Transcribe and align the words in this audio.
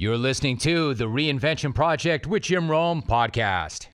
You're 0.00 0.16
listening 0.16 0.58
to 0.58 0.94
the 0.94 1.06
Reinvention 1.06 1.74
Project 1.74 2.28
with 2.28 2.44
Jim 2.44 2.70
Rome 2.70 3.02
podcast. 3.02 3.88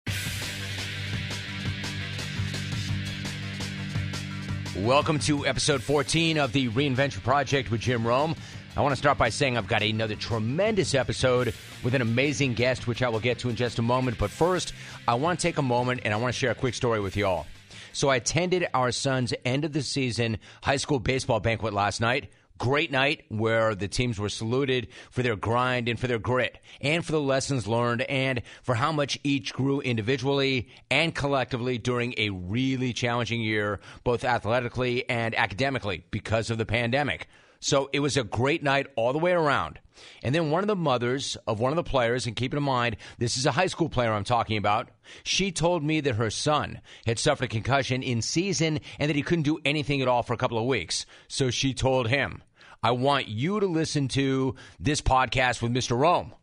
Welcome 4.77 5.19
to 5.21 5.47
episode 5.47 5.83
14 5.83 6.37
of 6.37 6.53
the 6.53 6.69
Reinvention 6.69 7.23
Project 7.23 7.71
with 7.71 7.81
Jim 7.81 8.07
Rome. 8.07 8.35
I 8.77 8.83
want 8.83 8.93
to 8.93 8.97
start 8.97 9.17
by 9.17 9.31
saying 9.31 9.57
I've 9.57 9.67
got 9.67 9.83
another 9.83 10.15
tremendous 10.15 10.95
episode 10.95 11.55
with 11.83 11.95
an 11.95 12.03
amazing 12.03 12.53
guest, 12.53 12.87
which 12.87 13.03
I 13.03 13.09
will 13.09 13.19
get 13.19 13.39
to 13.39 13.49
in 13.49 13.57
just 13.57 13.79
a 13.79 13.83
moment. 13.83 14.19
But 14.19 14.31
first, 14.31 14.75
I 15.09 15.15
want 15.15 15.41
to 15.41 15.43
take 15.43 15.57
a 15.57 15.63
moment 15.63 16.03
and 16.05 16.13
I 16.13 16.19
want 16.19 16.35
to 16.35 16.39
share 16.39 16.51
a 16.51 16.55
quick 16.55 16.75
story 16.75 17.01
with 17.01 17.17
you 17.17 17.25
all. 17.27 17.47
So, 17.95 18.11
I 18.11 18.17
attended 18.17 18.67
our 18.75 18.93
son's 18.93 19.33
end 19.47 19.65
of 19.65 19.73
the 19.73 19.83
season 19.83 20.37
high 20.63 20.77
school 20.77 20.99
baseball 20.99 21.41
banquet 21.41 21.73
last 21.73 22.03
night 22.03 22.29
Great 22.57 22.93
night 22.93 23.25
where 23.29 23.75
the 23.75 23.89
teams 23.89 24.19
were 24.19 24.29
saluted 24.29 24.87
for 25.11 25.23
their 25.23 25.35
grind 25.35 25.89
and 25.89 25.99
for 25.99 26.07
their 26.07 26.21
grit 26.21 26.59
and 26.81 27.05
for 27.05 27.11
the 27.11 27.21
lessons 27.21 27.67
learned 27.67 28.03
and 28.03 28.43
for 28.63 28.77
how 28.77 28.93
much 28.93 29.19
each 29.25 29.53
grew 29.53 29.81
individually 29.81 30.69
and 30.89 31.17
collectively 31.17 31.79
during 31.79 32.15
a 32.17 32.31
really 32.31 32.93
challenging 32.93 33.41
year, 33.41 33.81
both 34.05 34.25
athletically 34.25 35.09
and 35.09 35.35
academically 35.35 36.05
because 36.13 36.49
of 36.49 36.59
the 36.59 36.67
pandemic. 36.67 37.27
So 37.65 37.89
it 37.95 38.01
was 38.01 38.19
a 38.19 38.25
great 38.25 38.63
night 38.63 38.89
all 38.95 39.15
the 39.15 39.19
way 39.19 39.33
around. 39.33 39.79
And 40.23 40.35
then 40.35 40.51
one 40.51 40.63
of 40.63 40.67
the 40.67 40.77
mothers 40.77 41.39
of 41.47 41.61
one 41.61 41.73
of 41.73 41.77
the 41.77 41.83
players, 41.83 42.27
and 42.27 42.37
keep 42.37 42.53
in 42.53 42.63
mind, 42.63 42.99
this 43.17 43.39
is 43.39 43.47
a 43.47 43.53
high 43.53 43.69
school 43.69 43.89
player 43.89 44.13
I'm 44.13 44.23
talking 44.23 44.59
about, 44.59 44.91
she 45.23 45.51
told 45.51 45.83
me 45.83 46.03
that 46.03 46.17
her 46.17 46.29
son 46.29 46.83
had 47.07 47.19
suffered 47.19 47.47
a 47.47 47.49
concussion 47.49 48.03
in 48.03 48.21
season 48.21 48.81
and 48.99 49.09
that 49.09 49.17
he 49.17 49.23
couldn't 49.23 49.45
do 49.45 49.61
anything 49.65 50.03
at 50.03 50.09
all 50.09 50.23
for 50.23 50.35
a 50.35 50.37
couple 50.37 50.59
of 50.59 50.67
weeks. 50.67 51.07
So 51.27 51.49
she 51.49 51.73
told 51.73 52.09
him, 52.09 52.43
I 52.83 52.91
want 52.91 53.29
you 53.29 53.61
to 53.61 53.67
listen 53.67 54.09
to 54.09 54.57
this 54.79 55.01
podcast 55.01 55.63
with 55.63 55.73
Mr. 55.73 55.99
Rome. 55.99 56.35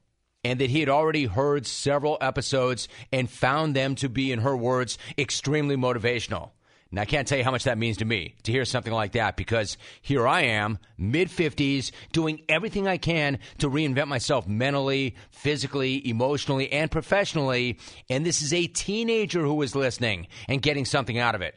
And 0.44 0.60
that 0.60 0.72
he 0.72 0.80
had 0.80 0.90
already 0.90 1.26
heard 1.26 1.68
several 1.68 2.18
episodes 2.20 2.88
and 3.14 3.30
found 3.30 3.76
them 3.76 3.94
to 3.98 4.10
be, 4.10 4.32
in 4.32 4.40
her 4.40 4.58
words, 4.58 4.98
extremely 5.20 5.76
motivational. 5.76 6.50
And 6.92 7.00
I 7.00 7.06
can't 7.06 7.26
tell 7.26 7.38
you 7.38 7.46
how 7.46 7.52
much 7.52 7.64
that 7.64 7.78
means 7.78 7.98
to 7.98 8.06
me 8.06 8.36
to 8.44 8.52
hear 8.52 8.66
something 8.66 8.92
like 8.92 9.14
that 9.14 9.38
because 9.38 9.78
here 10.02 10.28
I 10.28 10.42
am, 10.42 10.78
mid 10.98 11.30
50s, 11.30 11.92
doing 12.12 12.44
everything 12.50 12.86
I 12.86 12.98
can 12.98 13.40
to 13.60 13.70
reinvent 13.70 14.08
myself 14.08 14.46
mentally, 14.46 15.16
physically, 15.32 16.06
emotionally, 16.08 16.70
and 16.70 16.92
professionally. 16.92 17.80
And 18.10 18.26
this 18.26 18.42
is 18.42 18.52
a 18.54 18.68
teenager 18.68 19.42
who 19.42 19.62
is 19.62 19.74
listening 19.74 20.28
and 20.50 20.62
getting 20.62 20.84
something 20.84 21.18
out 21.18 21.34
of 21.34 21.42
it. 21.42 21.56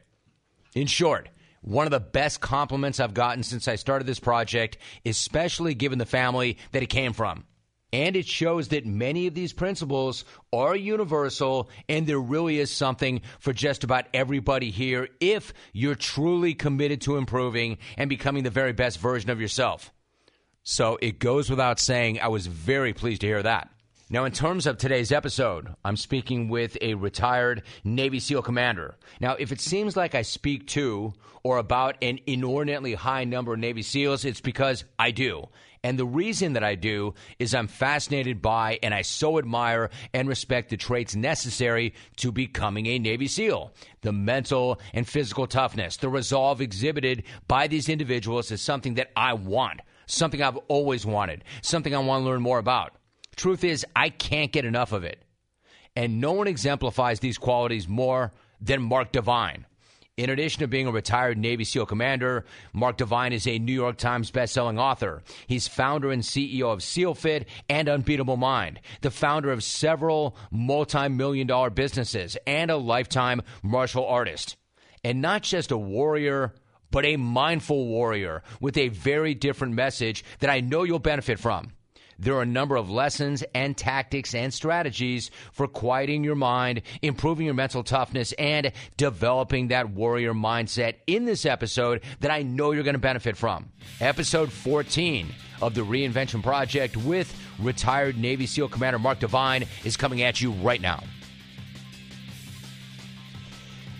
In 0.76 0.86
short, 0.86 1.28
one 1.62 1.86
of 1.86 1.90
the 1.90 2.00
best 2.00 2.40
compliments 2.40 3.00
I've 3.00 3.14
gotten 3.14 3.42
since 3.42 3.66
I 3.66 3.74
started 3.74 4.06
this 4.06 4.20
project, 4.20 4.78
especially 5.04 5.74
given 5.74 5.98
the 5.98 6.06
family 6.06 6.58
that 6.70 6.82
it 6.82 6.88
came 6.88 7.12
from. 7.12 7.44
And 7.94 8.16
it 8.16 8.26
shows 8.26 8.68
that 8.68 8.84
many 8.84 9.28
of 9.28 9.34
these 9.34 9.52
principles 9.52 10.24
are 10.52 10.74
universal 10.74 11.70
and 11.88 12.08
there 12.08 12.18
really 12.18 12.58
is 12.58 12.72
something 12.72 13.20
for 13.38 13.52
just 13.52 13.84
about 13.84 14.06
everybody 14.12 14.72
here 14.72 15.10
if 15.20 15.54
you're 15.72 15.94
truly 15.94 16.54
committed 16.54 17.02
to 17.02 17.18
improving 17.18 17.78
and 17.96 18.10
becoming 18.10 18.42
the 18.42 18.50
very 18.50 18.72
best 18.72 18.98
version 18.98 19.30
of 19.30 19.40
yourself. 19.40 19.92
So 20.64 20.98
it 21.02 21.20
goes 21.20 21.48
without 21.48 21.78
saying, 21.78 22.18
I 22.18 22.26
was 22.26 22.48
very 22.48 22.94
pleased 22.94 23.20
to 23.20 23.28
hear 23.28 23.44
that. 23.44 23.70
Now, 24.10 24.24
in 24.24 24.32
terms 24.32 24.66
of 24.66 24.76
today's 24.76 25.12
episode, 25.12 25.72
I'm 25.84 25.96
speaking 25.96 26.48
with 26.48 26.76
a 26.80 26.94
retired 26.94 27.62
Navy 27.84 28.18
SEAL 28.18 28.42
commander. 28.42 28.96
Now, 29.20 29.36
if 29.38 29.52
it 29.52 29.60
seems 29.60 29.96
like 29.96 30.16
I 30.16 30.22
speak 30.22 30.66
to 30.68 31.14
or 31.44 31.58
about 31.58 31.98
an 32.02 32.18
inordinately 32.26 32.94
high 32.94 33.22
number 33.22 33.52
of 33.52 33.60
Navy 33.60 33.82
SEALs, 33.82 34.24
it's 34.24 34.40
because 34.40 34.84
I 34.98 35.12
do. 35.12 35.46
And 35.84 35.98
the 35.98 36.06
reason 36.06 36.54
that 36.54 36.64
I 36.64 36.76
do 36.76 37.12
is 37.38 37.54
I'm 37.54 37.68
fascinated 37.68 38.40
by 38.40 38.78
and 38.82 38.94
I 38.94 39.02
so 39.02 39.38
admire 39.38 39.90
and 40.14 40.26
respect 40.26 40.70
the 40.70 40.78
traits 40.78 41.14
necessary 41.14 41.92
to 42.16 42.32
becoming 42.32 42.86
a 42.86 42.98
Navy 42.98 43.28
SEAL. 43.28 43.70
The 44.00 44.12
mental 44.12 44.80
and 44.94 45.06
physical 45.06 45.46
toughness, 45.46 45.98
the 45.98 46.08
resolve 46.08 46.62
exhibited 46.62 47.24
by 47.46 47.66
these 47.66 47.90
individuals 47.90 48.50
is 48.50 48.62
something 48.62 48.94
that 48.94 49.10
I 49.14 49.34
want, 49.34 49.80
something 50.06 50.42
I've 50.42 50.56
always 50.68 51.04
wanted, 51.04 51.44
something 51.60 51.94
I 51.94 51.98
want 51.98 52.22
to 52.22 52.30
learn 52.30 52.40
more 52.40 52.58
about. 52.58 52.94
Truth 53.36 53.62
is, 53.62 53.84
I 53.94 54.08
can't 54.08 54.52
get 54.52 54.64
enough 54.64 54.92
of 54.92 55.04
it. 55.04 55.22
And 55.94 56.18
no 56.18 56.32
one 56.32 56.46
exemplifies 56.46 57.20
these 57.20 57.36
qualities 57.36 57.86
more 57.86 58.32
than 58.58 58.80
Mark 58.80 59.12
Divine. 59.12 59.66
In 60.16 60.30
addition 60.30 60.60
to 60.60 60.68
being 60.68 60.86
a 60.86 60.92
retired 60.92 61.38
Navy 61.38 61.64
SEAL 61.64 61.86
commander, 61.86 62.44
Mark 62.72 62.96
Divine 62.96 63.32
is 63.32 63.48
a 63.48 63.58
New 63.58 63.72
York 63.72 63.96
Times 63.96 64.30
bestselling 64.30 64.78
author. 64.78 65.24
He's 65.48 65.66
founder 65.66 66.12
and 66.12 66.22
CEO 66.22 66.72
of 66.72 66.84
SEALFIT 66.84 67.46
and 67.68 67.88
Unbeatable 67.88 68.36
Mind, 68.36 68.80
the 69.00 69.10
founder 69.10 69.50
of 69.50 69.64
several 69.64 70.36
multi 70.52 71.08
million 71.08 71.48
dollar 71.48 71.68
businesses, 71.68 72.36
and 72.46 72.70
a 72.70 72.76
lifetime 72.76 73.42
martial 73.64 74.06
artist. 74.06 74.56
And 75.02 75.20
not 75.20 75.42
just 75.42 75.72
a 75.72 75.76
warrior, 75.76 76.54
but 76.92 77.04
a 77.04 77.16
mindful 77.16 77.84
warrior 77.88 78.44
with 78.60 78.76
a 78.76 78.90
very 78.90 79.34
different 79.34 79.74
message 79.74 80.24
that 80.38 80.48
I 80.48 80.60
know 80.60 80.84
you'll 80.84 81.00
benefit 81.00 81.40
from. 81.40 81.72
There 82.18 82.34
are 82.34 82.42
a 82.42 82.46
number 82.46 82.76
of 82.76 82.90
lessons 82.90 83.44
and 83.54 83.76
tactics 83.76 84.34
and 84.34 84.52
strategies 84.52 85.30
for 85.52 85.66
quieting 85.66 86.24
your 86.24 86.34
mind, 86.34 86.82
improving 87.02 87.46
your 87.46 87.54
mental 87.54 87.82
toughness, 87.82 88.32
and 88.32 88.72
developing 88.96 89.68
that 89.68 89.90
warrior 89.90 90.34
mindset 90.34 90.94
in 91.06 91.24
this 91.24 91.46
episode 91.46 92.02
that 92.20 92.30
I 92.30 92.42
know 92.42 92.72
you're 92.72 92.82
going 92.82 92.94
to 92.94 92.98
benefit 92.98 93.36
from. 93.36 93.70
Episode 94.00 94.52
14 94.52 95.28
of 95.62 95.74
the 95.74 95.82
Reinvention 95.82 96.42
Project 96.42 96.96
with 96.96 97.34
retired 97.58 98.18
Navy 98.18 98.46
SEAL 98.46 98.68
Commander 98.68 98.98
Mark 98.98 99.18
Divine 99.18 99.66
is 99.84 99.96
coming 99.96 100.22
at 100.22 100.40
you 100.40 100.52
right 100.52 100.80
now. 100.80 101.02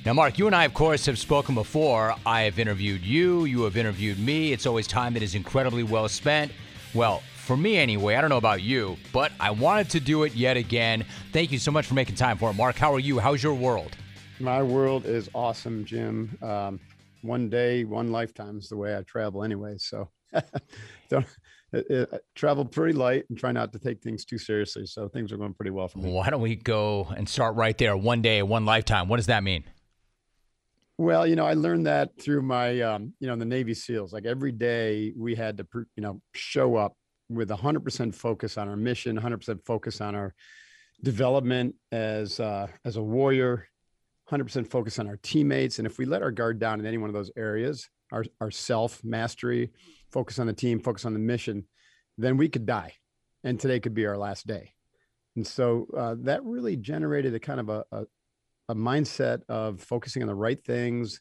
Now, 0.05 0.13
Mark, 0.13 0.39
you 0.39 0.47
and 0.47 0.55
I, 0.55 0.65
of 0.65 0.75
course, 0.75 1.07
have 1.07 1.19
spoken 1.19 1.55
before. 1.55 2.15
I 2.27 2.43
have 2.43 2.59
interviewed 2.59 3.01
you, 3.01 3.47
you 3.47 3.63
have 3.63 3.79
interviewed 3.79 4.19
me. 4.19 4.53
It's 4.53 4.67
always 4.67 4.87
time 4.87 5.15
that 5.15 5.23
is 5.23 5.35
incredibly 5.35 5.83
well 5.83 6.11
spent. 6.11 6.53
Well, 6.93 7.23
for 7.45 7.57
me 7.57 7.77
anyway. 7.77 8.17
I 8.17 8.21
don't 8.21 8.31
know 8.31 8.39
about 8.39 8.63
you, 8.63 8.97
but 9.13 9.31
I 9.39 9.51
wanted 9.51 9.91
to 9.91 10.01
do 10.01 10.25
it 10.25 10.35
yet 10.35 10.57
again. 10.57 11.05
Thank 11.33 11.53
you 11.53 11.59
so 11.59 11.71
much 11.71 11.87
for 11.87 11.95
making 11.95 12.17
time 12.17 12.39
for 12.39 12.51
it. 12.51 12.55
Mark, 12.55 12.77
how 12.77 12.93
are 12.93 12.99
you? 12.99 13.19
How's 13.19 13.43
your 13.43 13.55
world? 13.55 13.97
My 14.41 14.63
world 14.63 15.07
is 15.07 15.31
awesome, 15.35 15.85
Jim. 15.85 16.37
Um, 16.43 16.81
one 17.23 17.49
day, 17.49 17.85
one 17.85 18.11
lifetime 18.11 18.59
is 18.59 18.69
the 18.69 18.77
way 18.77 18.97
I 18.97 19.03
travel 19.03 19.45
anyway. 19.45 19.77
So 19.79 20.09
don't. 21.09 21.27
It, 21.73 22.09
travel 22.37 22.65
pretty 22.65 22.93
light 22.93 23.25
and 23.29 23.37
try 23.37 23.51
not 23.51 23.73
to 23.73 23.81
take 23.81 24.01
things 24.01 24.25
too 24.25 24.39
seriously. 24.39 24.87
So 24.87 25.09
things 25.09 25.33
are 25.33 25.37
going 25.37 25.55
pretty 25.55 25.73
well 25.73 25.89
for 25.89 25.99
me. 25.99 26.13
Why 26.13 26.31
don't 26.31 26.41
we 26.41 26.55
go 26.55 27.13
and 27.17 27.29
start 27.29 27.57
right 27.57 27.77
there? 27.77 27.97
One 27.97 28.23
day, 28.23 28.45
one 28.45 28.65
lifetime. 28.65 29.09
What 29.09 29.17
does 29.17 29.27
that 29.27 29.43
mean? 29.43 29.65
Well, 30.99 31.27
you 31.27 31.35
know, 31.35 31.45
I 31.45 31.55
learned 31.55 31.89
that 31.89 32.11
through 32.21 32.43
my, 32.43 32.81
um, 32.83 33.13
you 33.19 33.27
know, 33.27 33.35
the 33.35 33.45
Navy 33.45 33.75
SEALs. 33.75 34.13
Like 34.13 34.25
every 34.25 34.53
day, 34.53 35.13
we 35.17 35.35
had 35.35 35.57
to, 35.59 35.67
you 35.97 36.03
know, 36.03 36.21
show 36.33 36.77
up 36.77 36.97
with 37.29 37.49
100% 37.49 38.15
focus 38.15 38.59
on 38.59 38.69
our 38.69 38.77
mission, 38.77 39.19
100% 39.19 39.65
focus 39.65 40.01
on 40.01 40.15
our 40.15 40.35
development 41.03 41.75
as 41.93 42.41
uh, 42.41 42.67
as 42.85 42.97
a 42.97 43.03
warrior, 43.03 43.69
100% 44.31 44.67
focus 44.69 44.99
on 44.99 45.07
our 45.07 45.19
teammates, 45.23 45.79
and 45.79 45.87
if 45.87 45.99
we 45.99 46.07
let 46.07 46.23
our 46.23 46.31
guard 46.31 46.59
down 46.59 46.81
in 46.81 46.87
any 46.87 46.99
one 46.99 47.11
of 47.11 47.15
those 47.15 47.31
areas, 47.37 47.89
our 48.13 48.25
our 48.41 48.51
self 48.51 49.03
mastery, 49.05 49.71
focus 50.13 50.39
on 50.39 50.47
the 50.47 50.53
team, 50.53 50.81
focus 50.81 51.05
on 51.05 51.13
the 51.13 51.19
mission, 51.19 51.67
then 52.19 52.37
we 52.37 52.49
could 52.49 52.67
die, 52.67 52.93
and 53.43 53.59
today 53.59 53.81
could 53.81 53.95
be 53.95 54.07
our 54.07 54.17
last 54.17 54.47
day. 54.47 54.73
And 55.37 55.47
so 55.47 55.89
uh, 55.97 56.15
that 56.21 56.45
really 56.45 56.77
generated 56.77 57.35
a 57.35 57.41
kind 57.41 57.61
of 57.61 57.69
a, 57.69 57.85
a 57.93 58.05
a 58.71 58.75
mindset 58.75 59.43
of 59.49 59.81
focusing 59.81 60.23
on 60.23 60.29
the 60.29 60.35
right 60.35 60.63
things, 60.65 61.21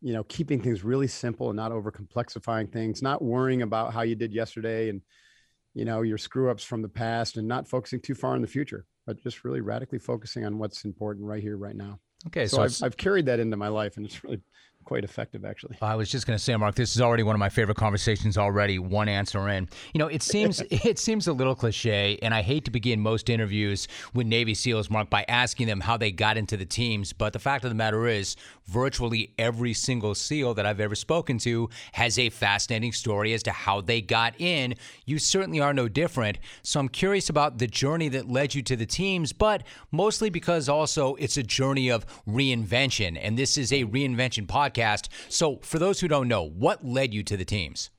you 0.00 0.12
know, 0.12 0.24
keeping 0.24 0.60
things 0.60 0.82
really 0.82 1.06
simple 1.06 1.48
and 1.50 1.56
not 1.56 1.72
over 1.72 1.92
complexifying 1.92 2.72
things, 2.72 3.02
not 3.02 3.22
worrying 3.22 3.62
about 3.62 3.92
how 3.92 4.02
you 4.02 4.14
did 4.14 4.32
yesterday 4.32 4.88
and, 4.88 5.00
you 5.76 5.84
know, 5.84 6.00
your 6.00 6.16
screw 6.16 6.50
ups 6.50 6.64
from 6.64 6.80
the 6.80 6.88
past 6.88 7.36
and 7.36 7.46
not 7.46 7.68
focusing 7.68 8.00
too 8.00 8.14
far 8.14 8.34
in 8.34 8.40
the 8.40 8.48
future, 8.48 8.86
but 9.06 9.22
just 9.22 9.44
really 9.44 9.60
radically 9.60 9.98
focusing 9.98 10.46
on 10.46 10.58
what's 10.58 10.86
important 10.86 11.26
right 11.26 11.42
here, 11.42 11.58
right 11.58 11.76
now. 11.76 12.00
Okay. 12.28 12.46
So, 12.46 12.56
so 12.56 12.62
I've, 12.62 12.86
I've, 12.86 12.96
carried 12.96 13.26
that 13.26 13.40
into 13.40 13.58
my 13.58 13.68
life 13.68 13.98
and 13.98 14.06
it's 14.06 14.24
really 14.24 14.40
quite 14.86 15.04
effective, 15.04 15.44
actually. 15.44 15.76
I 15.82 15.96
was 15.96 16.08
just 16.08 16.26
going 16.26 16.38
to 16.38 16.42
say, 16.42 16.56
Mark, 16.56 16.76
this 16.76 16.94
is 16.94 17.02
already 17.02 17.22
one 17.22 17.34
of 17.34 17.40
my 17.40 17.50
favorite 17.50 17.76
conversations 17.76 18.38
already. 18.38 18.78
One 18.78 19.08
answer 19.08 19.46
in. 19.50 19.68
You 19.92 19.98
know, 19.98 20.06
it 20.06 20.22
seems 20.22 20.62
it 20.70 20.98
seems 20.98 21.26
a 21.26 21.34
little 21.34 21.54
cliche, 21.54 22.18
and 22.22 22.32
I 22.32 22.40
hate 22.40 22.64
to 22.64 22.70
begin 22.70 23.00
most 23.00 23.28
interviews 23.28 23.88
with 24.14 24.26
Navy 24.26 24.54
SEALs, 24.54 24.88
Mark, 24.88 25.10
by 25.10 25.26
asking 25.28 25.66
them 25.66 25.80
how 25.80 25.98
they 25.98 26.12
got 26.12 26.38
into 26.38 26.56
the 26.56 26.64
teams. 26.64 27.12
But 27.12 27.34
the 27.34 27.38
fact 27.38 27.64
of 27.64 27.70
the 27.70 27.74
matter 27.74 28.06
is, 28.06 28.36
virtually 28.66 29.32
every 29.38 29.72
single 29.72 30.14
SEAL 30.14 30.54
that 30.54 30.66
I've 30.66 30.80
ever 30.80 30.94
spoken 30.94 31.38
to 31.38 31.68
has 31.92 32.18
a 32.18 32.30
fascinating 32.30 32.92
story 32.92 33.32
as 33.32 33.42
to 33.44 33.52
how 33.52 33.80
they 33.80 34.00
got 34.00 34.40
in. 34.40 34.74
You 35.04 35.18
certainly 35.18 35.60
are 35.60 35.74
no 35.74 35.88
different. 35.88 36.38
So 36.62 36.80
I'm 36.80 36.88
curious 36.88 37.28
about 37.28 37.58
the 37.58 37.66
journey 37.66 38.08
that 38.10 38.28
led 38.28 38.54
you 38.54 38.62
to 38.62 38.76
the 38.76 38.86
teams, 38.86 39.32
but 39.32 39.62
mostly 39.90 40.30
because 40.30 40.68
also 40.68 41.16
it's 41.16 41.36
a 41.36 41.42
journey 41.42 41.90
of 41.90 42.06
reinvention, 42.26 43.18
and 43.20 43.38
this 43.38 43.58
is 43.58 43.72
a 43.72 43.84
reinvention 43.84 44.46
podcast. 44.46 44.75
So, 45.28 45.56
for 45.62 45.78
those 45.78 46.00
who 46.00 46.08
don't 46.08 46.28
know, 46.28 46.42
what 46.42 46.84
led 46.84 47.14
you 47.14 47.22
to 47.24 47.36
the 47.36 47.44
teams? 47.44 47.90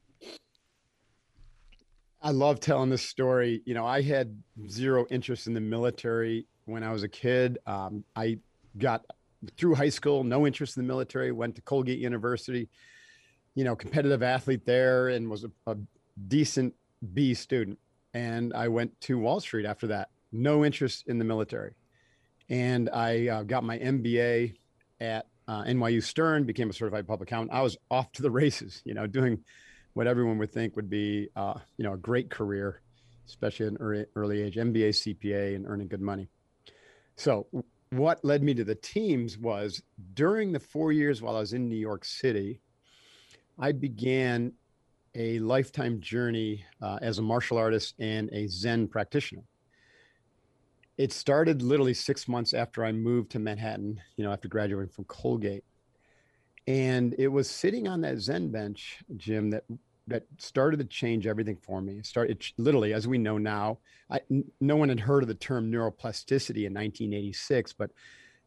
I 2.21 2.31
love 2.31 2.59
telling 2.59 2.89
this 2.89 3.03
story. 3.03 3.61
You 3.65 3.73
know, 3.73 3.85
I 3.85 4.01
had 4.01 4.41
zero 4.69 5.05
interest 5.09 5.47
in 5.47 5.53
the 5.53 5.61
military 5.61 6.45
when 6.65 6.83
I 6.83 6.91
was 6.91 7.03
a 7.03 7.07
kid. 7.07 7.57
Um, 7.65 8.03
I 8.15 8.39
got 8.77 9.05
through 9.55 9.75
high 9.75 9.89
school, 9.89 10.23
no 10.23 10.47
interest 10.47 10.77
in 10.77 10.83
the 10.83 10.87
military, 10.87 11.31
went 11.31 11.55
to 11.55 11.61
Colgate 11.61 11.99
University, 11.99 12.69
you 13.55 13.63
know, 13.63 13.75
competitive 13.75 14.23
athlete 14.23 14.65
there 14.65 15.09
and 15.09 15.29
was 15.29 15.43
a, 15.43 15.51
a 15.67 15.77
decent 16.27 16.73
B 17.13 17.33
student. 17.33 17.77
And 18.13 18.53
I 18.53 18.67
went 18.67 18.99
to 19.01 19.17
Wall 19.19 19.39
Street 19.39 19.65
after 19.65 19.87
that, 19.87 20.09
no 20.31 20.65
interest 20.65 21.07
in 21.07 21.19
the 21.19 21.25
military. 21.25 21.73
And 22.49 22.89
I 22.91 23.27
uh, 23.27 23.43
got 23.43 23.63
my 23.63 23.77
MBA 23.77 24.55
at 24.99 25.27
uh, 25.47 25.63
NYU 25.63 26.03
Stern, 26.03 26.43
became 26.43 26.69
a 26.69 26.73
certified 26.73 27.07
public 27.07 27.29
accountant. 27.29 27.57
I 27.57 27.61
was 27.61 27.77
off 27.89 28.11
to 28.13 28.21
the 28.21 28.31
races, 28.43 28.81
you 28.85 28.93
know, 28.93 29.07
doing 29.07 29.43
what 29.93 30.07
everyone 30.07 30.37
would 30.37 30.51
think 30.51 30.75
would 30.75 30.89
be, 30.89 31.29
uh, 31.35 31.55
you 31.77 31.83
know, 31.83 31.93
a 31.93 31.97
great 31.97 32.29
career, 32.29 32.81
especially 33.27 33.67
at 33.67 33.71
an 33.73 33.77
early, 33.79 34.05
early 34.15 34.41
age, 34.41 34.55
MBA, 34.55 34.89
CPA, 34.89 35.55
and 35.55 35.65
earning 35.67 35.87
good 35.87 36.01
money. 36.01 36.27
So, 37.15 37.47
what 37.91 38.23
led 38.23 38.43
me 38.43 38.53
to 38.53 38.65
the 38.65 38.75
teams 38.75 39.37
was 39.37 39.81
during 40.13 40.51
the 40.51 40.59
four 40.59 40.91
years 40.91 41.21
while 41.21 41.37
I 41.37 41.39
was 41.39 41.53
in 41.53 41.69
New 41.69 41.77
York 41.77 42.03
City, 42.03 42.59
I 43.57 43.71
began 43.71 44.51
a 45.15 45.39
lifetime 45.39 46.01
journey 46.01 46.65
uh, 46.81 46.99
as 47.01 47.17
a 47.17 47.21
martial 47.21 47.57
artist 47.57 47.95
and 47.97 48.29
a 48.33 48.47
Zen 48.47 48.87
practitioner 48.87 49.43
it 50.97 51.13
started 51.13 51.61
literally 51.61 51.93
six 51.93 52.27
months 52.27 52.53
after 52.53 52.83
I 52.83 52.91
moved 52.91 53.31
to 53.31 53.39
Manhattan, 53.39 54.01
you 54.15 54.23
know, 54.23 54.31
after 54.31 54.47
graduating 54.47 54.89
from 54.89 55.05
Colgate. 55.05 55.63
And 56.65 57.15
it 57.17 57.27
was 57.27 57.49
sitting 57.49 57.87
on 57.87 58.01
that 58.01 58.19
Zen 58.19 58.49
bench, 58.49 59.03
Jim, 59.15 59.51
that 59.51 59.63
that 60.07 60.23
started 60.37 60.79
to 60.79 60.85
change 60.85 61.27
everything 61.27 61.57
for 61.57 61.81
me. 61.81 61.97
It 61.97 62.05
started 62.05 62.37
it, 62.37 62.53
literally, 62.57 62.93
as 62.93 63.07
we 63.07 63.17
know 63.17 63.37
now. 63.37 63.79
I, 64.09 64.21
n- 64.31 64.49
no 64.61 64.77
one 64.77 64.87
had 64.87 65.01
heard 65.01 65.21
of 65.21 65.27
the 65.27 65.35
term 65.35 65.69
neuroplasticity 65.69 66.65
in 66.65 66.73
1986, 66.73 67.73
but 67.73 67.91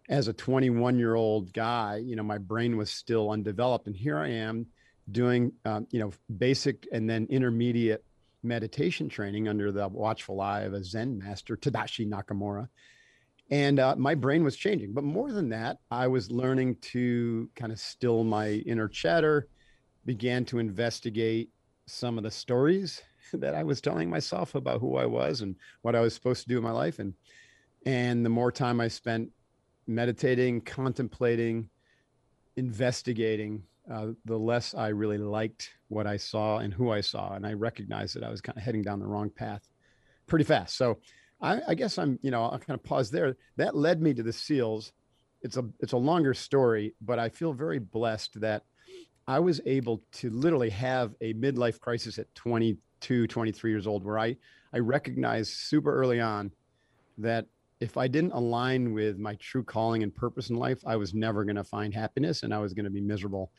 as 0.08 0.26
a 0.26 0.32
21 0.32 0.98
year 0.98 1.14
old 1.14 1.52
guy, 1.52 1.96
you 1.96 2.16
know, 2.16 2.22
my 2.22 2.38
brain 2.38 2.76
was 2.76 2.90
still 2.90 3.30
undeveloped, 3.30 3.86
and 3.86 3.96
here 3.96 4.18
I 4.18 4.28
am 4.28 4.66
doing, 5.12 5.52
um, 5.66 5.86
you 5.90 6.00
know, 6.00 6.12
basic 6.38 6.86
and 6.92 7.08
then 7.08 7.26
intermediate 7.30 8.04
meditation 8.42 9.08
training 9.08 9.48
under 9.48 9.70
the 9.72 9.88
watchful 9.88 10.40
eye 10.40 10.62
of 10.62 10.74
a 10.74 10.82
Zen 10.82 11.18
master, 11.18 11.56
Tadashi 11.56 12.08
Nakamura. 12.08 12.68
And 13.50 13.80
uh, 13.80 13.96
my 13.96 14.14
brain 14.14 14.44
was 14.44 14.56
changing. 14.56 14.92
But 14.92 15.04
more 15.04 15.32
than 15.32 15.48
that, 15.48 15.78
I 15.90 16.06
was 16.06 16.30
learning 16.30 16.76
to 16.92 17.50
kind 17.56 17.72
of 17.72 17.78
still 17.78 18.22
my 18.22 18.50
inner 18.50 18.88
chatter, 18.88 19.48
began 20.06 20.44
to 20.46 20.58
investigate 20.58 21.50
some 21.86 22.16
of 22.16 22.24
the 22.24 22.30
stories 22.30 23.02
that 23.32 23.54
I 23.54 23.62
was 23.62 23.80
telling 23.80 24.08
myself 24.08 24.54
about 24.54 24.80
who 24.80 24.96
I 24.96 25.06
was 25.06 25.40
and 25.40 25.56
what 25.82 25.96
I 25.96 26.00
was 26.00 26.14
supposed 26.14 26.42
to 26.42 26.48
do 26.48 26.58
in 26.58 26.64
my 26.64 26.70
life. 26.70 26.98
And 26.98 27.14
and 27.86 28.24
the 28.24 28.30
more 28.30 28.52
time 28.52 28.78
I 28.78 28.88
spent 28.88 29.30
meditating, 29.86 30.60
contemplating, 30.60 31.70
investigating, 32.56 33.62
uh, 33.90 34.08
the 34.26 34.38
less 34.38 34.74
I 34.74 34.88
really 34.88 35.16
liked 35.16 35.70
what 35.90 36.06
I 36.06 36.16
saw 36.16 36.58
and 36.58 36.72
who 36.72 36.90
I 36.90 37.00
saw. 37.00 37.34
And 37.34 37.46
I 37.46 37.52
recognized 37.52 38.16
that 38.16 38.24
I 38.24 38.30
was 38.30 38.40
kind 38.40 38.56
of 38.56 38.64
heading 38.64 38.82
down 38.82 39.00
the 39.00 39.06
wrong 39.06 39.28
path 39.28 39.68
pretty 40.26 40.44
fast. 40.44 40.76
So 40.76 40.98
I, 41.42 41.60
I 41.68 41.74
guess 41.74 41.98
I'm, 41.98 42.18
you 42.22 42.30
know, 42.30 42.44
I'll 42.44 42.58
kind 42.58 42.78
of 42.78 42.84
pause 42.84 43.10
there. 43.10 43.36
That 43.56 43.76
led 43.76 44.00
me 44.00 44.14
to 44.14 44.22
the 44.22 44.32
SEALs. 44.32 44.92
It's 45.42 45.56
a 45.56 45.64
it's 45.80 45.92
a 45.92 45.98
longer 45.98 46.32
story, 46.32 46.94
but 47.00 47.18
I 47.18 47.28
feel 47.28 47.52
very 47.52 47.78
blessed 47.78 48.40
that 48.40 48.62
I 49.26 49.40
was 49.40 49.60
able 49.66 50.02
to 50.12 50.30
literally 50.30 50.70
have 50.70 51.14
a 51.20 51.34
midlife 51.34 51.80
crisis 51.80 52.18
at 52.18 52.32
22, 52.34 53.26
23 53.26 53.70
years 53.70 53.86
old, 53.86 54.04
where 54.04 54.18
I 54.18 54.36
I 54.72 54.78
recognized 54.78 55.52
super 55.54 55.92
early 55.94 56.20
on 56.20 56.52
that 57.18 57.46
if 57.80 57.96
I 57.96 58.06
didn't 58.06 58.32
align 58.32 58.92
with 58.92 59.18
my 59.18 59.34
true 59.36 59.64
calling 59.64 60.02
and 60.02 60.14
purpose 60.14 60.50
in 60.50 60.56
life, 60.56 60.82
I 60.86 60.96
was 60.96 61.14
never 61.14 61.44
going 61.44 61.56
to 61.56 61.64
find 61.64 61.94
happiness 61.94 62.42
and 62.42 62.52
I 62.52 62.58
was 62.58 62.74
going 62.74 62.84
to 62.84 62.90
be 62.90 63.00
miserable. 63.00 63.50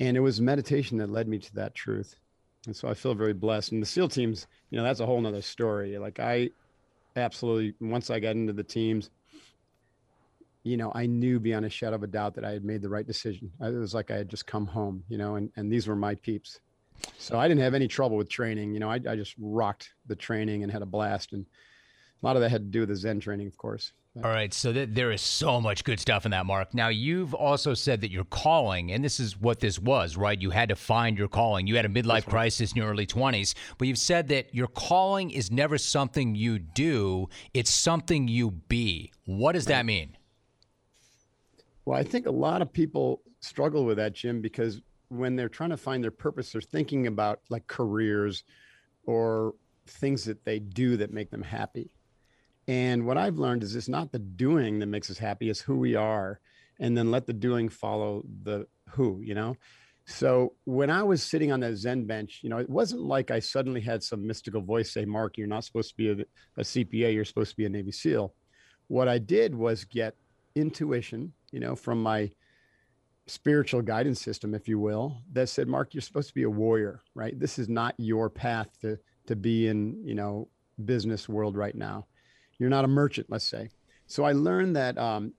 And 0.00 0.16
it 0.16 0.20
was 0.20 0.40
meditation 0.40 0.98
that 0.98 1.10
led 1.10 1.28
me 1.28 1.38
to 1.38 1.54
that 1.54 1.74
truth. 1.74 2.16
And 2.66 2.74
so 2.74 2.88
I 2.88 2.94
feel 2.94 3.14
very 3.14 3.32
blessed. 3.32 3.72
And 3.72 3.82
the 3.82 3.86
SEAL 3.86 4.08
teams, 4.08 4.46
you 4.70 4.78
know, 4.78 4.84
that's 4.84 5.00
a 5.00 5.06
whole 5.06 5.20
nother 5.20 5.42
story. 5.42 5.98
Like 5.98 6.18
I 6.18 6.50
absolutely, 7.16 7.74
once 7.80 8.10
I 8.10 8.20
got 8.20 8.36
into 8.36 8.52
the 8.52 8.64
teams, 8.64 9.10
you 10.62 10.76
know, 10.76 10.90
I 10.94 11.06
knew 11.06 11.38
beyond 11.38 11.66
a 11.66 11.70
shadow 11.70 11.96
of 11.96 12.02
a 12.02 12.06
doubt 12.06 12.34
that 12.34 12.44
I 12.44 12.52
had 12.52 12.64
made 12.64 12.80
the 12.80 12.88
right 12.88 13.06
decision. 13.06 13.50
It 13.60 13.74
was 13.74 13.94
like 13.94 14.10
I 14.10 14.16
had 14.16 14.30
just 14.30 14.46
come 14.46 14.66
home, 14.66 15.04
you 15.08 15.18
know, 15.18 15.36
and, 15.36 15.50
and 15.56 15.70
these 15.70 15.86
were 15.86 15.96
my 15.96 16.14
peeps. 16.14 16.60
So 17.18 17.38
I 17.38 17.48
didn't 17.48 17.62
have 17.62 17.74
any 17.74 17.86
trouble 17.86 18.16
with 18.16 18.30
training. 18.30 18.72
You 18.72 18.80
know, 18.80 18.90
I, 18.90 18.94
I 18.94 19.14
just 19.14 19.34
rocked 19.38 19.90
the 20.06 20.16
training 20.16 20.62
and 20.62 20.72
had 20.72 20.80
a 20.80 20.86
blast. 20.86 21.34
And 21.34 21.44
a 22.22 22.26
lot 22.26 22.36
of 22.36 22.42
that 22.42 22.50
had 22.50 22.62
to 22.62 22.70
do 22.70 22.80
with 22.80 22.88
the 22.88 22.96
Zen 22.96 23.20
training, 23.20 23.46
of 23.46 23.58
course. 23.58 23.92
All 24.22 24.30
right, 24.30 24.54
so 24.54 24.72
th- 24.72 24.90
there 24.92 25.10
is 25.10 25.20
so 25.20 25.60
much 25.60 25.82
good 25.82 25.98
stuff 25.98 26.24
in 26.24 26.30
that, 26.30 26.46
Mark. 26.46 26.72
Now, 26.72 26.86
you've 26.86 27.34
also 27.34 27.74
said 27.74 28.00
that 28.02 28.12
your 28.12 28.22
calling, 28.22 28.92
and 28.92 29.04
this 29.04 29.18
is 29.18 29.40
what 29.40 29.58
this 29.58 29.76
was, 29.76 30.16
right? 30.16 30.40
You 30.40 30.50
had 30.50 30.68
to 30.68 30.76
find 30.76 31.18
your 31.18 31.26
calling. 31.26 31.66
You 31.66 31.74
had 31.74 31.84
a 31.84 31.88
midlife 31.88 32.24
crisis 32.24 32.70
in 32.70 32.76
your 32.76 32.88
early 32.88 33.08
20s, 33.08 33.54
but 33.76 33.88
you've 33.88 33.98
said 33.98 34.28
that 34.28 34.54
your 34.54 34.68
calling 34.68 35.32
is 35.32 35.50
never 35.50 35.78
something 35.78 36.36
you 36.36 36.60
do, 36.60 37.28
it's 37.54 37.70
something 37.70 38.28
you 38.28 38.52
be. 38.52 39.10
What 39.24 39.52
does 39.52 39.66
that 39.66 39.84
mean? 39.84 40.16
Well, 41.84 41.98
I 41.98 42.04
think 42.04 42.26
a 42.26 42.30
lot 42.30 42.62
of 42.62 42.72
people 42.72 43.20
struggle 43.40 43.84
with 43.84 43.96
that, 43.96 44.12
Jim, 44.12 44.40
because 44.40 44.80
when 45.08 45.34
they're 45.34 45.48
trying 45.48 45.70
to 45.70 45.76
find 45.76 46.04
their 46.04 46.12
purpose, 46.12 46.52
they're 46.52 46.60
thinking 46.60 47.08
about 47.08 47.40
like 47.48 47.66
careers 47.66 48.44
or 49.06 49.54
things 49.88 50.22
that 50.24 50.44
they 50.44 50.60
do 50.60 50.96
that 50.98 51.12
make 51.12 51.32
them 51.32 51.42
happy. 51.42 51.93
And 52.66 53.06
what 53.06 53.18
I've 53.18 53.38
learned 53.38 53.62
is 53.62 53.76
it's 53.76 53.88
not 53.88 54.12
the 54.12 54.18
doing 54.18 54.78
that 54.78 54.86
makes 54.86 55.10
us 55.10 55.18
happy, 55.18 55.50
it's 55.50 55.60
who 55.60 55.76
we 55.76 55.94
are. 55.94 56.40
And 56.80 56.96
then 56.96 57.10
let 57.10 57.26
the 57.26 57.32
doing 57.32 57.68
follow 57.68 58.24
the 58.42 58.66
who, 58.90 59.20
you 59.22 59.34
know? 59.34 59.56
So 60.06 60.54
when 60.64 60.90
I 60.90 61.02
was 61.02 61.22
sitting 61.22 61.50
on 61.52 61.60
that 61.60 61.76
Zen 61.76 62.04
bench, 62.04 62.40
you 62.42 62.50
know, 62.50 62.58
it 62.58 62.68
wasn't 62.68 63.02
like 63.02 63.30
I 63.30 63.38
suddenly 63.38 63.80
had 63.80 64.02
some 64.02 64.26
mystical 64.26 64.60
voice 64.60 64.92
say, 64.92 65.04
Mark, 65.04 65.38
you're 65.38 65.46
not 65.46 65.64
supposed 65.64 65.90
to 65.90 65.96
be 65.96 66.10
a, 66.10 66.60
a 66.60 66.62
CPA, 66.62 67.14
you're 67.14 67.24
supposed 67.24 67.50
to 67.50 67.56
be 67.56 67.64
a 67.64 67.70
Navy 67.70 67.92
SEAL. 67.92 68.34
What 68.88 69.08
I 69.08 69.18
did 69.18 69.54
was 69.54 69.84
get 69.84 70.14
intuition, 70.54 71.32
you 71.52 71.60
know, 71.60 71.74
from 71.74 72.02
my 72.02 72.30
spiritual 73.26 73.80
guidance 73.80 74.20
system, 74.20 74.54
if 74.54 74.68
you 74.68 74.78
will, 74.78 75.22
that 75.32 75.48
said, 75.48 75.68
Mark, 75.68 75.94
you're 75.94 76.02
supposed 76.02 76.28
to 76.28 76.34
be 76.34 76.42
a 76.42 76.50
warrior, 76.50 77.02
right? 77.14 77.38
This 77.38 77.58
is 77.58 77.68
not 77.68 77.94
your 77.98 78.28
path 78.28 78.68
to 78.80 78.98
to 79.26 79.36
be 79.36 79.68
in, 79.68 79.98
you 80.04 80.14
know, 80.14 80.48
business 80.84 81.30
world 81.30 81.56
right 81.56 81.74
now. 81.74 82.06
You're 82.58 82.70
not 82.70 82.84
a 82.84 82.88
merchant, 82.88 83.26
let's 83.30 83.48
say. 83.48 83.70
So 84.06 84.24
I 84.24 84.32
learned 84.32 84.76
that 84.76 84.98
um, 84.98 85.32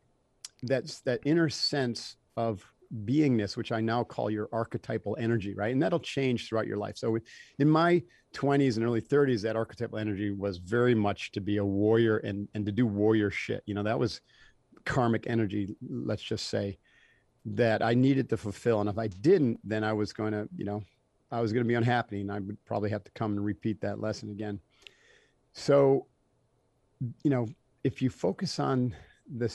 that's 0.63 1.01
that 1.01 1.19
inner 1.25 1.49
sense 1.49 2.17
of 2.37 2.65
beingness, 3.05 3.57
which 3.57 3.71
I 3.71 3.81
now 3.81 4.03
call 4.03 4.29
your 4.29 4.49
archetypal 4.51 5.17
energy, 5.19 5.53
right? 5.53 5.71
And 5.71 5.81
that'll 5.81 5.99
change 5.99 6.47
throughout 6.47 6.67
your 6.67 6.77
life. 6.77 6.97
So 6.97 7.17
in 7.59 7.69
my 7.69 8.01
20s 8.33 8.77
and 8.77 8.85
early 8.85 9.01
30s, 9.01 9.41
that 9.43 9.55
archetypal 9.55 9.97
energy 9.97 10.31
was 10.31 10.57
very 10.57 10.95
much 10.95 11.31
to 11.33 11.41
be 11.41 11.57
a 11.57 11.65
warrior 11.65 12.17
and 12.17 12.47
and 12.53 12.65
to 12.65 12.71
do 12.71 12.85
warrior 12.85 13.31
shit. 13.31 13.63
You 13.65 13.73
know, 13.73 13.83
that 13.83 13.99
was 13.99 14.21
karmic 14.85 15.25
energy, 15.27 15.75
let's 15.81 16.21
just 16.21 16.47
say, 16.47 16.77
that 17.45 17.81
I 17.81 17.93
needed 17.93 18.29
to 18.29 18.37
fulfill. 18.37 18.81
And 18.81 18.89
if 18.89 18.97
I 18.97 19.07
didn't, 19.07 19.59
then 19.63 19.83
I 19.83 19.93
was 19.93 20.13
going 20.13 20.33
to, 20.33 20.47
you 20.55 20.65
know, 20.65 20.83
I 21.31 21.41
was 21.41 21.51
going 21.51 21.63
to 21.63 21.67
be 21.67 21.73
unhappy 21.73 22.21
and 22.21 22.31
I 22.31 22.39
would 22.39 22.63
probably 22.65 22.89
have 22.91 23.03
to 23.03 23.11
come 23.11 23.31
and 23.31 23.43
repeat 23.43 23.81
that 23.81 23.99
lesson 23.99 24.29
again. 24.29 24.59
So 25.53 26.07
you 27.23 27.29
know, 27.29 27.47
if 27.83 28.01
you 28.01 28.09
focus 28.09 28.59
on 28.59 28.95
the 29.37 29.51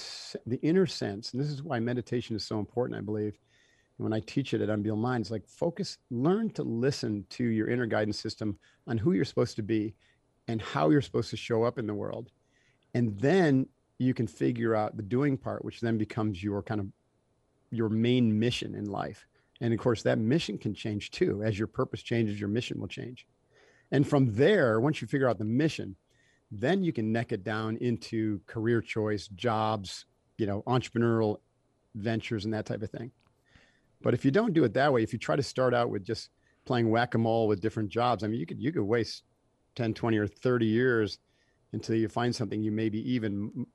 the 0.46 0.60
inner 0.62 0.86
sense, 0.86 1.32
and 1.32 1.42
this 1.42 1.50
is 1.50 1.62
why 1.62 1.78
meditation 1.80 2.36
is 2.36 2.44
so 2.44 2.58
important, 2.58 2.98
I 2.98 3.02
believe. 3.02 3.38
When 3.96 4.14
I 4.14 4.20
teach 4.20 4.54
it 4.54 4.62
at 4.62 4.70
Unbeatable 4.70 4.96
Minds, 4.96 5.30
like 5.30 5.46
focus, 5.46 5.98
learn 6.10 6.48
to 6.52 6.62
listen 6.62 7.26
to 7.30 7.44
your 7.44 7.68
inner 7.68 7.84
guidance 7.84 8.18
system 8.18 8.58
on 8.86 8.96
who 8.96 9.12
you're 9.12 9.26
supposed 9.26 9.56
to 9.56 9.62
be 9.62 9.94
and 10.48 10.62
how 10.62 10.88
you're 10.88 11.02
supposed 11.02 11.28
to 11.30 11.36
show 11.36 11.64
up 11.64 11.78
in 11.78 11.86
the 11.86 11.92
world. 11.92 12.30
And 12.94 13.20
then 13.20 13.66
you 13.98 14.14
can 14.14 14.26
figure 14.26 14.74
out 14.74 14.96
the 14.96 15.02
doing 15.02 15.36
part, 15.36 15.66
which 15.66 15.80
then 15.80 15.98
becomes 15.98 16.42
your 16.42 16.62
kind 16.62 16.80
of 16.80 16.86
your 17.70 17.90
main 17.90 18.38
mission 18.38 18.74
in 18.74 18.86
life. 18.86 19.26
And 19.60 19.74
of 19.74 19.78
course, 19.78 20.02
that 20.04 20.18
mission 20.18 20.56
can 20.56 20.72
change 20.72 21.10
too. 21.10 21.42
As 21.44 21.58
your 21.58 21.68
purpose 21.68 22.02
changes, 22.02 22.40
your 22.40 22.48
mission 22.48 22.80
will 22.80 22.88
change. 22.88 23.26
And 23.92 24.08
from 24.08 24.34
there, 24.34 24.80
once 24.80 25.02
you 25.02 25.08
figure 25.08 25.28
out 25.28 25.38
the 25.38 25.44
mission, 25.44 25.96
then 26.50 26.82
you 26.82 26.92
can 26.92 27.12
neck 27.12 27.32
it 27.32 27.44
down 27.44 27.76
into 27.78 28.40
career 28.46 28.80
choice, 28.80 29.28
jobs, 29.28 30.06
you 30.36 30.46
know, 30.46 30.62
entrepreneurial 30.66 31.38
ventures 31.94 32.44
and 32.44 32.54
that 32.54 32.66
type 32.66 32.82
of 32.82 32.90
thing. 32.90 33.12
But 34.02 34.14
if 34.14 34.24
you 34.24 34.30
don't 34.30 34.54
do 34.54 34.64
it 34.64 34.74
that 34.74 34.92
way, 34.92 35.02
if 35.02 35.12
you 35.12 35.18
try 35.18 35.36
to 35.36 35.42
start 35.42 35.74
out 35.74 35.90
with 35.90 36.04
just 36.04 36.30
playing 36.64 36.90
whack-a-mole 36.90 37.46
with 37.46 37.60
different 37.60 37.90
jobs, 37.90 38.24
I 38.24 38.28
mean, 38.28 38.40
you 38.40 38.46
could 38.46 38.60
you 38.60 38.72
could 38.72 38.82
waste 38.82 39.24
10, 39.76 39.94
20 39.94 40.18
or 40.18 40.26
30 40.26 40.66
years 40.66 41.18
until 41.72 41.96
you 41.96 42.08
find 42.08 42.34
something 42.34 42.62
you 42.62 42.72
maybe 42.72 42.98
even 43.12 43.66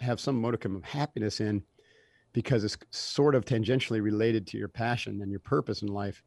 have 0.00 0.20
some 0.20 0.40
modicum 0.40 0.76
of 0.76 0.84
happiness 0.84 1.40
in 1.40 1.62
because 2.32 2.62
it's 2.62 2.76
sort 2.90 3.34
of 3.34 3.44
tangentially 3.44 4.02
related 4.02 4.46
to 4.48 4.58
your 4.58 4.68
passion 4.68 5.22
and 5.22 5.30
your 5.30 5.40
purpose 5.40 5.82
in 5.82 5.88
life, 5.88 6.22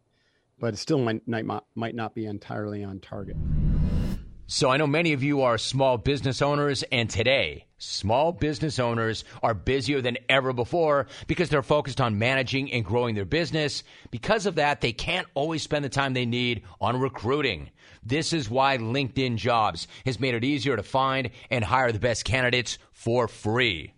but 0.59 0.73
it 0.73 0.77
still 0.77 0.97
might, 0.97 1.25
might, 1.27 1.45
might 1.75 1.95
not 1.95 2.15
be 2.15 2.25
entirely 2.25 2.83
on 2.83 2.99
target. 2.99 3.37
So 4.53 4.69
I 4.69 4.75
know 4.75 4.85
many 4.85 5.13
of 5.13 5.23
you 5.23 5.43
are 5.43 5.57
small 5.57 5.97
business 5.97 6.41
owners, 6.41 6.83
and 6.91 7.09
today, 7.09 7.67
small 7.77 8.33
business 8.33 8.79
owners 8.79 9.23
are 9.41 9.53
busier 9.53 10.01
than 10.01 10.17
ever 10.27 10.51
before 10.51 11.07
because 11.25 11.47
they're 11.47 11.63
focused 11.63 12.01
on 12.01 12.19
managing 12.19 12.69
and 12.73 12.83
growing 12.83 13.15
their 13.15 13.23
business. 13.23 13.81
Because 14.11 14.45
of 14.45 14.55
that, 14.55 14.81
they 14.81 14.91
can't 14.91 15.25
always 15.35 15.63
spend 15.63 15.85
the 15.85 15.89
time 15.89 16.11
they 16.11 16.25
need 16.25 16.63
on 16.81 16.99
recruiting. 16.99 17.69
This 18.03 18.33
is 18.33 18.49
why 18.49 18.77
LinkedIn 18.77 19.37
Jobs 19.37 19.87
has 20.05 20.19
made 20.19 20.35
it 20.35 20.43
easier 20.43 20.75
to 20.75 20.83
find 20.83 21.29
and 21.49 21.63
hire 21.63 21.93
the 21.93 21.99
best 21.99 22.25
candidates 22.25 22.77
for 22.91 23.29
free. 23.29 23.93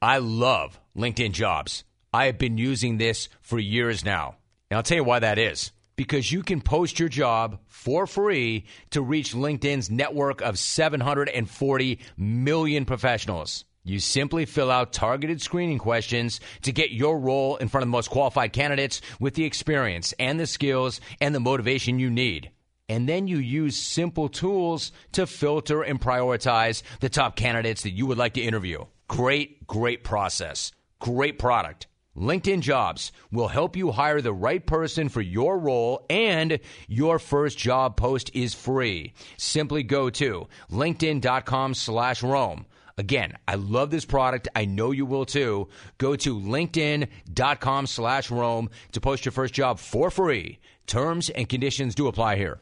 I 0.00 0.18
love 0.18 0.78
LinkedIn 0.96 1.32
Jobs. 1.32 1.82
I 2.14 2.26
have 2.26 2.38
been 2.38 2.56
using 2.56 2.98
this 2.98 3.28
for 3.40 3.58
years 3.58 4.04
now. 4.04 4.36
And 4.70 4.76
I'll 4.76 4.84
tell 4.84 4.98
you 4.98 5.02
why 5.02 5.18
that 5.18 5.40
is. 5.40 5.72
Because 5.98 6.30
you 6.30 6.44
can 6.44 6.60
post 6.60 7.00
your 7.00 7.08
job 7.08 7.58
for 7.66 8.06
free 8.06 8.66
to 8.90 9.02
reach 9.02 9.34
LinkedIn's 9.34 9.90
network 9.90 10.40
of 10.42 10.56
740 10.56 11.98
million 12.16 12.84
professionals. 12.84 13.64
You 13.82 13.98
simply 13.98 14.44
fill 14.44 14.70
out 14.70 14.92
targeted 14.92 15.42
screening 15.42 15.80
questions 15.80 16.38
to 16.62 16.70
get 16.70 16.92
your 16.92 17.18
role 17.18 17.56
in 17.56 17.66
front 17.66 17.82
of 17.82 17.88
the 17.88 17.96
most 17.96 18.10
qualified 18.10 18.52
candidates 18.52 19.00
with 19.18 19.34
the 19.34 19.44
experience 19.44 20.14
and 20.20 20.38
the 20.38 20.46
skills 20.46 21.00
and 21.20 21.34
the 21.34 21.40
motivation 21.40 21.98
you 21.98 22.10
need. 22.10 22.52
And 22.88 23.08
then 23.08 23.26
you 23.26 23.38
use 23.38 23.76
simple 23.76 24.28
tools 24.28 24.92
to 25.12 25.26
filter 25.26 25.82
and 25.82 26.00
prioritize 26.00 26.84
the 27.00 27.08
top 27.08 27.34
candidates 27.34 27.82
that 27.82 27.90
you 27.90 28.06
would 28.06 28.18
like 28.18 28.34
to 28.34 28.40
interview. 28.40 28.84
Great, 29.08 29.66
great 29.66 30.04
process. 30.04 30.70
Great 31.00 31.40
product. 31.40 31.88
LinkedIn 32.18 32.60
Jobs 32.60 33.12
will 33.30 33.48
help 33.48 33.76
you 33.76 33.92
hire 33.92 34.20
the 34.20 34.32
right 34.32 34.64
person 34.64 35.08
for 35.08 35.20
your 35.20 35.58
role 35.58 36.04
and 36.10 36.58
your 36.88 37.18
first 37.18 37.58
job 37.58 37.96
post 37.96 38.30
is 38.34 38.54
free. 38.54 39.12
Simply 39.36 39.82
go 39.82 40.10
to 40.10 40.48
linkedin.com 40.70 41.74
slash 41.74 42.22
Rome. 42.22 42.66
Again, 42.96 43.34
I 43.46 43.54
love 43.54 43.90
this 43.90 44.04
product. 44.04 44.48
I 44.56 44.64
know 44.64 44.90
you 44.90 45.06
will 45.06 45.24
too. 45.24 45.68
Go 45.98 46.16
to 46.16 46.38
linkedin.com 46.38 47.86
slash 47.86 48.30
Rome 48.30 48.70
to 48.92 49.00
post 49.00 49.24
your 49.24 49.32
first 49.32 49.54
job 49.54 49.78
for 49.78 50.10
free. 50.10 50.58
Terms 50.86 51.30
and 51.30 51.48
conditions 51.48 51.94
do 51.94 52.08
apply 52.08 52.36
here 52.36 52.60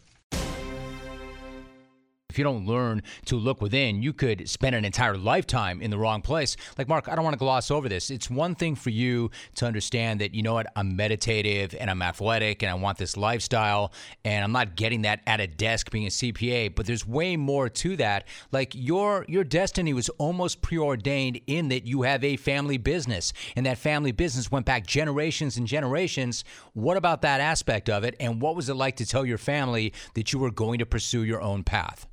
if 2.37 2.39
you 2.39 2.45
don't 2.45 2.67
learn 2.67 3.03
to 3.25 3.35
look 3.37 3.63
within, 3.63 4.03
you 4.03 4.13
could 4.13 4.47
spend 4.47 4.77
an 4.77 4.85
entire 4.85 5.17
lifetime 5.17 5.81
in 5.81 5.91
the 5.91 5.97
wrong 5.97 6.21
place. 6.21 6.55
Like, 6.77 6.87
Mark, 6.87 7.09
I 7.09 7.15
don't 7.15 7.25
want 7.25 7.33
to 7.33 7.39
gloss 7.39 7.71
over 7.71 7.89
this. 7.89 8.11
It's 8.11 8.29
one 8.29 8.55
thing 8.55 8.75
for 8.75 8.91
you 8.91 9.31
to 9.55 9.65
understand 9.65 10.21
that, 10.21 10.35
you 10.35 10.43
know 10.43 10.53
what, 10.53 10.67
I'm 10.77 10.97
meditative 10.97 11.75
and 11.81 11.91
I'm 11.91 12.03
athletic 12.03 12.63
and 12.63 12.71
I 12.71 12.75
want 12.75 12.99
this 12.99 13.17
lifestyle 13.17 13.91
and 14.23 14.45
I'm 14.45 14.53
not 14.53 14.77
getting 14.77 15.01
that 15.03 15.21
at 15.27 15.41
a 15.41 15.47
desk 15.47 15.91
being 15.91 16.05
a 16.05 16.11
CPA, 16.11 16.75
but 16.75 16.85
there's 16.85 17.07
way 17.07 17.39
more 17.39 17.71
to 17.71 17.97
that. 17.97 18.29
Like, 18.53 18.75
your, 18.75 19.25
your 19.29 19.43
destiny 19.43 19.95
was 19.95 20.11
almost 20.19 20.61
preordained 20.61 21.41
in 21.47 21.69
that 21.69 21.87
you 21.87 22.03
have 22.03 22.23
a 22.23 22.37
family 22.37 22.77
business 22.77 23.33
and 23.57 23.65
that 23.65 23.79
family 23.79 24.13
business 24.13 24.53
went 24.53 24.67
back 24.67 24.87
generations 24.87 25.57
and 25.57 25.67
generations. 25.67 26.45
What 26.75 26.99
about 26.99 27.23
that 27.23 27.41
aspect 27.41 27.89
of 27.89 28.05
it? 28.05 28.15
And 28.21 28.43
what 28.43 28.57
was 28.57 28.69
it 28.69 28.75
like 28.75 28.97
to 28.97 29.07
tell 29.07 29.25
your 29.25 29.39
family 29.39 29.95
that 30.13 30.35
you 30.35 30.39
were 30.39 30.51
going 30.51 30.81
to 30.81 30.87
pursue 30.87 31.23
your 31.23 31.41
own 31.41 31.65
path? 31.65 32.07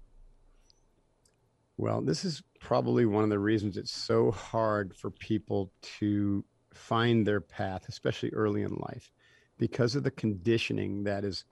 Well, 1.77 2.01
this 2.01 2.24
is 2.24 2.44
probably 2.60 3.06
one 3.06 3.24
of 3.24 3.30
the 3.30 3.39
reasons 3.39 3.77
it's 3.77 3.92
so 3.92 4.32
hard 4.32 4.96
for 4.96 5.10
people 5.10 5.72
to 6.00 6.46
find 6.74 7.25
their 7.25 7.42
path, 7.42 7.86
especially 7.89 8.30
early 8.32 8.62
in 8.62 8.75
life, 8.75 9.12
because 9.58 9.96
of 9.96 10.03
the 10.03 10.12
conditioning 10.12 11.03
that 11.06 11.24
is, 11.25 11.46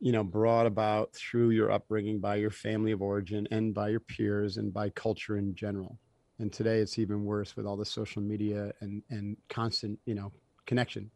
you 0.00 0.12
know, 0.12 0.24
brought 0.24 0.66
about 0.66 1.12
through 1.14 1.50
your 1.50 1.70
upbringing 1.70 2.20
by 2.20 2.36
your 2.36 2.50
family 2.50 2.92
of 2.92 3.02
origin 3.02 3.46
and 3.50 3.74
by 3.74 3.88
your 3.88 4.00
peers 4.00 4.56
and 4.58 4.72
by 4.72 4.90
culture 4.90 5.36
in 5.36 5.54
general. 5.54 5.98
And 6.38 6.52
today 6.52 6.78
it's 6.78 6.98
even 6.98 7.24
worse 7.24 7.56
with 7.56 7.66
all 7.66 7.76
the 7.76 7.84
social 7.84 8.22
media 8.22 8.72
and, 8.80 9.02
and 9.10 9.36
constant, 9.48 9.98
you 10.06 10.14
know, 10.14 10.32
connection, 10.66 11.10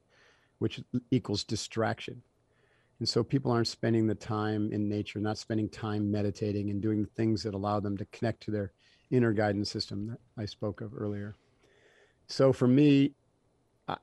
which 0.59 0.80
equals 1.11 1.45
distraction. 1.45 2.23
And 2.99 3.09
so 3.09 3.23
people 3.23 3.53
aren't 3.53 3.69
spending 3.69 4.07
the 4.07 4.15
time 4.15 4.73
in 4.73 4.88
nature, 4.88 5.19
not 5.19 5.38
spending 5.38 5.69
time 5.69 6.11
meditating 6.11 6.71
and 6.71 6.81
doing 6.81 7.03
the 7.03 7.11
things 7.11 7.43
that 7.43 7.55
allow 7.55 7.79
them 7.81 7.97
to 7.99 8.07
connect 8.07 8.43
to 8.45 8.50
their 8.50 8.73
inner 9.11 9.33
guidance 9.33 9.71
system 9.71 10.09
that 10.09 10.19
I 10.38 10.47
spoke 10.47 10.81
of 10.81 10.93
earlier. 10.97 11.37
So 12.26 12.53
for 12.53 12.67
me, 12.67 13.12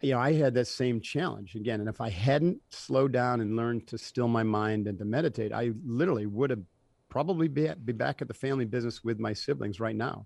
you 0.02 0.14
know, 0.14 0.20
I 0.20 0.34
had 0.34 0.54
that 0.54 0.68
same 0.68 1.02
challenge 1.02 1.56
again. 1.56 1.80
And 1.80 1.90
if 1.90 2.00
I 2.00 2.10
hadn't 2.10 2.62
slowed 2.70 3.12
down 3.12 3.42
and 3.42 3.56
learned 3.56 3.88
to 3.88 3.98
still 3.98 4.28
my 4.28 4.44
mind 4.44 4.88
and 4.88 4.98
to 5.00 5.06
meditate, 5.06 5.52
I 5.52 5.72
literally 5.86 6.26
would 6.26 6.52
have 6.52 6.62
probably 7.10 7.48
be, 7.48 7.68
at, 7.68 7.86
be 7.86 7.94
back 7.94 8.22
at 8.22 8.28
the 8.28 8.34
family 8.34 8.66
business 8.66 9.04
with 9.04 9.20
my 9.20 9.34
siblings 9.34 9.80
right 9.80 9.96
now. 9.96 10.26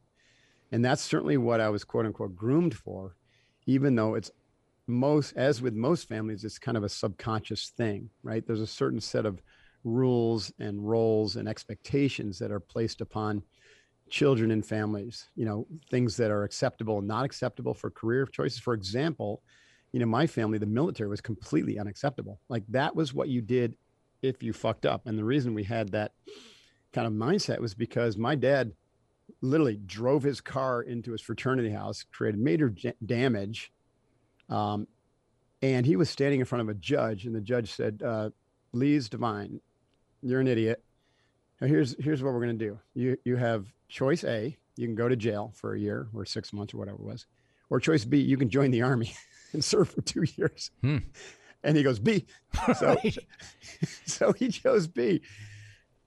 And 0.72 0.84
that's 0.86 1.02
certainly 1.02 1.38
what 1.38 1.60
I 1.60 1.70
was 1.70 1.84
quote 1.84 2.06
unquote 2.06 2.36
groomed 2.36 2.76
for, 2.76 3.16
even 3.66 3.96
though 3.96 4.16
it's 4.16 4.32
most 4.88 5.36
as 5.36 5.62
with 5.62 5.74
most 5.74 6.08
families 6.08 6.44
it's 6.44 6.60
kind 6.60 6.78
of 6.78 6.84
a 6.84 6.90
subconscious 6.90 7.70
thing 7.78 8.10
right? 8.24 8.46
There's 8.46 8.62
a 8.62 8.68
certain 8.68 9.02
set 9.02 9.26
of 9.26 9.42
rules 9.84 10.52
and 10.60 10.88
roles 10.88 11.36
and 11.36 11.48
expectations 11.48 12.40
that 12.40 12.52
are 12.52 12.60
placed 12.60 13.02
upon 13.02 13.44
children 14.10 14.52
and 14.52 14.66
families 14.66 15.28
you 15.36 15.46
know 15.46 15.68
things 15.92 16.16
that 16.18 16.32
are 16.32 16.44
acceptable 16.44 17.00
and 17.00 17.08
not 17.08 17.26
acceptable 17.26 17.74
for 17.74 17.90
career 17.90 18.26
choices. 18.26 18.60
For 18.60 18.74
example 18.74 19.42
you 19.92 20.00
know 20.00 20.06
my 20.06 20.28
family 20.28 20.58
the 20.58 20.66
military 20.66 21.10
was 21.10 21.22
completely 21.22 21.80
unacceptable. 21.80 22.40
Like 22.50 22.64
that 22.70 22.96
was 22.96 23.14
what 23.14 23.30
you 23.30 23.42
did 23.42 23.76
if 24.22 24.42
you 24.42 24.54
fucked 24.54 24.86
up. 24.86 25.06
And 25.06 25.18
the 25.18 25.24
reason 25.24 25.54
we 25.54 25.64
had 25.64 25.90
that 25.92 26.14
kind 26.94 27.08
of 27.08 27.14
mindset 27.14 27.60
was 27.60 27.74
because 27.74 28.18
my 28.18 28.36
dad 28.36 28.72
literally 29.42 29.80
drove 29.86 30.24
his 30.24 30.42
car 30.42 30.82
into 30.82 31.12
his 31.12 31.22
fraternity 31.22 31.70
house 31.70 32.04
created 32.12 32.40
major 32.40 32.74
damage 33.06 33.72
um, 34.50 34.88
and 35.62 35.86
he 35.86 35.96
was 35.96 36.10
standing 36.10 36.40
in 36.40 36.46
front 36.46 36.62
of 36.62 36.70
a 36.70 36.74
judge, 36.76 37.26
and 37.26 37.36
the 37.36 37.42
judge 37.42 37.72
said, 37.72 38.02
uh, 38.04 38.30
"Lees 38.74 39.10
divine, 39.10 39.60
you're 40.22 40.40
an 40.40 40.48
idiot. 40.48 40.84
Now 41.60 41.68
here's 41.68 41.96
here's 42.04 42.22
what 42.22 42.34
we're 42.34 42.44
going 42.46 42.58
to 42.58 42.66
do. 42.66 42.80
You 42.94 43.18
you 43.26 43.36
have 43.36 43.68
choice 43.90 44.24
A. 44.24 44.56
You 44.76 44.88
can 44.88 44.96
go 44.96 45.10
to 45.10 45.16
jail 45.16 45.52
for 45.56 45.74
a 45.74 45.80
year 45.80 46.08
or 46.14 46.26
six 46.26 46.54
months 46.54 46.74
or 46.74 46.78
whatever 46.78 46.98
it 46.98 47.06
was, 47.06 47.26
or 47.70 47.80
choice 47.80 48.06
B. 48.06 48.20
You 48.20 48.38
can 48.38 48.50
join 48.50 48.72
the 48.72 48.84
army 48.84 49.14
and 49.54 49.64
serve 49.64 49.90
for 49.90 50.02
two 50.02 50.24
years." 50.36 50.72
Hmm. 50.82 50.98
And 51.64 51.76
he 51.76 51.82
goes 51.82 52.00
B. 52.00 52.26
So, 52.76 52.96
so 54.06 54.32
he 54.32 54.50
chose 54.50 54.88
B. 54.88 55.22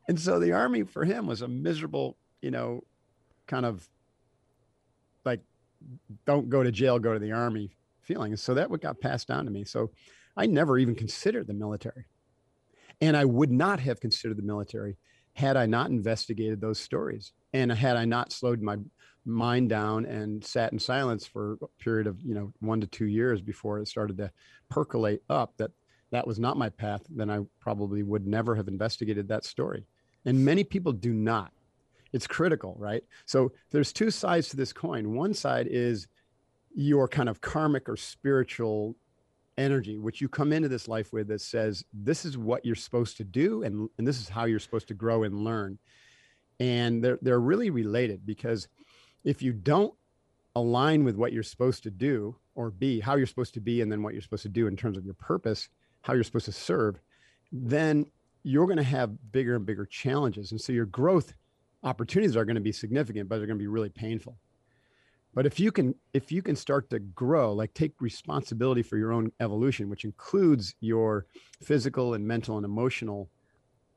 And 0.09 0.18
so 0.18 0.38
the 0.38 0.52
army 0.52 0.85
for 0.85 1.04
him 1.04 1.26
was 1.26 1.42
a 1.42 1.49
miserable, 1.49 2.16
you 2.40 2.50
know, 2.50 2.85
kind 3.47 3.66
of 3.66 3.88
like 5.25 5.40
don't 6.25 6.49
go 6.49 6.62
to 6.62 6.70
jail, 6.70 6.99
go 6.99 7.12
to 7.12 7.18
the 7.18 7.32
army 7.32 7.73
feeling. 8.11 8.37
So 8.37 8.55
that 8.55 8.71
what 8.71 8.81
got 8.81 9.00
passed 9.00 9.29
down 9.29 9.45
to 9.45 9.50
me. 9.50 9.64
So 9.64 9.90
I 10.37 10.47
never 10.47 10.79
even 10.79 10.95
considered 10.95 11.47
the 11.47 11.55
military. 11.55 12.07
And 13.00 13.17
I 13.17 13.25
would 13.25 13.50
not 13.50 13.79
have 13.81 14.00
considered 14.00 14.37
the 14.37 14.43
military 14.43 14.97
had 15.35 15.57
I 15.57 15.67
not 15.67 15.90
investigated 15.90 16.61
those 16.61 16.81
stories 16.81 17.33
and 17.52 17.71
had 17.71 17.97
I 17.97 18.05
not 18.05 18.33
slowed 18.33 18.61
my 18.61 18.76
mind 19.25 19.69
down 19.69 20.07
and 20.07 20.45
sat 20.45 20.73
in 20.73 20.79
silence 20.79 21.25
for 21.26 21.57
a 21.62 21.83
period 21.83 22.07
of, 22.07 22.21
you 22.23 22.35
know, 22.35 22.52
one 22.61 22.81
to 22.81 22.87
two 22.87 23.07
years 23.07 23.40
before 23.40 23.79
it 23.79 23.87
started 23.87 24.17
to 24.19 24.31
percolate 24.69 25.23
up 25.29 25.57
that 25.59 25.71
that 26.11 26.26
was 26.26 26.40
not 26.40 26.57
my 26.57 26.69
path, 26.69 27.02
then 27.09 27.31
I 27.31 27.40
probably 27.61 28.02
would 28.02 28.26
never 28.26 28.57
have 28.57 28.67
investigated 28.67 29.29
that 29.29 29.45
story. 29.45 29.87
And 30.25 30.45
many 30.45 30.64
people 30.64 30.93
do 30.93 31.12
not. 31.12 31.52
It's 32.12 32.26
critical, 32.26 32.75
right? 32.76 33.05
So 33.25 33.52
there's 33.71 33.93
two 33.93 34.11
sides 34.11 34.49
to 34.49 34.57
this 34.57 34.73
coin. 34.73 35.14
One 35.14 35.33
side 35.33 35.69
is 35.71 36.09
your 36.74 37.08
kind 37.08 37.28
of 37.28 37.40
karmic 37.40 37.88
or 37.88 37.96
spiritual 37.96 38.96
energy, 39.58 39.98
which 39.98 40.20
you 40.20 40.28
come 40.28 40.52
into 40.52 40.68
this 40.68 40.88
life 40.88 41.12
with 41.12 41.28
that 41.28 41.40
says, 41.40 41.84
this 41.92 42.24
is 42.24 42.38
what 42.38 42.64
you're 42.64 42.74
supposed 42.74 43.16
to 43.18 43.24
do, 43.24 43.62
and, 43.62 43.88
and 43.98 44.06
this 44.06 44.20
is 44.20 44.28
how 44.28 44.44
you're 44.44 44.58
supposed 44.58 44.88
to 44.88 44.94
grow 44.94 45.22
and 45.24 45.44
learn. 45.44 45.78
And 46.58 47.02
they're, 47.02 47.18
they're 47.22 47.40
really 47.40 47.70
related 47.70 48.26
because 48.26 48.68
if 49.24 49.42
you 49.42 49.52
don't 49.52 49.94
align 50.56 51.04
with 51.04 51.16
what 51.16 51.32
you're 51.32 51.42
supposed 51.42 51.82
to 51.84 51.90
do 51.90 52.36
or 52.54 52.70
be, 52.70 53.00
how 53.00 53.16
you're 53.16 53.26
supposed 53.26 53.54
to 53.54 53.60
be, 53.60 53.80
and 53.80 53.90
then 53.90 54.02
what 54.02 54.12
you're 54.12 54.22
supposed 54.22 54.42
to 54.42 54.48
do 54.48 54.66
in 54.66 54.76
terms 54.76 54.96
of 54.96 55.04
your 55.04 55.14
purpose, 55.14 55.68
how 56.02 56.14
you're 56.14 56.24
supposed 56.24 56.46
to 56.46 56.52
serve, 56.52 57.00
then 57.52 58.06
you're 58.42 58.66
going 58.66 58.76
to 58.76 58.82
have 58.82 59.32
bigger 59.32 59.56
and 59.56 59.66
bigger 59.66 59.86
challenges. 59.86 60.50
And 60.50 60.60
so 60.60 60.72
your 60.72 60.86
growth 60.86 61.34
opportunities 61.82 62.36
are 62.36 62.44
going 62.44 62.56
to 62.56 62.60
be 62.60 62.72
significant, 62.72 63.28
but 63.28 63.36
they're 63.36 63.46
going 63.46 63.58
to 63.58 63.62
be 63.62 63.66
really 63.66 63.90
painful. 63.90 64.38
But 65.32 65.46
if 65.46 65.60
you 65.60 65.70
can 65.70 65.94
if 66.12 66.32
you 66.32 66.42
can 66.42 66.56
start 66.56 66.90
to 66.90 66.99
grow, 66.99 67.52
like 67.52 67.72
take 67.72 68.00
responsibility 68.00 68.82
for 68.82 68.96
your 68.96 69.12
own 69.12 69.30
evolution, 69.40 69.88
which 69.88 70.04
includes 70.04 70.75
your 70.80 71.26
physical 71.62 72.14
and 72.14 72.26
mental 72.26 72.56
and 72.56 72.64
emotional 72.64 73.30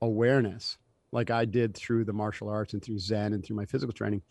awareness, 0.01 0.77
like 1.11 1.31
I 1.31 1.45
did 1.45 1.75
through 1.75 2.05
the 2.05 2.13
martial 2.13 2.49
arts 2.49 2.73
and 2.73 2.83
through 2.83 2.99
Zen 2.99 3.33
and 3.33 3.43
through 3.43 3.55
my 3.55 3.65
physical 3.65 3.93
training, 3.93 4.21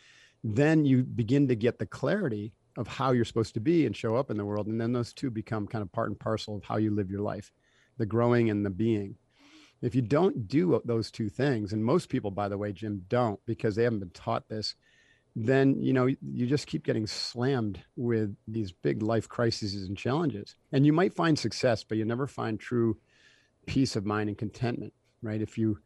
then 0.44 0.85
you 0.85 1.02
begin 1.02 1.49
to 1.49 1.56
get 1.56 1.78
the 1.78 1.87
clarity 1.87 2.52
of 2.76 2.87
how 2.87 3.12
you're 3.12 3.25
supposed 3.25 3.54
to 3.54 3.61
be 3.61 3.85
and 3.87 3.97
show 3.97 4.16
up 4.16 4.30
in 4.30 4.37
the 4.37 4.44
world. 4.44 4.66
And 4.66 4.80
then 4.80 4.92
those 4.92 5.12
two 5.12 5.30
become 5.30 5.66
kind 5.66 5.82
of 5.82 5.92
part 5.92 6.09
and 6.09 6.18
parcel 6.18 6.56
of 6.56 6.64
how 6.64 6.76
you 6.76 6.94
live 6.94 7.11
your 7.11 7.21
life, 7.21 7.52
the 7.99 8.06
growing 8.06 8.49
and 8.50 8.64
the 8.64 8.71
being. 8.71 9.16
If 9.82 9.94
you 9.94 10.02
don't 10.02 10.47
do 10.47 10.80
those 10.85 11.11
two 11.11 11.28
things, 11.28 11.73
and 11.73 11.85
most 11.85 12.09
people, 12.09 12.30
by 12.30 12.49
the 12.49 12.56
way, 12.56 12.73
Jim, 12.73 13.02
don't 13.09 13.40
because 13.47 13.75
they 13.75 13.82
haven't 13.82 13.99
been 13.99 14.11
taught 14.11 14.49
this, 14.49 14.76
then 15.35 15.81
you 15.81 15.93
know 15.93 16.07
you 16.07 16.47
just 16.47 16.67
keep 16.67 16.85
getting 16.85 17.07
slammed 17.07 17.81
with 17.97 18.37
these 18.47 18.73
big 18.73 19.03
life 19.03 19.29
crises 19.29 19.75
and 19.89 19.97
challenges. 19.97 20.57
And 20.73 20.85
you 20.85 20.93
might 20.93 21.15
find 21.15 21.39
success, 21.39 21.85
but 21.85 21.99
you 21.99 22.05
never 22.05 22.27
find 22.27 22.61
true 22.61 22.99
peace 23.67 23.97
of 23.97 24.05
mind 24.05 24.29
and 24.29 24.37
contentment, 24.37 24.93
right? 25.23 25.41
If 25.41 25.57
you 25.57 25.79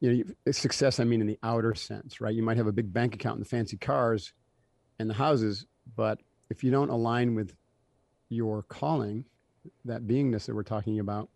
you 0.00 0.24
know 0.46 0.52
success, 0.52 1.00
I 1.00 1.04
mean 1.04 1.20
in 1.20 1.26
the 1.26 1.38
outer 1.42 1.74
sense, 1.74 2.20
right? 2.20 2.34
You 2.34 2.42
might 2.42 2.56
have 2.56 2.66
a 2.66 2.72
big 2.72 2.92
bank 2.92 3.14
account 3.14 3.36
and 3.36 3.44
the 3.44 3.48
fancy 3.48 3.76
cars 3.76 4.32
and 4.98 5.10
the 5.10 5.14
houses, 5.14 5.66
but 5.96 6.20
if 6.50 6.64
you 6.64 6.70
don't 6.70 6.90
align 6.90 7.34
with 7.34 7.54
your 8.30 8.62
calling, 8.62 9.24
that 9.84 10.06
beingness 10.06 10.46
that 10.46 10.54
we're 10.54 10.62
talking 10.62 11.00
about, 11.00 11.28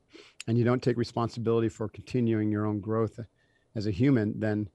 and 0.46 0.56
you 0.56 0.64
don't 0.64 0.82
take 0.82 0.96
responsibility 0.96 1.68
for 1.68 1.88
continuing 1.88 2.50
your 2.50 2.66
own 2.66 2.80
growth 2.80 3.20
as 3.74 3.86
a 3.86 3.90
human, 3.90 4.38
then 4.38 4.68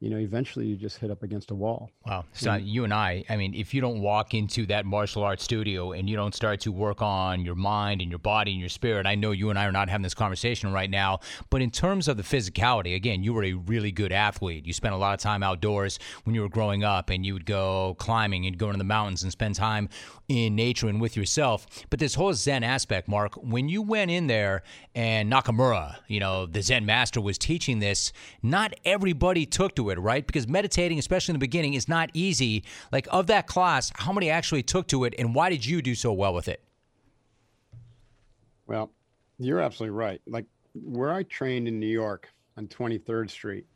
you 0.00 0.10
know, 0.10 0.18
eventually 0.18 0.66
you 0.66 0.76
just 0.76 0.98
hit 0.98 1.10
up 1.10 1.22
against 1.22 1.50
a 1.50 1.54
wall. 1.54 1.90
Wow. 2.06 2.26
So 2.34 2.50
mm-hmm. 2.50 2.66
you 2.66 2.84
and 2.84 2.92
I, 2.92 3.24
I 3.30 3.36
mean, 3.36 3.54
if 3.54 3.72
you 3.72 3.80
don't 3.80 4.00
walk 4.00 4.34
into 4.34 4.66
that 4.66 4.84
martial 4.84 5.22
arts 5.22 5.42
studio 5.42 5.92
and 5.92 6.08
you 6.08 6.16
don't 6.16 6.34
start 6.34 6.60
to 6.60 6.72
work 6.72 7.00
on 7.00 7.44
your 7.44 7.54
mind 7.54 8.02
and 8.02 8.10
your 8.10 8.18
body 8.18 8.52
and 8.52 8.60
your 8.60 8.68
spirit, 8.68 9.06
I 9.06 9.14
know 9.14 9.30
you 9.30 9.48
and 9.48 9.58
I 9.58 9.64
are 9.64 9.72
not 9.72 9.88
having 9.88 10.02
this 10.02 10.14
conversation 10.14 10.70
right 10.70 10.90
now. 10.90 11.20
But 11.48 11.62
in 11.62 11.70
terms 11.70 12.08
of 12.08 12.18
the 12.18 12.22
physicality, 12.22 12.94
again, 12.94 13.22
you 13.22 13.32
were 13.32 13.44
a 13.44 13.54
really 13.54 13.90
good 13.90 14.12
athlete. 14.12 14.66
You 14.66 14.74
spent 14.74 14.94
a 14.94 14.98
lot 14.98 15.14
of 15.14 15.20
time 15.20 15.42
outdoors 15.42 15.98
when 16.24 16.34
you 16.34 16.42
were 16.42 16.50
growing 16.50 16.84
up 16.84 17.08
and 17.08 17.24
you 17.24 17.32
would 17.32 17.46
go 17.46 17.96
climbing 17.98 18.46
and 18.46 18.58
go 18.58 18.66
into 18.66 18.78
the 18.78 18.84
mountains 18.84 19.22
and 19.22 19.32
spend 19.32 19.54
time 19.54 19.88
in 20.28 20.56
nature 20.56 20.88
and 20.88 21.00
with 21.00 21.16
yourself. 21.16 21.66
But 21.88 22.00
this 22.00 22.14
whole 22.14 22.34
Zen 22.34 22.64
aspect, 22.64 23.08
Mark, 23.08 23.34
when 23.34 23.68
you 23.68 23.80
went 23.80 24.10
in 24.10 24.26
there 24.26 24.62
and 24.94 25.32
Nakamura, 25.32 25.96
you 26.08 26.20
know, 26.20 26.46
the 26.46 26.62
Zen 26.62 26.84
master 26.84 27.20
was 27.20 27.38
teaching 27.38 27.78
this, 27.78 28.12
not 28.42 28.74
everybody 28.84 29.46
took 29.46 29.74
to 29.76 29.85
it, 29.90 29.98
right? 29.98 30.26
Because 30.26 30.48
meditating, 30.48 30.98
especially 30.98 31.32
in 31.32 31.36
the 31.36 31.44
beginning, 31.44 31.74
is 31.74 31.88
not 31.88 32.10
easy. 32.14 32.64
Like, 32.92 33.06
of 33.10 33.26
that 33.28 33.46
class, 33.46 33.92
how 33.94 34.12
many 34.12 34.30
actually 34.30 34.62
took 34.62 34.86
to 34.88 35.04
it, 35.04 35.14
and 35.18 35.34
why 35.34 35.50
did 35.50 35.64
you 35.64 35.82
do 35.82 35.94
so 35.94 36.12
well 36.12 36.34
with 36.34 36.48
it? 36.48 36.62
Well, 38.66 38.90
you're 39.38 39.60
absolutely 39.60 39.96
right. 39.96 40.20
Like, 40.26 40.46
where 40.74 41.12
I 41.12 41.22
trained 41.24 41.68
in 41.68 41.80
New 41.80 41.86
York 41.86 42.28
on 42.56 42.66
23rd 42.66 43.30
Street, 43.30 43.66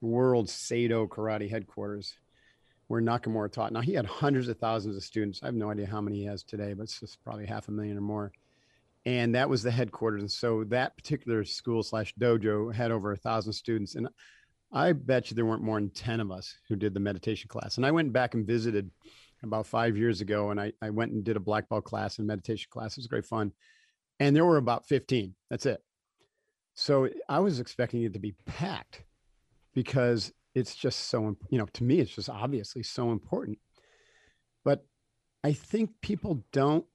world 0.00 0.48
Seido 0.48 1.08
karate 1.08 1.50
headquarters, 1.50 2.16
where 2.88 3.00
Nakamura 3.00 3.50
taught. 3.50 3.72
Now, 3.72 3.80
he 3.80 3.94
had 3.94 4.06
hundreds 4.06 4.48
of 4.48 4.58
thousands 4.58 4.96
of 4.96 5.02
students. 5.02 5.40
I 5.42 5.46
have 5.46 5.54
no 5.54 5.70
idea 5.70 5.86
how 5.86 6.00
many 6.00 6.18
he 6.18 6.24
has 6.24 6.42
today, 6.42 6.74
but 6.74 6.84
it's 6.84 7.00
just 7.00 7.22
probably 7.24 7.46
half 7.46 7.68
a 7.68 7.70
million 7.70 7.96
or 7.96 8.02
more 8.02 8.32
and 9.04 9.34
that 9.34 9.48
was 9.48 9.62
the 9.62 9.70
headquarters. 9.70 10.22
And 10.22 10.30
so 10.30 10.64
that 10.64 10.96
particular 10.96 11.44
school 11.44 11.82
slash 11.82 12.14
dojo 12.20 12.72
had 12.72 12.90
over 12.90 13.12
a 13.12 13.16
thousand 13.16 13.52
students. 13.52 13.94
And 13.96 14.08
I 14.72 14.92
bet 14.92 15.30
you 15.30 15.34
there 15.34 15.44
weren't 15.44 15.62
more 15.62 15.78
than 15.78 15.90
10 15.90 16.20
of 16.20 16.30
us 16.30 16.56
who 16.68 16.76
did 16.76 16.94
the 16.94 17.00
meditation 17.00 17.48
class. 17.48 17.76
And 17.76 17.84
I 17.84 17.90
went 17.90 18.12
back 18.12 18.34
and 18.34 18.46
visited 18.46 18.90
about 19.42 19.66
five 19.66 19.96
years 19.96 20.20
ago 20.20 20.50
and 20.50 20.60
I, 20.60 20.72
I 20.80 20.90
went 20.90 21.12
and 21.12 21.22
did 21.24 21.36
a 21.36 21.40
black 21.40 21.68
belt 21.68 21.84
class 21.84 22.18
and 22.18 22.26
meditation 22.26 22.68
class. 22.70 22.92
It 22.92 23.00
was 23.00 23.06
great 23.06 23.26
fun. 23.26 23.52
And 24.18 24.34
there 24.34 24.44
were 24.44 24.56
about 24.56 24.86
15. 24.86 25.34
That's 25.50 25.66
it. 25.66 25.82
So 26.74 27.08
I 27.28 27.40
was 27.40 27.60
expecting 27.60 28.02
it 28.02 28.14
to 28.14 28.18
be 28.18 28.34
packed 28.46 29.04
because 29.74 30.32
it's 30.54 30.74
just 30.74 31.08
so, 31.08 31.36
you 31.50 31.58
know, 31.58 31.66
to 31.74 31.84
me, 31.84 31.98
it's 31.98 32.14
just 32.14 32.30
obviously 32.30 32.82
so 32.82 33.10
important. 33.10 33.58
But 34.64 34.86
I 35.44 35.52
think 35.52 35.90
people 36.00 36.44
don't 36.52 36.86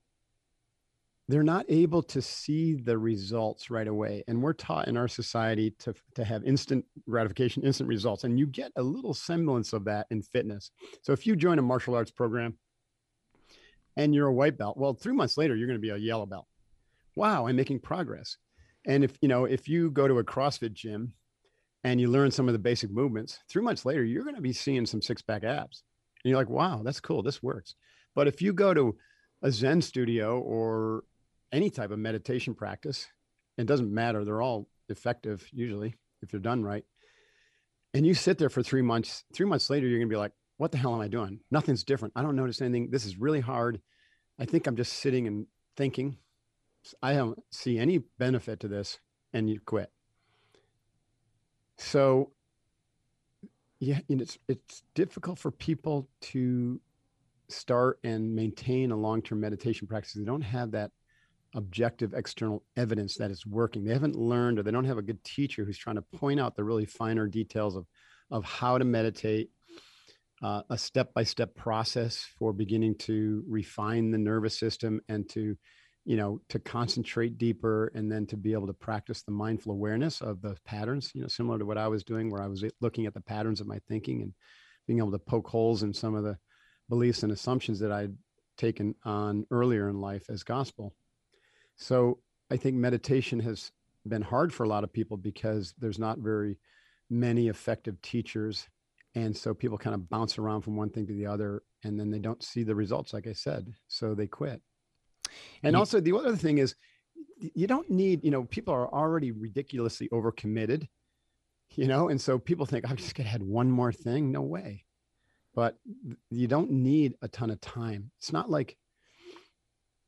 they're 1.28 1.42
not 1.42 1.66
able 1.68 2.02
to 2.02 2.22
see 2.22 2.74
the 2.74 2.96
results 2.96 3.70
right 3.70 3.86
away 3.86 4.24
and 4.26 4.42
we're 4.42 4.54
taught 4.54 4.88
in 4.88 4.96
our 4.96 5.08
society 5.08 5.70
to, 5.78 5.94
to 6.14 6.24
have 6.24 6.42
instant 6.44 6.84
gratification 7.08 7.62
instant 7.62 7.88
results 7.88 8.24
and 8.24 8.38
you 8.38 8.46
get 8.46 8.72
a 8.76 8.82
little 8.82 9.12
semblance 9.12 9.74
of 9.74 9.84
that 9.84 10.06
in 10.10 10.22
fitness. 10.22 10.70
So 11.02 11.12
if 11.12 11.26
you 11.26 11.36
join 11.36 11.58
a 11.58 11.62
martial 11.62 11.94
arts 11.94 12.10
program 12.10 12.56
and 13.96 14.14
you're 14.14 14.28
a 14.28 14.34
white 14.34 14.56
belt 14.56 14.78
well 14.78 14.94
three 14.94 15.12
months 15.12 15.36
later 15.36 15.54
you're 15.54 15.68
going 15.68 15.78
to 15.78 15.86
be 15.86 15.90
a 15.90 15.96
yellow 15.96 16.26
belt. 16.26 16.46
Wow 17.14 17.46
i'm 17.46 17.56
making 17.56 17.80
progress. 17.80 18.38
And 18.86 19.04
if 19.04 19.12
you 19.20 19.28
know 19.28 19.44
if 19.44 19.68
you 19.68 19.90
go 19.90 20.08
to 20.08 20.18
a 20.18 20.24
crossfit 20.24 20.72
gym 20.72 21.12
and 21.84 22.00
you 22.00 22.08
learn 22.08 22.30
some 22.30 22.48
of 22.48 22.54
the 22.54 22.58
basic 22.58 22.90
movements 22.90 23.38
three 23.50 23.62
months 23.62 23.84
later 23.84 24.02
you're 24.02 24.24
going 24.24 24.34
to 24.34 24.40
be 24.40 24.54
seeing 24.54 24.86
some 24.86 25.02
six-pack 25.02 25.44
abs. 25.44 25.82
And 26.24 26.30
you're 26.30 26.38
like 26.38 26.48
wow 26.48 26.80
that's 26.82 27.00
cool. 27.00 27.22
This 27.22 27.42
works. 27.42 27.74
But 28.14 28.28
if 28.28 28.40
you 28.40 28.54
go 28.54 28.72
to 28.72 28.96
a 29.42 29.52
zen 29.52 29.82
studio 29.82 30.40
or 30.40 31.04
any 31.52 31.70
type 31.70 31.90
of 31.90 31.98
meditation 31.98 32.54
practice. 32.54 33.06
It 33.56 33.66
doesn't 33.66 33.92
matter. 33.92 34.24
They're 34.24 34.42
all 34.42 34.68
effective 34.88 35.48
usually 35.52 35.94
if 36.22 36.30
they're 36.30 36.40
done 36.40 36.62
right. 36.62 36.84
And 37.94 38.06
you 38.06 38.14
sit 38.14 38.38
there 38.38 38.50
for 38.50 38.62
three 38.62 38.82
months, 38.82 39.24
three 39.32 39.46
months 39.46 39.70
later, 39.70 39.86
you're 39.86 39.98
going 39.98 40.08
to 40.08 40.12
be 40.12 40.18
like, 40.18 40.32
what 40.58 40.72
the 40.72 40.78
hell 40.78 40.94
am 40.94 41.00
I 41.00 41.08
doing? 41.08 41.40
Nothing's 41.50 41.84
different. 41.84 42.12
I 42.16 42.22
don't 42.22 42.36
notice 42.36 42.60
anything. 42.60 42.90
This 42.90 43.06
is 43.06 43.18
really 43.18 43.40
hard. 43.40 43.80
I 44.38 44.44
think 44.44 44.66
I'm 44.66 44.76
just 44.76 44.92
sitting 44.94 45.26
and 45.26 45.46
thinking. 45.76 46.18
I 47.02 47.14
don't 47.14 47.38
see 47.50 47.78
any 47.78 47.98
benefit 48.18 48.60
to 48.60 48.68
this. 48.68 48.98
And 49.32 49.48
you 49.48 49.60
quit. 49.60 49.90
So, 51.76 52.32
yeah, 53.78 54.00
it's, 54.08 54.38
it's 54.48 54.82
difficult 54.94 55.38
for 55.38 55.50
people 55.50 56.08
to 56.32 56.80
start 57.48 57.98
and 58.02 58.34
maintain 58.34 58.90
a 58.90 58.96
long-term 58.96 59.40
meditation 59.40 59.86
practice. 59.86 60.14
They 60.14 60.24
don't 60.24 60.42
have 60.42 60.72
that 60.72 60.90
objective 61.54 62.14
external 62.14 62.62
evidence 62.76 63.16
that 63.16 63.30
it's 63.30 63.46
working. 63.46 63.84
They 63.84 63.92
haven't 63.92 64.16
learned 64.16 64.58
or 64.58 64.62
they 64.62 64.70
don't 64.70 64.84
have 64.84 64.98
a 64.98 65.02
good 65.02 65.22
teacher 65.24 65.64
who's 65.64 65.78
trying 65.78 65.96
to 65.96 66.02
point 66.02 66.40
out 66.40 66.56
the 66.56 66.64
really 66.64 66.86
finer 66.86 67.26
details 67.26 67.76
of, 67.76 67.86
of 68.30 68.44
how 68.44 68.78
to 68.78 68.84
meditate, 68.84 69.50
uh, 70.42 70.62
a 70.70 70.78
step 70.78 71.12
by 71.14 71.24
step 71.24 71.54
process 71.54 72.26
for 72.38 72.52
beginning 72.52 72.96
to 72.96 73.42
refine 73.48 74.10
the 74.10 74.18
nervous 74.18 74.58
system 74.58 75.00
and 75.08 75.28
to, 75.30 75.56
you 76.04 76.16
know, 76.16 76.40
to 76.48 76.58
concentrate 76.58 77.38
deeper 77.38 77.90
and 77.94 78.10
then 78.10 78.26
to 78.26 78.36
be 78.36 78.52
able 78.52 78.66
to 78.66 78.72
practice 78.74 79.22
the 79.22 79.32
mindful 79.32 79.72
awareness 79.72 80.20
of 80.20 80.40
the 80.42 80.56
patterns, 80.64 81.10
you 81.14 81.22
know, 81.22 81.28
similar 81.28 81.58
to 81.58 81.66
what 81.66 81.78
I 81.78 81.88
was 81.88 82.04
doing, 82.04 82.30
where 82.30 82.42
I 82.42 82.46
was 82.46 82.64
looking 82.80 83.06
at 83.06 83.14
the 83.14 83.20
patterns 83.20 83.60
of 83.60 83.66
my 83.66 83.80
thinking 83.88 84.22
and 84.22 84.32
being 84.86 84.98
able 84.98 85.12
to 85.12 85.18
poke 85.18 85.48
holes 85.48 85.82
in 85.82 85.92
some 85.92 86.14
of 86.14 86.24
the 86.24 86.38
beliefs 86.88 87.22
and 87.22 87.32
assumptions 87.32 87.80
that 87.80 87.92
I'd 87.92 88.14
taken 88.56 88.94
on 89.04 89.46
earlier 89.50 89.88
in 89.88 90.00
life 90.00 90.24
as 90.28 90.42
gospel. 90.42 90.94
So 91.78 92.18
I 92.50 92.56
think 92.56 92.76
meditation 92.76 93.40
has 93.40 93.72
been 94.06 94.22
hard 94.22 94.52
for 94.52 94.64
a 94.64 94.68
lot 94.68 94.84
of 94.84 94.92
people 94.92 95.16
because 95.16 95.74
there's 95.78 95.98
not 95.98 96.18
very 96.18 96.58
many 97.08 97.48
effective 97.48 98.00
teachers. 98.02 98.68
And 99.14 99.34
so 99.34 99.54
people 99.54 99.78
kind 99.78 99.94
of 99.94 100.08
bounce 100.10 100.38
around 100.38 100.62
from 100.62 100.76
one 100.76 100.90
thing 100.90 101.06
to 101.06 101.14
the 101.14 101.26
other 101.26 101.62
and 101.84 101.98
then 101.98 102.10
they 102.10 102.18
don't 102.18 102.42
see 102.42 102.64
the 102.64 102.74
results, 102.74 103.14
like 103.14 103.26
I 103.26 103.32
said. 103.32 103.72
So 103.86 104.14
they 104.14 104.26
quit. 104.26 104.60
And 105.62 105.72
yeah. 105.72 105.78
also, 105.78 106.00
the 106.00 106.16
other 106.16 106.36
thing 106.36 106.58
is, 106.58 106.74
you 107.38 107.66
don't 107.66 107.88
need, 107.88 108.24
you 108.24 108.30
know, 108.30 108.44
people 108.44 108.74
are 108.74 108.92
already 108.92 109.30
ridiculously 109.30 110.08
overcommitted, 110.08 110.88
you 111.76 111.86
know, 111.86 112.08
and 112.08 112.20
so 112.20 112.38
people 112.38 112.66
think, 112.66 112.88
I'm 112.90 112.96
just 112.96 113.14
going 113.14 113.28
to 113.28 113.32
add 113.32 113.42
one 113.42 113.70
more 113.70 113.92
thing. 113.92 114.32
No 114.32 114.42
way. 114.42 114.84
But 115.54 115.76
you 116.30 116.48
don't 116.48 116.70
need 116.70 117.14
a 117.22 117.28
ton 117.28 117.50
of 117.50 117.60
time. 117.60 118.10
It's 118.18 118.32
not 118.32 118.50
like, 118.50 118.76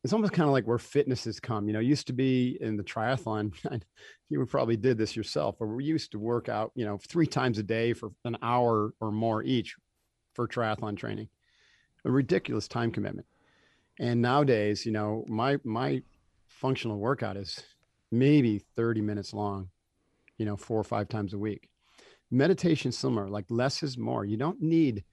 it's 0.03 0.13
almost 0.13 0.33
kind 0.33 0.49
of 0.49 0.53
like 0.53 0.67
where 0.67 0.79
fitness 0.79 1.25
has 1.25 1.41
come. 1.41 1.67
You 1.67 1.75
know, 1.75 1.81
used 1.81 2.07
to 2.07 2.13
be 2.13 2.57
in 2.61 2.77
the 2.77 2.83
triathlon. 2.83 3.53
you 4.31 4.45
probably 4.47 4.77
did 4.77 4.97
this 4.97 5.15
yourself, 5.15 5.57
where 5.59 5.69
we 5.69 5.85
used 5.85 6.13
to 6.13 6.19
work 6.19 6.49
out, 6.49 6.73
you 6.75 6.87
know, 6.87 6.99
three 6.99 7.27
times 7.27 7.59
a 7.59 7.63
day 7.63 7.93
for 7.93 8.11
an 8.25 8.39
hour 8.43 8.95
or 9.01 9.13
more 9.13 9.43
each 9.43 9.77
for 10.35 10.49
triathlon 10.49 10.97
training. 10.97 11.29
A 12.05 12.11
ridiculous 12.11 12.67
time 12.67 12.91
commitment. 12.91 13.27
And 13.99 14.23
nowadays, 14.23 14.87
you 14.87 14.93
know, 14.93 15.25
my 15.29 15.59
my 15.65 16.03
functional 16.47 16.99
workout 16.99 17.37
is 17.37 17.63
maybe 18.11 18.65
30 18.77 19.03
minutes 19.03 19.35
long, 19.35 19.69
you 20.39 20.47
know, 20.47 20.57
four 20.57 20.81
or 20.81 20.85
five 20.85 21.09
times 21.09 21.35
a 21.35 21.39
week. 21.39 21.69
Meditation 22.31 22.93
similar, 22.93 23.29
like 23.29 23.45
less 23.51 23.83
is 23.83 23.99
more. 23.99 24.25
You 24.25 24.39
don't 24.39 24.63
need 24.63 25.05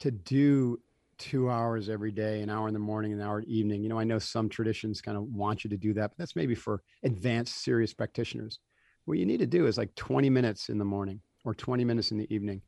to 0.00 0.10
do 0.10 0.80
two 1.18 1.50
hours 1.50 1.88
every 1.88 2.12
day, 2.12 2.40
an 2.42 2.50
hour 2.50 2.68
in 2.68 2.74
the 2.74 2.80
morning, 2.80 3.12
an 3.12 3.20
hour 3.20 3.42
evening. 3.42 3.82
You 3.82 3.88
know, 3.88 3.98
I 3.98 4.04
know 4.04 4.18
some 4.18 4.48
traditions 4.48 5.00
kind 5.00 5.16
of 5.16 5.24
want 5.24 5.64
you 5.64 5.70
to 5.70 5.76
do 5.76 5.92
that, 5.94 6.10
but 6.10 6.18
that's 6.18 6.36
maybe 6.36 6.54
for 6.54 6.82
advanced 7.02 7.62
serious 7.62 7.92
practitioners. 7.92 8.58
What 9.04 9.18
you 9.18 9.26
need 9.26 9.40
to 9.40 9.46
do 9.46 9.66
is 9.66 9.78
like 9.78 9.94
20 9.94 10.30
minutes 10.30 10.68
in 10.68 10.78
the 10.78 10.84
morning 10.84 11.20
or 11.44 11.54
20 11.54 11.84
minutes 11.84 12.10
in 12.10 12.18
the 12.18 12.32
evening. 12.32 12.62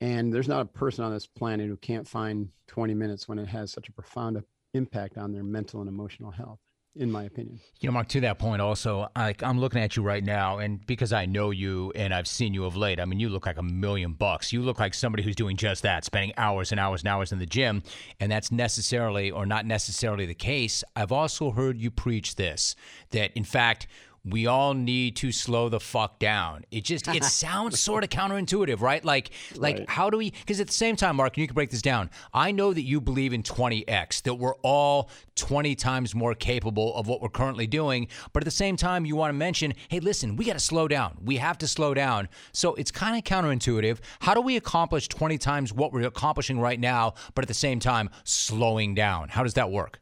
And 0.00 0.32
there's 0.32 0.48
not 0.48 0.62
a 0.62 0.66
person 0.66 1.04
on 1.04 1.12
this 1.12 1.26
planet 1.26 1.68
who 1.68 1.76
can't 1.76 2.08
find 2.08 2.48
20 2.68 2.94
minutes 2.94 3.28
when 3.28 3.38
it 3.38 3.48
has 3.48 3.70
such 3.72 3.88
a 3.88 3.92
profound 3.92 4.42
impact 4.74 5.18
on 5.18 5.32
their 5.32 5.42
mental 5.42 5.80
and 5.80 5.88
emotional 5.88 6.30
health 6.30 6.60
in 6.96 7.10
my 7.10 7.24
opinion. 7.24 7.60
You 7.80 7.88
know, 7.88 7.92
Mark, 7.92 8.08
to 8.08 8.20
that 8.22 8.38
point 8.38 8.60
also, 8.60 9.08
like 9.16 9.42
I'm 9.42 9.58
looking 9.58 9.80
at 9.80 9.96
you 9.96 10.02
right 10.02 10.22
now, 10.22 10.58
and 10.58 10.84
because 10.86 11.12
I 11.12 11.26
know 11.26 11.50
you 11.50 11.92
and 11.94 12.12
I've 12.12 12.26
seen 12.26 12.52
you 12.52 12.64
of 12.64 12.76
late, 12.76 13.00
I 13.00 13.04
mean, 13.04 13.20
you 13.20 13.28
look 13.28 13.46
like 13.46 13.58
a 13.58 13.62
million 13.62 14.12
bucks. 14.12 14.52
You 14.52 14.62
look 14.62 14.80
like 14.80 14.94
somebody 14.94 15.22
who's 15.22 15.36
doing 15.36 15.56
just 15.56 15.82
that, 15.82 16.04
spending 16.04 16.32
hours 16.36 16.72
and 16.72 16.80
hours 16.80 17.02
and 17.02 17.08
hours 17.08 17.32
in 17.32 17.38
the 17.38 17.46
gym. 17.46 17.82
And 18.18 18.30
that's 18.30 18.50
necessarily 18.50 19.30
or 19.30 19.46
not 19.46 19.66
necessarily 19.66 20.26
the 20.26 20.34
case. 20.34 20.82
I've 20.96 21.12
also 21.12 21.52
heard 21.52 21.80
you 21.80 21.90
preach 21.90 22.34
this 22.34 22.74
that, 23.10 23.32
in 23.34 23.44
fact, 23.44 23.86
we 24.24 24.46
all 24.46 24.74
need 24.74 25.16
to 25.16 25.32
slow 25.32 25.68
the 25.68 25.80
fuck 25.80 26.18
down. 26.18 26.64
It 26.70 26.84
just 26.84 27.08
it 27.08 27.24
sounds 27.40 27.80
sort 27.80 28.04
of 28.04 28.10
counterintuitive, 28.10 28.80
right? 28.80 29.04
Like 29.04 29.30
like 29.56 29.78
right. 29.78 29.90
how 29.90 30.10
do 30.10 30.18
we 30.18 30.30
because 30.30 30.60
at 30.60 30.66
the 30.66 30.72
same 30.72 30.96
time, 30.96 31.16
Mark, 31.16 31.36
and 31.36 31.42
you 31.42 31.46
can 31.46 31.54
break 31.54 31.70
this 31.70 31.82
down. 31.82 32.10
I 32.34 32.52
know 32.52 32.72
that 32.72 32.82
you 32.82 33.00
believe 33.00 33.32
in 33.32 33.42
20x, 33.42 34.22
that 34.22 34.34
we're 34.34 34.56
all 34.56 35.10
20 35.36 35.74
times 35.74 36.14
more 36.14 36.34
capable 36.34 36.94
of 36.96 37.08
what 37.08 37.22
we're 37.22 37.28
currently 37.30 37.66
doing, 37.66 38.08
but 38.32 38.42
at 38.42 38.44
the 38.44 38.50
same 38.50 38.76
time 38.76 39.06
you 39.06 39.16
want 39.16 39.30
to 39.30 39.36
mention, 39.36 39.74
hey, 39.88 40.00
listen, 40.00 40.36
we 40.36 40.44
got 40.44 40.52
to 40.52 40.60
slow 40.60 40.86
down. 40.86 41.16
We 41.24 41.36
have 41.36 41.56
to 41.58 41.68
slow 41.68 41.94
down. 41.94 42.28
So 42.52 42.74
it's 42.74 42.90
kind 42.90 43.16
of 43.16 43.24
counterintuitive. 43.24 43.98
How 44.20 44.34
do 44.34 44.42
we 44.42 44.56
accomplish 44.56 45.08
20 45.08 45.38
times 45.38 45.72
what 45.72 45.92
we're 45.92 46.06
accomplishing 46.06 46.60
right 46.60 46.78
now, 46.78 47.14
but 47.34 47.42
at 47.44 47.48
the 47.48 47.54
same 47.54 47.80
time 47.80 48.10
slowing 48.24 48.94
down? 48.94 49.30
How 49.30 49.42
does 49.42 49.54
that 49.54 49.70
work? 49.70 49.98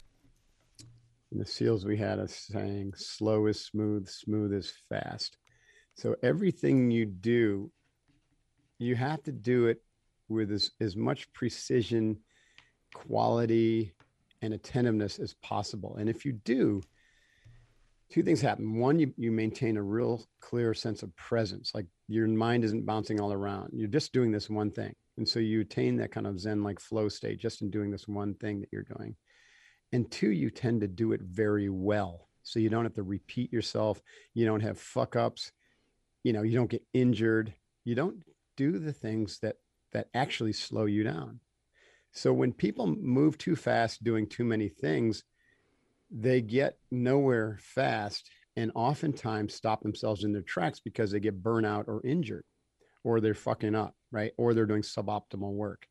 In 1.31 1.39
the 1.39 1.47
SEALs, 1.47 1.85
we 1.85 1.97
had 1.97 2.19
a 2.19 2.27
saying, 2.27 2.95
slow 2.97 3.47
is 3.47 3.65
smooth, 3.65 4.09
smooth 4.09 4.53
is 4.53 4.73
fast. 4.89 5.37
So 5.95 6.17
everything 6.23 6.91
you 6.91 7.05
do, 7.05 7.71
you 8.79 8.97
have 8.97 9.23
to 9.25 9.33
do 9.33 9.67
it 9.67 9.83
with 10.29 10.51
as, 10.53 10.71
as 10.81 10.97
much 10.97 11.31
precision, 11.33 12.19
quality, 12.95 13.93
and 14.41 14.55
attentiveness 14.55 15.19
as 15.19 15.35
possible. 15.35 15.97
And 15.97 16.09
if 16.09 16.25
you 16.25 16.33
do, 16.33 16.81
two 18.11 18.23
things 18.23 18.41
happen. 18.41 18.79
One, 18.79 18.99
you, 18.99 19.13
you 19.19 19.31
maintain 19.31 19.77
a 19.77 19.83
real 19.83 20.25
clear 20.41 20.73
sense 20.73 21.03
of 21.03 21.15
presence, 21.17 21.73
like 21.75 21.87
your 22.09 22.27
mind 22.29 22.65
isn't 22.65 22.87
bouncing 22.87 23.21
all 23.21 23.33
around. 23.33 23.71
You're 23.75 23.89
just 23.89 24.13
doing 24.13 24.31
this 24.31 24.49
one 24.49 24.71
thing. 24.71 24.95
And 25.19 25.29
so 25.29 25.41
you 25.41 25.61
attain 25.61 25.97
that 25.97 26.13
kind 26.13 26.27
of 26.27 26.41
Zen 26.41 26.63
like 26.63 26.81
flow 26.81 27.09
state 27.09 27.39
just 27.39 27.61
in 27.61 27.71
doing 27.71 27.91
this 27.91 28.09
one 28.09 28.35
thing 28.35 28.61
that 28.61 28.69
you're 28.73 28.85
doing 28.85 29.15
and 29.93 30.11
two 30.11 30.31
you 30.31 30.51
tend 30.51 30.81
to 30.83 30.89
do 30.89 31.13
it 31.13 31.23
very 31.23 31.69
well. 31.69 32.29
So 32.43 32.61
you 32.61 32.71
don't 32.71 32.85
have 32.85 32.95
to 32.95 33.03
repeat 33.03 33.53
yourself. 33.53 34.01
You 34.35 34.47
don't 34.47 34.63
have 34.63 34.79
fuck 34.79 35.17
ups 35.17 35.53
you 36.23 36.33
know 36.33 36.43
you 36.43 36.57
don't 36.57 36.71
get 36.71 36.85
injured. 36.93 37.55
You 37.85 37.95
don't 37.95 38.23
do 38.57 38.79
the 38.79 38.93
things 38.93 39.39
that 39.41 39.57
that 39.93 40.09
actually 40.15 40.53
slow 40.53 40.85
you 40.85 41.05
down. 41.05 41.41
So 42.13 42.33
when 42.33 42.53
people 42.53 42.87
move 42.87 43.39
too 43.39 43.57
fast 43.57 44.05
doing 44.05 44.27
too 44.27 44.45
many 44.45 44.69
things 44.69 45.25
they 46.11 46.41
get 46.41 46.79
nowhere 46.91 47.59
fast 47.61 48.31
and 48.57 48.73
oftentimes 48.75 49.55
stop 49.55 49.83
themselves 49.83 50.25
in 50.25 50.33
their 50.33 50.43
tracks 50.43 50.81
because 50.81 51.11
they 51.11 51.21
get 51.21 51.43
burnout 51.43 51.87
or 51.87 52.01
injured 52.05 52.45
or 53.05 53.21
they're 53.21 53.35
fucking 53.35 53.75
up 53.75 53.95
right? 54.11 54.33
Or 54.39 54.55
they're 54.55 54.67
doing 54.67 54.83
suboptimal 54.83 55.53
work 55.53 55.87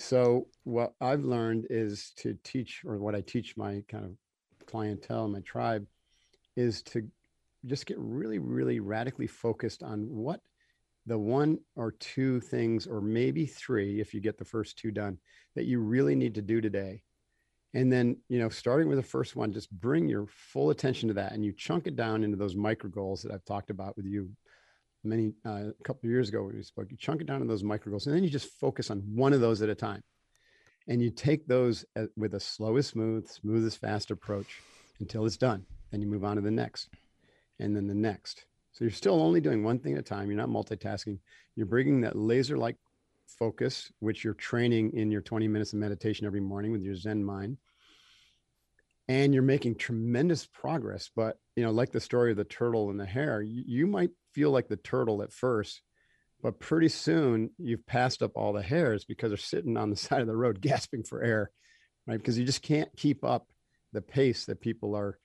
so 0.00 0.46
what 0.64 0.94
I've 1.00 1.24
learned 1.24 1.66
is 1.68 2.12
to 2.18 2.36
teach, 2.42 2.82
or 2.86 2.96
what 2.96 3.14
I 3.14 3.20
teach 3.20 3.56
my 3.56 3.82
kind 3.88 4.04
of 4.06 4.66
clientele, 4.66 5.28
my 5.28 5.40
tribe, 5.40 5.86
is 6.56 6.82
to 6.84 7.06
just 7.66 7.84
get 7.84 7.98
really, 7.98 8.38
really 8.38 8.80
radically 8.80 9.26
focused 9.26 9.82
on 9.82 10.08
what 10.08 10.40
the 11.06 11.18
one 11.18 11.58
or 11.76 11.92
two 11.92 12.40
things, 12.40 12.86
or 12.86 13.02
maybe 13.02 13.44
three, 13.44 14.00
if 14.00 14.14
you 14.14 14.20
get 14.20 14.38
the 14.38 14.44
first 14.44 14.78
two 14.78 14.90
done, 14.90 15.18
that 15.54 15.66
you 15.66 15.80
really 15.80 16.14
need 16.14 16.34
to 16.34 16.42
do 16.42 16.60
today. 16.60 17.02
And 17.74 17.92
then, 17.92 18.16
you 18.28 18.38
know, 18.38 18.48
starting 18.48 18.88
with 18.88 18.98
the 18.98 19.02
first 19.02 19.36
one, 19.36 19.52
just 19.52 19.70
bring 19.70 20.08
your 20.08 20.26
full 20.28 20.70
attention 20.70 21.08
to 21.08 21.14
that 21.14 21.32
and 21.32 21.44
you 21.44 21.52
chunk 21.52 21.86
it 21.86 21.94
down 21.94 22.24
into 22.24 22.36
those 22.36 22.56
micro 22.56 22.88
goals 22.88 23.22
that 23.22 23.32
I've 23.32 23.44
talked 23.44 23.70
about 23.70 23.96
with 23.96 24.06
you 24.06 24.30
many 25.04 25.32
uh, 25.46 25.68
a 25.68 25.82
couple 25.84 26.06
of 26.06 26.10
years 26.10 26.28
ago 26.28 26.42
we 26.42 26.62
spoke. 26.62 26.90
You 26.90 26.96
chunk 26.96 27.20
it 27.20 27.26
down 27.26 27.40
to 27.40 27.46
those 27.46 27.64
micro 27.64 27.90
goals, 27.90 28.06
and 28.06 28.14
then 28.14 28.24
you 28.24 28.30
just 28.30 28.50
focus 28.60 28.90
on 28.90 28.98
one 29.14 29.32
of 29.32 29.40
those 29.40 29.62
at 29.62 29.68
a 29.68 29.74
time, 29.74 30.02
and 30.88 31.02
you 31.02 31.10
take 31.10 31.46
those 31.46 31.84
with 32.16 32.34
a 32.34 32.40
slow 32.40 32.76
as 32.76 32.86
smooth, 32.86 33.28
smooth 33.28 33.66
as 33.66 33.76
fast 33.76 34.10
approach 34.10 34.60
until 35.00 35.26
it's 35.26 35.36
done. 35.36 35.64
Then 35.90 36.00
you 36.00 36.08
move 36.08 36.24
on 36.24 36.36
to 36.36 36.42
the 36.42 36.50
next, 36.50 36.88
and 37.58 37.74
then 37.74 37.86
the 37.86 37.94
next. 37.94 38.44
So 38.72 38.84
you're 38.84 38.92
still 38.92 39.20
only 39.20 39.40
doing 39.40 39.64
one 39.64 39.80
thing 39.80 39.94
at 39.94 40.00
a 40.00 40.02
time. 40.02 40.28
You're 40.28 40.36
not 40.36 40.48
multitasking. 40.48 41.18
You're 41.56 41.66
bringing 41.66 42.02
that 42.02 42.16
laser-like 42.16 42.76
focus, 43.26 43.90
which 43.98 44.22
you're 44.22 44.34
training 44.34 44.92
in 44.92 45.10
your 45.10 45.22
20 45.22 45.48
minutes 45.48 45.72
of 45.72 45.80
meditation 45.80 46.26
every 46.26 46.40
morning 46.40 46.70
with 46.72 46.82
your 46.82 46.94
Zen 46.94 47.24
mind 47.24 47.58
and 49.10 49.34
you're 49.34 49.42
making 49.42 49.74
tremendous 49.74 50.46
progress 50.46 51.10
but 51.16 51.36
you 51.56 51.64
know 51.64 51.72
like 51.72 51.90
the 51.90 52.00
story 52.00 52.30
of 52.30 52.36
the 52.36 52.44
turtle 52.44 52.90
and 52.90 53.00
the 53.00 53.04
hare 53.04 53.42
you, 53.42 53.64
you, 53.66 53.86
might 53.86 54.10
feel 54.34 54.50
like 54.50 54.68
the 54.68 54.76
turtle 54.76 55.22
at 55.22 55.32
first 55.32 55.82
but 56.42 56.58
pretty 56.58 56.88
soon 56.88 57.50
you've 57.58 57.86
passed 57.86 58.22
up 58.22 58.32
all 58.34 58.52
the 58.52 58.62
hares 58.62 59.04
because 59.04 59.30
they're 59.30 59.36
sitting 59.36 59.76
on 59.76 59.90
the 59.90 59.96
side 60.06 60.20
of 60.20 60.26
the 60.26 60.36
road 60.36 60.60
gasping 60.60 61.02
for 61.02 61.22
air 61.22 61.50
right? 62.06 62.18
Because 62.18 62.38
you 62.38 62.44
just 62.44 62.62
can't 62.62 62.90
keep 62.96 63.24
up 63.24 63.46
the 63.92 64.02
pace 64.02 64.46
that 64.46 64.60
people 64.60 64.96
are 64.96 65.18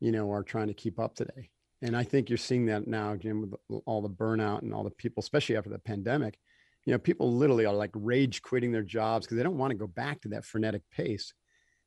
you 0.00 0.12
know 0.12 0.30
are 0.32 0.42
trying 0.42 0.68
to 0.68 0.74
keep 0.74 0.98
up 0.98 1.14
today. 1.14 1.50
And 1.82 1.96
i 1.96 2.02
think 2.02 2.28
you're 2.28 2.38
seeing 2.38 2.66
that 2.66 2.86
now 2.86 3.14
jim 3.14 3.42
with 3.42 3.82
all 3.84 4.00
the 4.00 4.08
burnout 4.08 4.62
and 4.62 4.72
all 4.72 4.84
the 4.84 4.90
people 4.90 5.20
especially 5.20 5.56
after 5.56 5.70
the 5.70 5.78
pandemic 5.78 6.38
you 6.86 6.92
know 6.92 6.98
people 6.98 7.32
literally 7.32 7.66
are 7.66 7.74
like 7.74 7.90
rage 7.94 8.40
quitting 8.42 8.72
their 8.72 8.82
jobs 8.82 9.26
because 9.26 9.36
they 9.36 9.42
don't 9.42 9.58
want 9.58 9.70
to 9.70 9.76
go 9.76 9.86
back 9.86 10.20
to 10.22 10.28
that 10.28 10.44
frenetic 10.44 10.82
pace. 10.90 11.32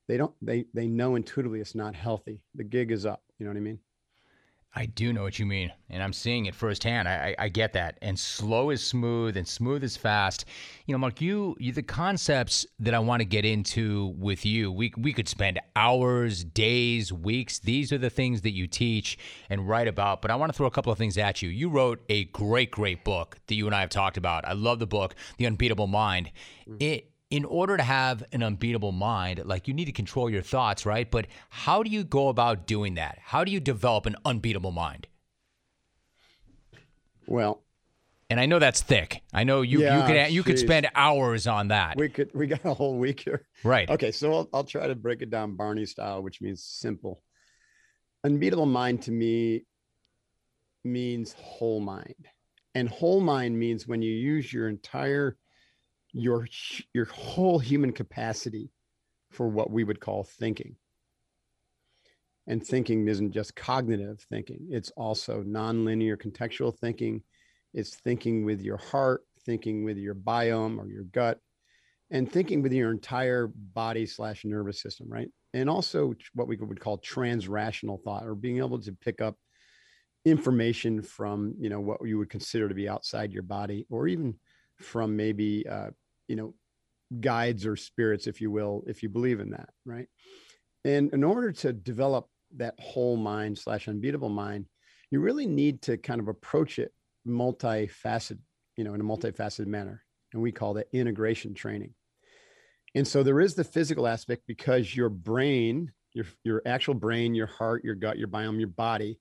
They 0.08 0.18
don't 0.18 0.34
they 0.42 0.66
they 0.74 0.88
know 0.88 1.16
intuitively 1.16 1.60
it's 1.60 1.76
not 1.76 1.96
healthy. 1.96 2.42
The 2.56 2.64
gig 2.64 2.92
is 2.92 3.06
up 3.06 3.22
you 3.38 3.46
know 3.46 3.52
what 3.52 3.58
i 3.58 3.62
mean 3.62 3.80
I 4.76 4.86
do 4.86 5.12
know 5.12 5.24
what 5.24 5.40
you 5.40 5.46
mean, 5.48 5.72
and 5.90 6.04
I'm 6.04 6.14
seeing 6.14 6.46
it 6.46 6.54
firsthand. 6.54 7.08
I, 7.08 7.36
I, 7.40 7.46
I, 7.46 7.50
get 7.50 7.74
that. 7.74 7.98
And 8.02 8.20
slow 8.20 8.70
is 8.70 8.84
smooth, 8.84 9.36
and 9.36 9.48
smooth 9.48 9.84
is 9.84 9.98
fast. 9.98 10.46
You 10.86 10.94
know, 10.94 11.00
Mark, 11.00 11.20
you, 11.20 11.56
you 11.60 11.72
the 11.72 11.82
concepts 11.82 12.66
that 12.80 12.94
I 12.94 13.00
want 13.00 13.22
to 13.22 13.26
get 13.26 13.44
into 13.44 14.14
with 14.20 14.46
you. 14.46 14.72
We 14.72 14.94
we 14.98 15.14
could 15.14 15.28
spend 15.28 15.60
hours, 15.76 16.44
days, 16.44 17.12
weeks. 17.12 17.58
These 17.58 17.92
are 17.92 17.98
the 17.98 18.12
things 18.12 18.42
that 18.42 18.52
you 18.52 18.68
teach 18.68 19.18
and 19.50 19.68
write 19.68 19.88
about. 19.88 20.22
But 20.22 20.30
I 20.30 20.36
want 20.36 20.52
to 20.52 20.58
throw 20.58 20.68
a 20.68 20.72
couple 20.72 20.92
of 20.92 20.98
things 21.00 21.18
at 21.18 21.42
you. 21.42 21.50
You 21.50 21.70
wrote 21.70 22.04
a 22.10 22.26
great, 22.26 22.70
great 22.70 23.04
book 23.04 23.40
that 23.48 23.56
you 23.56 23.66
and 23.66 23.76
I 23.76 23.82
have 23.82 23.90
talked 23.90 24.18
about. 24.18 24.46
I 24.46 24.54
love 24.54 24.78
the 24.78 24.86
book, 24.88 25.16
The 25.38 25.48
Unbeatable 25.48 25.88
Mind. 25.88 26.30
Mm. 26.70 26.82
It 26.82 27.12
in 27.30 27.44
order 27.44 27.76
to 27.76 27.84
have 27.84 28.24
an 28.32 28.42
unbeatable 28.42 28.92
mind, 28.92 29.42
like 29.46 29.68
you 29.68 29.74
need 29.74 29.86
to 29.86 29.92
control 29.92 30.30
your 30.30 30.42
thoughts, 30.42 30.86
right? 30.86 31.10
But 31.10 31.28
how 31.50 31.84
do 31.84 31.90
you 31.90 32.04
go 32.04 32.30
about 32.30 32.68
doing 32.68 32.96
that? 32.96 33.20
How 33.22 33.44
do 33.44 33.52
you 33.52 33.60
develop 33.60 34.06
an 34.06 34.16
unbeatable 34.26 34.72
mind? 34.72 35.08
Well, 37.26 37.64
and 38.30 38.40
I 38.40 38.46
know 38.46 38.60
that's 38.60 38.82
thick. 38.82 39.22
I 39.34 39.44
know 39.44 39.62
you 39.62 39.82
yeah, 39.82 39.98
you 39.98 40.08
could 40.08 40.34
you 40.34 40.44
could 40.44 40.60
spend 40.60 40.88
hours 40.96 41.48
on 41.48 41.70
that. 41.70 41.98
We 41.98 42.10
could 42.10 42.32
we 42.34 42.48
got 42.48 42.66
a 42.66 42.74
whole 42.74 42.98
week 42.98 43.22
here. 43.22 43.46
Right. 43.64 43.90
Okay, 43.90 44.12
so 44.12 44.34
I'll, 44.34 44.50
I'll 44.54 44.64
try 44.64 44.88
to 44.88 44.96
break 44.96 45.22
it 45.22 45.30
down 45.30 45.56
Barney 45.56 45.86
style, 45.86 46.22
which 46.22 46.42
means 46.42 46.64
simple. 46.64 47.22
Unbeatable 48.24 48.66
mind 48.66 49.04
to 49.04 49.12
me 49.12 49.66
means 50.84 51.34
whole 51.38 51.80
mind. 51.80 52.28
And 52.76 52.90
whole 52.90 53.22
mind 53.22 53.58
means 53.58 53.88
when 53.88 54.02
you 54.02 54.12
use 54.12 54.52
your 54.52 54.68
entire 54.68 55.38
your 56.18 56.48
your 56.94 57.06
whole 57.06 57.60
human 57.60 57.92
capacity 57.92 58.72
for 59.32 59.48
what 59.48 59.70
we 59.70 59.84
would 59.84 60.00
call 60.00 60.24
thinking. 60.24 60.76
And 62.48 62.66
thinking 62.66 63.08
isn't 63.08 63.34
just 63.34 63.56
cognitive 63.56 64.22
thinking. 64.30 64.68
It's 64.70 64.90
also 64.92 65.44
nonlinear 65.44 66.16
contextual 66.18 66.78
thinking. 66.78 67.24
It's 67.74 67.96
thinking 67.96 68.46
with 68.46 68.62
your 68.62 68.78
heart 68.78 69.22
thinking 69.46 69.84
with 69.84 69.98
your 69.98 70.16
biome 70.16 70.78
or 70.78 70.88
your 70.88 71.04
gut 71.04 71.40
and 72.10 72.30
thinking 72.30 72.62
with 72.62 72.74
your 72.74 72.92
entire 72.92 73.50
body 73.74 74.06
slash 74.06 74.44
nervous 74.44 74.82
system 74.82 75.08
right? 75.10 75.30
And 75.54 75.70
also 75.70 76.14
what 76.34 76.48
we 76.48 76.58
would 76.58 76.80
call 76.80 76.98
transrational 77.00 78.02
thought 78.04 78.26
or 78.26 78.36
being 78.36 78.58
able 78.58 78.80
to 78.80 78.92
pick 78.92 79.22
up 79.22 79.36
information 80.26 81.02
from 81.02 81.54
you 81.60 81.70
know 81.70 81.80
what 81.80 82.00
you 82.06 82.18
would 82.18 82.30
consider 82.30 82.68
to 82.68 82.76
be 82.76 82.90
outside 82.90 83.32
your 83.32 83.44
body 83.44 83.86
or 83.90 84.08
even 84.08 84.36
from 84.76 85.16
maybe 85.16 85.66
uh, 85.70 85.90
you 86.28 86.36
know 86.36 86.54
guides 87.20 87.66
or 87.66 87.76
spirits 87.76 88.28
if 88.28 88.42
you 88.42 88.52
will 88.52 88.84
if 88.88 89.02
you 89.02 89.10
believe 89.10 89.40
in 89.40 89.52
that 89.52 89.70
right? 89.86 90.08
And 90.86 91.12
in 91.14 91.24
order 91.24 91.52
to 91.52 91.74
develop 91.74 92.28
that 92.56 92.76
whole 92.80 93.18
mind 93.18 93.58
slash 93.58 93.88
unbeatable 93.88 94.30
mind 94.30 94.66
you 95.12 95.20
really 95.20 95.46
need 95.46 95.82
to 95.84 95.98
kind 95.98 96.20
of 96.20 96.28
approach 96.28 96.80
it 96.80 96.94
multifaceted 97.28 98.40
you 98.78 98.84
know 98.84 98.94
in 98.94 99.02
a 99.02 99.04
multifaceted 99.04 99.68
manner 99.68 100.04
and 100.34 100.42
we 100.42 100.52
call 100.52 100.74
that 100.76 100.88
integration 100.94 101.54
training. 101.54 101.94
And 102.96 103.08
so 103.08 103.24
there 103.24 103.40
is 103.40 103.56
the 103.56 103.64
physical 103.64 104.08
aspect 104.08 104.44
because 104.48 104.96
your 104.96 105.10
brain, 105.10 105.92
your 106.14 106.26
your 106.44 106.62
actual 106.66 106.94
brain, 106.94 107.36
your 107.36 107.48
heart, 107.48 107.84
your 107.84 107.96
gut, 107.96 108.18
your 108.18 108.28
biome, 108.28 108.60
your 108.60 108.70
body 108.70 109.20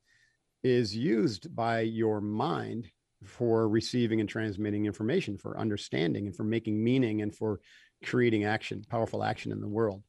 is 0.63 0.97
used 0.97 1.55
by 1.55 1.81
your 1.81 2.21
mind 2.21 2.91
for 3.25 3.69
receiving 3.69 4.21
and 4.21 4.29
transmitting 4.29 4.87
information, 4.87 5.39
for 5.39 5.59
understanding 5.59 6.27
and 6.27 6.37
for 6.37 6.45
making 6.45 6.83
meaning 6.83 7.23
and 7.23 7.35
for 7.35 7.61
creating 8.05 8.45
action, 8.45 8.85
powerful 8.89 9.25
action 9.25 9.53
in 9.53 9.61
the 9.61 9.69
world. 9.69 10.03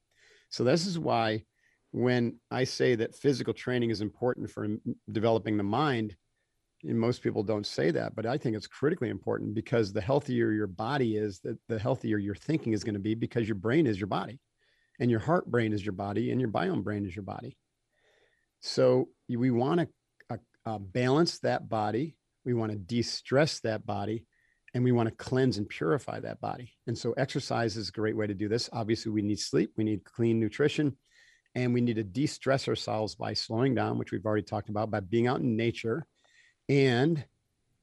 So 0.50 0.63
this 0.63 0.86
is 0.86 1.00
why 1.00 1.43
when 1.91 2.38
I 2.52 2.63
say 2.65 2.96
that 2.96 3.15
physical 3.15 3.54
training 3.54 3.89
is 3.89 4.02
important 4.02 4.50
for 4.50 4.67
developing 5.12 5.58
the 5.58 5.63
mind, 5.63 6.15
most 6.84 7.24
people 7.24 7.43
don't 7.43 7.65
say 7.65 7.91
that, 7.91 8.15
but 8.15 8.26
I 8.26 8.38
think 8.38 8.56
it's 8.56 8.67
critically 8.67 9.10
important 9.10 9.56
because 9.56 9.91
the 9.91 10.02
healthier 10.02 10.52
your 10.52 10.67
body 10.67 11.17
is, 11.17 11.39
the, 11.39 11.58
the 11.67 11.80
healthier 11.80 12.17
your 12.17 12.36
thinking 12.36 12.74
is 12.74 12.84
going 12.84 12.93
to 12.93 13.00
be 13.00 13.15
because 13.15 13.48
your 13.48 13.56
brain 13.56 13.88
is 13.88 14.00
your 14.00 14.08
body 14.08 14.39
and 15.00 15.10
your 15.10 15.20
heart 15.20 15.50
brain 15.50 15.74
is 15.74 15.86
your 15.86 15.93
body 15.93 16.32
and 16.32 16.39
your 16.39 16.50
biome 16.50 16.84
brain 16.84 17.06
is 17.06 17.15
your 17.15 17.24
body. 17.24 17.58
So 18.62 19.10
we 19.30 19.52
want 19.52 19.82
to 19.82 19.88
uh, 20.30 20.38
uh, 20.65 20.78
balance 20.80 21.39
that 21.39 21.67
body. 21.70 22.15
We 22.48 22.54
want 22.54 22.72
to 22.72 22.78
de-stress 22.78 23.60
that 23.60 23.86
body 23.86 24.24
and 24.74 24.82
we 24.82 24.94
want 24.94 25.10
to 25.10 25.16
cleanse 25.16 25.58
and 25.58 25.68
purify 25.68 26.22
that 26.22 26.40
body. 26.40 26.72
And 26.88 26.98
so 26.98 27.12
exercise 27.12 27.76
is 27.76 27.90
a 27.90 27.92
great 27.92 28.16
way 28.16 28.26
to 28.26 28.34
do 28.34 28.48
this. 28.48 28.70
Obviously 28.72 29.12
we 29.12 29.22
need 29.22 29.42
sleep, 29.42 29.74
we 29.76 29.84
need 29.84 30.06
clean 30.06 30.40
nutrition, 30.40 30.96
and 31.56 31.74
we 31.74 31.82
need 31.82 31.98
to 31.98 32.06
de-stress 32.06 32.70
ourselves 32.70 33.16
by 33.16 33.34
slowing 33.34 33.76
down, 33.76 33.98
which 33.98 34.14
we've 34.14 34.26
already 34.26 34.44
talked 34.44 34.70
about, 34.70 34.90
by 34.90 35.02
being 35.02 35.28
out 35.28 35.42
in 35.42 35.58
nature 35.58 36.08
and 36.70 37.26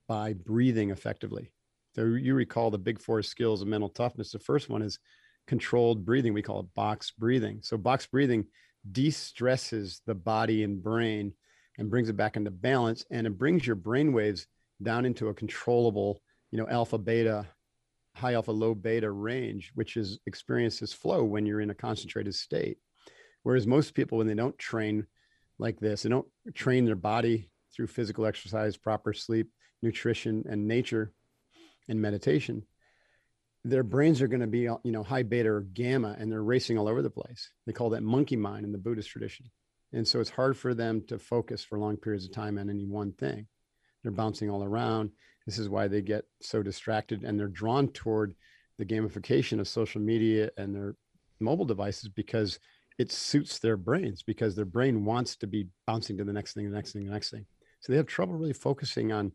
by 0.09 0.33
breathing 0.33 0.91
effectively. 0.91 1.51
So 1.95 2.07
you 2.07 2.35
recall 2.35 2.71
the 2.71 2.79
big 2.79 3.03
four 3.03 3.23
skills 3.23 3.61
of 3.61 3.69
mental 3.69 3.91
toughness. 3.91 4.33
The 4.33 4.39
first 4.39 4.71
one 4.71 4.81
is 4.81 4.99
controlled 5.47 6.07
breathing. 6.07 6.33
We 6.33 6.41
call 6.41 6.61
it 6.61 6.75
box 6.75 7.11
breathing. 7.11 7.59
So 7.63 7.77
box 7.77 8.07
breathing 8.07 8.47
de-stresses 8.91 10.01
the 10.07 10.15
body 10.15 10.65
and 10.65 10.83
brain 10.83 11.35
and 11.77 11.91
brings 11.91 12.09
it 12.09 12.17
back 12.17 12.37
into 12.37 12.51
balance 12.51 13.05
and 13.11 13.27
it 13.27 13.37
brings 13.37 13.67
your 13.67 13.77
brain 13.77 14.15
waves 14.15 14.47
down 14.83 15.07
into 15.07 15.29
a 15.29 15.35
controllable, 15.35 16.21
you 16.51 16.59
know, 16.59 16.69
alpha 16.69 16.99
beta, 16.99 17.47
high 18.15 18.35
alpha, 18.35 18.53
low 18.53 18.75
beta 18.75 19.11
range, 19.11 19.73
which 19.75 19.97
is 19.97 20.19
experiences 20.27 20.93
flow 20.93 21.25
when 21.25 21.47
you're 21.47 21.61
in 21.61 21.71
a 21.71 21.75
concentrated 21.75 22.35
state. 22.35 22.79
Whereas 23.43 23.67
most 23.67 23.95
people, 23.95 24.19
when 24.19 24.27
they 24.27 24.35
don't 24.35 24.59
train 24.59 25.07
like 25.59 25.79
this, 25.81 26.03
they 26.03 26.09
don't 26.09 26.27
train 26.55 26.85
their 26.85 26.97
body 26.97 27.51
through 27.75 27.89
physical 27.89 28.27
exercise, 28.27 28.77
proper 28.77 29.13
sleep, 29.13 29.51
nutrition, 29.83 30.45
and 30.49 30.67
nature 30.67 31.13
and 31.89 32.01
meditation, 32.01 32.65
their 33.65 33.83
brains 33.83 34.21
are 34.21 34.29
going 34.29 34.41
to 34.41 34.47
be, 34.47 34.61
you 34.61 34.79
know, 34.85 35.03
high 35.03 35.23
beta 35.23 35.51
or 35.51 35.63
gamma, 35.63 36.17
and 36.19 36.31
they're 36.31 36.43
racing 36.43 36.79
all 36.79 36.89
over 36.89 37.03
the 37.03 37.11
place. 37.11 37.51
They 37.67 37.73
call 37.73 37.91
that 37.91 38.03
monkey 38.03 38.37
mind 38.37 38.65
in 38.65 38.73
the 38.73 38.79
Buddhist 38.79 39.11
tradition. 39.11 39.51
And 39.93 40.07
so 40.07 40.21
it's 40.21 40.31
hard 40.31 40.57
for 40.57 40.75
them 40.75 41.03
to 41.09 41.19
focus 41.19 41.65
for 41.65 41.79
long 41.79 41.97
periods 41.97 42.25
of 42.25 42.33
time 42.33 42.59
on 42.59 42.69
any 42.69 42.85
one 42.85 43.13
thing. 43.13 43.47
They're 44.05 44.13
bouncing 44.13 44.49
all 44.49 44.63
around. 44.63 45.11
This 45.47 45.59
is 45.59 45.69
why 45.69 45.89
they 45.89 46.03
get 46.03 46.25
so 46.41 46.63
distracted 46.63 47.25
and 47.25 47.39
they're 47.39 47.49
drawn 47.49 47.89
toward 47.89 48.35
the 48.79 48.85
gamification 48.85 49.59
of 49.59 49.67
social 49.67 50.01
media 50.01 50.51
and 50.57 50.75
their 50.75 50.95
mobile 51.41 51.65
devices 51.65 52.09
because 52.09 52.61
it 52.99 53.11
suits 53.11 53.59
their 53.59 53.77
brains 53.77 54.23
because 54.23 54.55
their 54.55 54.65
brain 54.65 55.05
wants 55.05 55.37
to 55.37 55.47
be 55.47 55.67
bouncing 55.87 56.17
to 56.19 56.25
the 56.25 56.33
next 56.33 56.55
thing, 56.55 56.71
the 56.71 56.77
next 56.77 56.93
thing, 56.93 57.05
the 57.05 57.13
next 57.13 57.31
thing. 57.31 57.45
So 57.81 57.93
they 57.93 57.97
have 57.97 58.07
trouble 58.07 58.35
really 58.35 58.53
focusing 58.53 59.11
on 59.11 59.33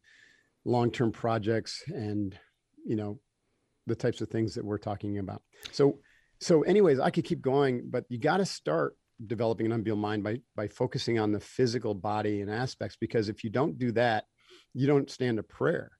long-term 0.65 1.11
projects 1.11 1.83
and 1.87 2.37
you 2.85 2.95
know 2.95 3.19
the 3.87 3.95
types 3.95 4.21
of 4.21 4.29
things 4.29 4.55
that 4.55 4.65
we're 4.65 4.77
talking 4.77 5.17
about. 5.17 5.41
So 5.71 5.99
so 6.39 6.61
anyways, 6.61 6.99
I 6.99 7.09
could 7.09 7.25
keep 7.25 7.41
going, 7.41 7.89
but 7.89 8.05
you 8.07 8.17
got 8.17 8.37
to 8.37 8.45
start 8.45 8.95
developing 9.25 9.65
an 9.65 9.73
unbeatable 9.73 10.01
mind 10.01 10.23
by 10.23 10.39
by 10.55 10.67
focusing 10.67 11.19
on 11.19 11.31
the 11.31 11.39
physical 11.39 11.93
body 11.93 12.41
and 12.41 12.49
aspects 12.49 12.97
because 12.99 13.29
if 13.29 13.43
you 13.43 13.49
don't 13.49 13.77
do 13.77 13.91
that, 13.93 14.25
you 14.73 14.87
don't 14.87 15.09
stand 15.09 15.39
a 15.39 15.43
prayer. 15.43 15.91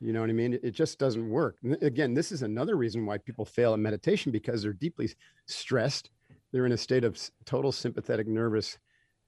You 0.00 0.12
know 0.12 0.20
what 0.20 0.30
I 0.30 0.34
mean? 0.34 0.58
It 0.62 0.70
just 0.70 0.98
doesn't 0.98 1.28
work. 1.28 1.56
Again, 1.82 2.14
this 2.14 2.32
is 2.32 2.42
another 2.42 2.76
reason 2.76 3.04
why 3.04 3.18
people 3.18 3.44
fail 3.44 3.74
in 3.74 3.82
meditation 3.82 4.32
because 4.32 4.62
they're 4.62 4.72
deeply 4.72 5.10
stressed. 5.46 6.10
They're 6.52 6.66
in 6.66 6.72
a 6.72 6.78
state 6.78 7.04
of 7.04 7.20
total 7.44 7.70
sympathetic 7.70 8.26
nervous 8.26 8.78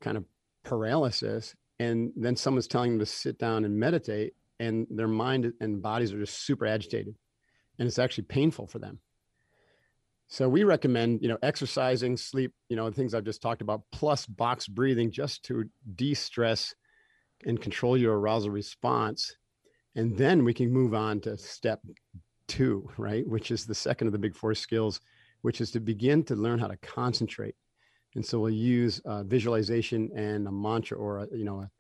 kind 0.01 0.17
of 0.17 0.25
paralysis 0.65 1.55
and 1.79 2.13
then 2.17 2.37
someone's 2.37 2.69
telling 2.69 2.93
them 2.93 2.99
to 3.01 3.07
sit 3.07 3.39
down 3.39 3.65
and 3.65 3.79
meditate 3.79 4.35
and 4.61 4.87
their 4.91 5.09
mind 5.09 5.53
and 5.61 5.83
bodies 5.83 6.13
are 6.13 6.21
just 6.21 6.45
super 6.45 6.67
agitated 6.67 7.15
and 7.79 7.89
it's 7.89 7.99
actually 7.99 8.25
painful 8.25 8.67
for 8.67 8.79
them 8.79 8.99
so 10.29 10.49
we 10.49 10.63
recommend 10.65 11.21
you 11.23 11.29
know 11.29 11.39
exercising 11.43 12.17
sleep 12.17 12.53
you 12.69 12.77
know 12.77 12.91
things 12.91 13.15
i've 13.15 13.25
just 13.25 13.43
talked 13.43 13.63
about 13.63 13.83
plus 13.91 14.27
box 14.27 14.69
breathing 14.69 15.11
just 15.11 15.43
to 15.43 15.65
de-stress 15.97 16.75
and 17.47 17.61
control 17.61 17.97
your 17.97 18.19
arousal 18.19 18.51
response 18.51 19.37
and 19.95 20.17
then 20.17 20.45
we 20.45 20.55
can 20.55 20.73
move 20.73 20.95
on 20.95 21.21
to 21.21 21.37
step 21.37 21.81
two 22.49 22.89
right 22.97 23.27
which 23.29 23.51
is 23.51 23.67
the 23.67 23.75
second 23.75 24.07
of 24.07 24.13
the 24.13 24.19
big 24.19 24.35
four 24.35 24.55
skills 24.55 25.01
which 25.43 25.61
is 25.61 25.71
to 25.73 25.81
begin 25.81 26.25
to 26.25 26.35
learn 26.35 26.59
how 26.59 26.69
to 26.69 26.77
concentrate. 26.79 27.55
And 28.15 28.25
so 28.25 28.41
we'll 28.41 28.51
use 28.51 29.01
uh, 29.05 29.25
visualization 29.25 30.11
and 30.17 30.47
a 30.47 30.53
mantra 30.53 30.97
or 30.97 31.19
a, 31.19 31.29
you 31.33 31.45
know 31.45 31.61
a, 31.61 31.71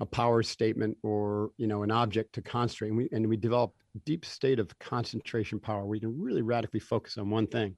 a, 0.00 0.06
power 0.06 0.42
statement 0.42 0.96
or 1.02 1.50
you 1.56 1.66
know 1.66 1.82
an 1.82 1.90
object 1.90 2.34
to 2.34 2.42
concentrate. 2.42 2.88
And 2.88 2.96
we, 2.96 3.08
and 3.12 3.26
we 3.26 3.36
develop 3.36 3.72
deep 4.04 4.24
state 4.24 4.58
of 4.58 4.76
concentration 4.78 5.58
power. 5.58 5.84
Where 5.84 5.94
you 5.94 6.00
can 6.00 6.20
really 6.20 6.42
radically 6.42 6.80
focus 6.80 7.16
on 7.16 7.30
one 7.30 7.46
thing. 7.46 7.76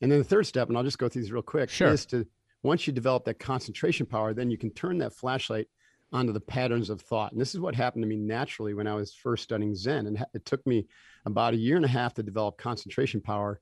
And 0.00 0.12
then 0.12 0.18
the 0.18 0.24
third 0.24 0.46
step 0.46 0.68
and 0.68 0.78
i'll 0.78 0.84
just 0.84 0.98
go 0.98 1.08
through 1.08 1.22
these 1.22 1.32
real 1.32 1.42
quick 1.42 1.70
sure. 1.70 1.88
is 1.88 2.06
to 2.06 2.24
once 2.62 2.86
you 2.86 2.92
develop 2.92 3.24
that 3.24 3.40
concentration 3.40 4.06
power 4.06 4.32
then 4.32 4.48
you 4.48 4.56
can 4.56 4.70
turn 4.70 4.98
that 4.98 5.12
flashlight 5.12 5.66
onto 6.12 6.32
the 6.32 6.40
patterns 6.40 6.90
of 6.90 7.00
thought. 7.00 7.32
And 7.32 7.40
this 7.40 7.54
is 7.54 7.60
what 7.60 7.74
happened 7.74 8.02
to 8.02 8.08
me 8.08 8.16
naturally 8.16 8.74
when 8.74 8.86
i 8.86 8.94
was 8.94 9.14
first 9.14 9.42
studying 9.42 9.74
zen. 9.74 10.06
And 10.06 10.24
it 10.34 10.44
took 10.44 10.66
me 10.66 10.86
about 11.26 11.54
a 11.54 11.58
year 11.58 11.76
and 11.76 11.84
a 11.84 11.88
half 11.88 12.14
to 12.14 12.22
develop 12.22 12.56
concentration 12.56 13.20
power. 13.20 13.60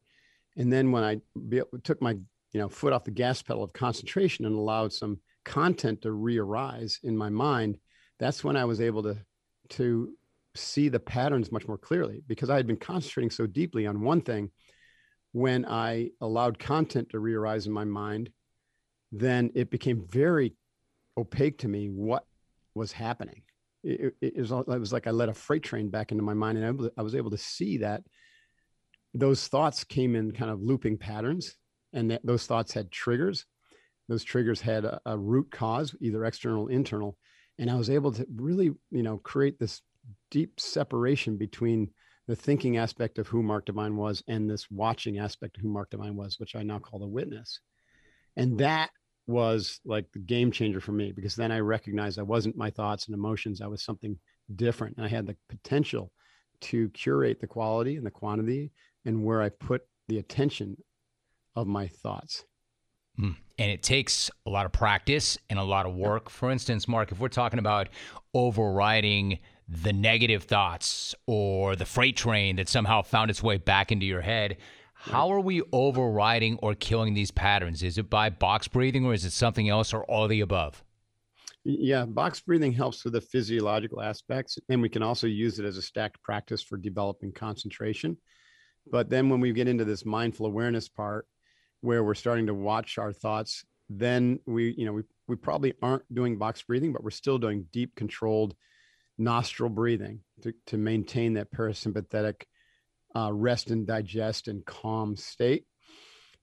And 0.57 0.73
then 0.73 0.93
when 0.93 1.03
i 1.03 1.21
took 1.83 2.01
my 2.01 2.17
you 2.57 2.63
know, 2.63 2.71
foot 2.71 2.95
off 2.95 3.05
the 3.05 3.11
gas 3.11 3.43
pedal 3.43 3.63
of 3.63 3.75
concentration 3.75 4.47
and 4.47 4.55
allowed 4.55 4.91
some 4.91 5.21
content 5.45 6.01
to 6.01 6.11
re-arise 6.11 7.01
in 7.03 7.15
my 7.15 7.29
mind, 7.29 7.77
that's 8.19 8.43
when 8.43 8.57
I 8.57 8.65
was 8.65 8.81
able 8.81 9.03
to 9.03 9.19
to 9.69 10.15
see 10.55 10.89
the 10.89 10.99
patterns 10.99 11.53
much 11.53 11.69
more 11.69 11.77
clearly. 11.77 12.23
Because 12.27 12.49
I 12.49 12.57
had 12.57 12.67
been 12.67 12.79
concentrating 12.79 13.31
so 13.31 13.47
deeply 13.47 13.87
on 13.87 14.01
one 14.01 14.23
thing. 14.23 14.51
When 15.33 15.67
I 15.67 16.13
allowed 16.23 16.59
content 16.59 17.11
to 17.11 17.19
re-arise 17.19 17.67
in 17.67 17.75
my 17.75 17.85
mind, 17.85 18.31
then 19.13 19.51
it 19.55 19.71
became 19.71 20.07
very 20.09 20.55
opaque 21.19 21.59
to 21.59 21.69
me 21.69 21.89
what 21.89 22.25
was 22.77 22.93
happening. 22.93 23.43
It, 23.83 24.15
it, 24.21 24.35
it, 24.37 24.41
was, 24.41 24.53
it 24.53 24.67
was 24.67 24.93
like 24.93 25.07
I 25.07 25.11
let 25.11 25.29
a 25.29 25.35
freight 25.35 25.63
train 25.63 25.89
back 25.91 26.13
into 26.13 26.23
my 26.23 26.35
mind, 26.35 26.59
and 26.59 26.91
I 26.97 27.03
was 27.03 27.15
able 27.15 27.31
to 27.31 27.39
see 27.39 27.79
that 27.79 28.03
those 29.15 29.49
thoughts 29.49 29.83
came 29.83 30.15
in 30.15 30.33
kind 30.33 30.51
of 30.51 30.63
looping 30.63 30.99
patterns 30.99 31.57
and 31.93 32.11
that 32.11 32.25
those 32.25 32.47
thoughts 32.47 32.75
had 32.75 32.93
triggers. 32.93 33.47
Those 34.09 34.23
triggers 34.23 34.61
had 34.61 34.85
a, 34.85 35.01
a 35.07 35.17
root 35.17 35.51
cause, 35.51 35.95
either 36.01 36.25
external, 36.25 36.65
or 36.65 36.71
internal, 36.71 37.17
and 37.59 37.71
I 37.71 37.75
was 37.77 37.91
able 37.91 38.13
to 38.13 38.27
really, 38.37 38.71
you 38.91 39.03
know, 39.03 39.17
create 39.19 39.59
this 39.59 39.81
deep 40.31 40.61
separation 40.61 41.37
between 41.37 41.91
the 42.29 42.37
thinking 42.37 42.77
aspect 42.77 43.19
of 43.19 43.29
who 43.29 43.43
Mark 43.43 43.67
Divine 43.67 43.97
was 43.97 44.23
and 44.29 44.51
this 44.51 44.71
watching 44.71 45.19
aspect 45.19 45.57
of 45.57 45.63
who 45.63 45.69
Mark 45.69 45.91
Divine 45.91 46.17
was, 46.17 46.39
which 46.39 46.55
I 46.55 46.63
now 46.63 46.79
call 46.79 46.99
the 46.99 47.07
witness. 47.07 47.61
And 48.37 48.59
that 48.59 48.91
was 49.27 49.81
like 49.85 50.11
the 50.13 50.19
game 50.19 50.51
changer 50.51 50.81
for 50.81 50.93
me 50.93 51.13
because 51.13 51.35
then 51.35 51.51
I 51.51 51.59
recognized 51.59 52.19
I 52.19 52.23
wasn't 52.23 52.57
my 52.57 52.71
thoughts 52.71 53.07
and 53.07 53.15
emotions. 53.15 53.61
I 53.61 53.67
was 53.67 53.83
something 53.83 54.17
different. 54.55 54.97
And 54.97 55.07
I 55.07 55.09
had 55.09 55.27
the 55.27 55.37
potential 55.49 56.13
to 56.63 56.89
curate 56.91 57.41
the 57.41 57.47
quality 57.47 57.97
and 57.97 58.07
the 58.07 58.11
quantity 58.11 58.71
and 59.05 59.25
where 59.25 59.43
I 59.43 59.49
put 59.49 59.83
the 60.09 60.19
attention 60.19 60.77
of 61.55 61.67
my 61.67 61.89
thoughts. 61.89 62.45
Mm. 63.19 63.37
And 63.59 63.71
it 63.71 63.83
takes 63.83 64.31
a 64.47 64.51
lot 64.51 64.67
of 64.67 64.73
practice 64.73 65.39
and 65.49 65.59
a 65.59 65.65
lot 65.65 65.87
of 65.87 65.95
work. 65.95 66.29
For 66.29 66.51
instance, 66.51 66.87
Mark, 66.87 67.11
if 67.11 67.19
we're 67.19 67.29
talking 67.29 67.59
about 67.59 67.89
overriding 68.35 69.39
the 69.69 69.93
negative 69.93 70.45
thoughts 70.45 71.15
or 71.27 71.75
the 71.75 71.87
freight 71.87 72.17
train 72.17 72.57
that 72.57 72.69
somehow 72.69 73.03
found 73.03 73.31
its 73.31 73.43
way 73.43 73.57
back 73.57 73.91
into 73.91 74.07
your 74.07 74.21
head, 74.21 74.59
how 74.99 75.33
are 75.33 75.41
we 75.41 75.63
overriding 75.73 76.59
or 76.63 76.75
killing 76.75 77.15
these 77.15 77.31
patterns? 77.31 77.83
Is 77.83 77.99
it 77.99 78.11
by 78.11 78.31
box 78.31 78.67
breathing 78.67 79.05
or 79.05 79.15
is 79.15 79.25
it 79.25 79.33
something 79.33 79.69
else 79.69 79.93
or 79.93 80.05
all 80.05 80.27
the 80.27 80.41
above? 80.41 80.83
Yeah, 81.65 82.05
box 82.05 82.41
breathing 82.41 82.73
helps 82.73 83.05
with 83.05 83.15
the 83.15 83.21
physiological 83.21 84.01
aspects, 84.01 84.57
and 84.69 84.81
we 84.81 84.89
can 84.89 85.03
also 85.03 85.27
use 85.27 85.59
it 85.59 85.65
as 85.65 85.77
a 85.77 85.83
stacked 85.83 86.23
practice 86.23 86.63
for 86.63 86.77
developing 86.77 87.33
concentration. 87.33 88.17
But 88.89 89.11
then 89.11 89.29
when 89.29 89.41
we 89.41 89.53
get 89.53 89.67
into 89.67 89.85
this 89.85 90.07
mindful 90.07 90.47
awareness 90.47 90.89
part, 90.89 91.27
where 91.81 92.05
we're 92.05 92.15
starting 92.15 92.47
to 92.47 92.55
watch 92.55 92.99
our 92.99 93.13
thoughts, 93.13 93.65
then 93.91 94.39
we, 94.47 94.75
you 94.79 94.87
know, 94.87 94.93
we, 94.93 95.03
we 95.27 95.37
probably 95.37 95.75
aren't 95.83 96.03
doing 96.15 96.39
box 96.39 96.63
breathing, 96.63 96.93
but 96.93 97.03
we're 97.03 97.11
still 97.11 97.39
doing 97.39 97.67
deep 97.73 97.95
controlled 97.97 98.55
nostril 99.19 99.71
breathing 99.71 100.21
to, 100.43 100.55
to 100.67 100.77
maintain 100.77 101.35
that 101.35 101.53
parasympathetic 101.53 102.43
uh, 103.17 103.33
rest 103.33 103.71
and 103.71 103.87
digest 103.87 104.47
and 104.47 104.65
calm 104.67 105.17
state. 105.17 105.65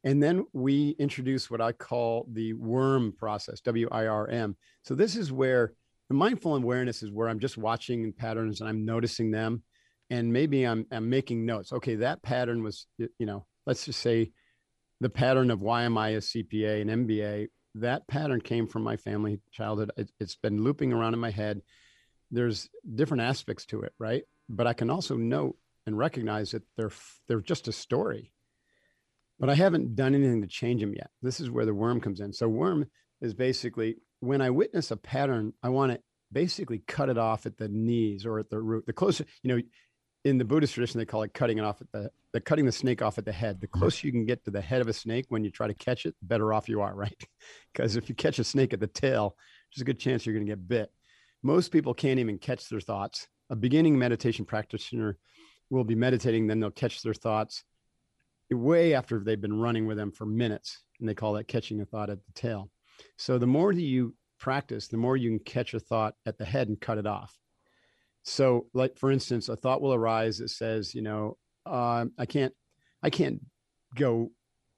And 0.03 0.21
then 0.21 0.45
we 0.53 0.95
introduce 0.99 1.49
what 1.49 1.61
I 1.61 1.71
call 1.71 2.27
the 2.31 2.53
worm 2.53 3.13
process, 3.17 3.61
W 3.61 3.87
I 3.91 4.07
R 4.07 4.27
M. 4.27 4.57
So 4.83 4.95
this 4.95 5.15
is 5.15 5.31
where 5.31 5.73
the 6.09 6.15
mindful 6.15 6.55
awareness 6.55 7.03
is 7.03 7.11
where 7.11 7.29
I'm 7.29 7.39
just 7.39 7.57
watching 7.57 8.11
patterns 8.11 8.59
and 8.59 8.69
I'm 8.69 8.85
noticing 8.85 9.31
them. 9.31 9.63
And 10.09 10.33
maybe 10.33 10.65
I'm, 10.65 10.85
I'm 10.91 11.09
making 11.09 11.45
notes. 11.45 11.71
Okay, 11.71 11.95
that 11.95 12.21
pattern 12.23 12.63
was, 12.63 12.87
you 12.97 13.25
know, 13.25 13.45
let's 13.65 13.85
just 13.85 14.01
say 14.01 14.31
the 14.99 15.09
pattern 15.09 15.51
of 15.51 15.61
why 15.61 15.83
am 15.83 15.97
I 15.97 16.09
a 16.09 16.17
CPA 16.17 16.81
and 16.81 17.07
MBA, 17.07 17.47
that 17.75 18.07
pattern 18.07 18.41
came 18.41 18.67
from 18.67 18.83
my 18.83 18.97
family 18.97 19.39
childhood. 19.51 19.91
It, 19.95 20.11
it's 20.19 20.35
been 20.35 20.63
looping 20.63 20.91
around 20.91 21.13
in 21.13 21.19
my 21.19 21.31
head. 21.31 21.61
There's 22.31 22.67
different 22.93 23.23
aspects 23.23 23.65
to 23.67 23.81
it, 23.81 23.93
right? 23.99 24.23
But 24.49 24.67
I 24.67 24.73
can 24.73 24.89
also 24.89 25.15
note 25.15 25.55
and 25.85 25.97
recognize 25.97 26.51
that 26.51 26.63
they're 26.77 26.91
they're 27.27 27.41
just 27.41 27.67
a 27.67 27.71
story. 27.71 28.31
But 29.39 29.49
I 29.49 29.55
haven't 29.55 29.95
done 29.95 30.15
anything 30.15 30.41
to 30.41 30.47
change 30.47 30.81
them 30.81 30.93
yet. 30.93 31.09
This 31.21 31.39
is 31.39 31.49
where 31.49 31.65
the 31.65 31.73
worm 31.73 31.99
comes 31.99 32.19
in. 32.19 32.31
So 32.33 32.47
worm 32.47 32.85
is 33.21 33.33
basically 33.33 33.97
when 34.19 34.41
I 34.41 34.51
witness 34.51 34.91
a 34.91 34.97
pattern, 34.97 35.53
I 35.61 35.69
want 35.69 35.91
to 35.91 35.99
basically 36.31 36.81
cut 36.87 37.09
it 37.09 37.17
off 37.17 37.45
at 37.45 37.57
the 37.57 37.67
knees 37.67 38.25
or 38.25 38.39
at 38.39 38.49
the 38.49 38.59
root. 38.59 38.85
The 38.85 38.93
closer, 38.93 39.25
you 39.41 39.55
know, 39.55 39.61
in 40.23 40.37
the 40.37 40.45
Buddhist 40.45 40.73
tradition, 40.73 40.99
they 40.99 41.05
call 41.05 41.23
it 41.23 41.33
cutting 41.33 41.57
it 41.57 41.65
off 41.65 41.81
at 41.81 41.91
the, 41.91 42.09
the 42.31 42.39
cutting 42.39 42.65
the 42.65 42.71
snake 42.71 43.01
off 43.01 43.17
at 43.17 43.25
the 43.25 43.31
head. 43.31 43.59
The 43.59 43.67
mm-hmm. 43.67 43.79
closer 43.79 44.07
you 44.07 44.13
can 44.13 44.25
get 44.25 44.43
to 44.45 44.51
the 44.51 44.61
head 44.61 44.81
of 44.81 44.87
a 44.87 44.93
snake 44.93 45.25
when 45.29 45.43
you 45.43 45.51
try 45.51 45.67
to 45.67 45.73
catch 45.73 46.05
it, 46.05 46.15
the 46.19 46.25
better 46.25 46.53
off 46.53 46.69
you 46.69 46.81
are, 46.81 46.95
right? 46.95 47.15
Because 47.73 47.95
if 47.95 48.09
you 48.09 48.15
catch 48.15 48.39
a 48.39 48.43
snake 48.43 48.73
at 48.73 48.79
the 48.79 48.87
tail, 48.87 49.35
there's 49.73 49.81
a 49.81 49.85
good 49.85 49.99
chance 49.99 50.25
you're 50.25 50.35
going 50.35 50.45
to 50.45 50.51
get 50.51 50.67
bit. 50.67 50.91
Most 51.41 51.71
people 51.71 51.93
can't 51.93 52.19
even 52.19 52.37
catch 52.37 52.69
their 52.69 52.79
thoughts. 52.79 53.27
A 53.49 53.55
beginning 53.55 53.99
meditation 53.99 54.45
practitioner 54.45 55.17
will 55.73 55.83
be 55.83 55.95
meditating, 55.95 56.47
then 56.47 56.59
they'll 56.59 56.71
catch 56.71 57.01
their 57.01 57.13
thoughts 57.13 57.63
way 58.53 58.93
after 58.93 59.19
they've 59.19 59.41
been 59.41 59.59
running 59.59 59.87
with 59.87 59.97
them 59.97 60.11
for 60.11 60.25
minutes. 60.25 60.83
And 60.99 61.09
they 61.09 61.15
call 61.15 61.33
that 61.33 61.47
catching 61.47 61.81
a 61.81 61.85
thought 61.85 62.09
at 62.09 62.23
the 62.25 62.31
tail. 62.33 62.69
So 63.17 63.37
the 63.37 63.47
more 63.47 63.73
that 63.73 63.81
you 63.81 64.15
practice, 64.39 64.87
the 64.87 64.97
more 64.97 65.17
you 65.17 65.29
can 65.29 65.39
catch 65.39 65.73
a 65.73 65.79
thought 65.79 66.15
at 66.25 66.37
the 66.37 66.45
head 66.45 66.67
and 66.67 66.79
cut 66.79 66.97
it 66.97 67.07
off. 67.07 67.37
So, 68.23 68.67
like 68.73 68.97
for 68.97 69.11
instance, 69.11 69.49
a 69.49 69.55
thought 69.55 69.81
will 69.81 69.93
arise 69.93 70.37
that 70.37 70.49
says, 70.49 70.95
you 70.95 71.01
know, 71.01 71.37
uh, 71.65 72.05
I 72.17 72.25
can't, 72.25 72.53
I 73.01 73.09
can't 73.09 73.41
go 73.95 74.31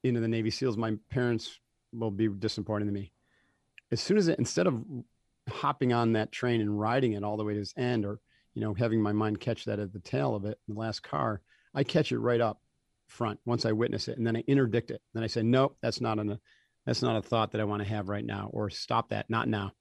into 0.03 0.19
the 0.19 0.27
Navy 0.27 0.49
SEALs. 0.49 0.77
My 0.77 0.95
parents 1.10 1.60
will 1.93 2.12
be 2.12 2.27
disappointed 2.27 2.88
in 2.88 2.93
me. 2.93 3.12
As 3.91 4.01
soon 4.01 4.17
as 4.17 4.27
it, 4.27 4.39
instead 4.39 4.65
of 4.65 4.84
hopping 5.47 5.93
on 5.93 6.13
that 6.13 6.31
train 6.31 6.60
and 6.60 6.79
riding 6.79 7.13
it 7.13 7.23
all 7.23 7.38
the 7.38 7.43
way 7.43 7.53
to 7.53 7.60
its 7.60 7.73
end, 7.77 8.03
or 8.03 8.19
you 8.55 8.61
know, 8.61 8.73
having 8.73 9.01
my 9.01 9.11
mind 9.11 9.39
catch 9.39 9.65
that 9.65 9.79
at 9.79 9.93
the 9.93 9.99
tail 9.99 10.33
of 10.33 10.45
it, 10.45 10.57
the 10.67 10.73
last 10.73 11.03
car, 11.03 11.41
I 11.75 11.83
catch 11.83 12.11
it 12.11 12.19
right 12.19 12.41
up 12.41 12.59
front 13.07 13.39
once 13.45 13.65
I 13.65 13.73
witness 13.73 14.07
it, 14.07 14.17
and 14.17 14.25
then 14.25 14.37
I 14.37 14.43
interdict 14.47 14.89
it. 14.89 15.01
Then 15.13 15.23
I 15.23 15.27
say, 15.27 15.43
nope, 15.43 15.77
that's 15.81 16.01
not 16.01 16.17
an, 16.17 16.39
that's 16.85 17.01
not 17.01 17.17
a 17.17 17.21
thought 17.21 17.51
that 17.51 17.61
I 17.61 17.65
want 17.65 17.83
to 17.83 17.89
have 17.89 18.09
right 18.09 18.25
now, 18.25 18.49
or 18.51 18.69
stop 18.69 19.09
that, 19.09 19.29
not 19.29 19.49
now. 19.49 19.73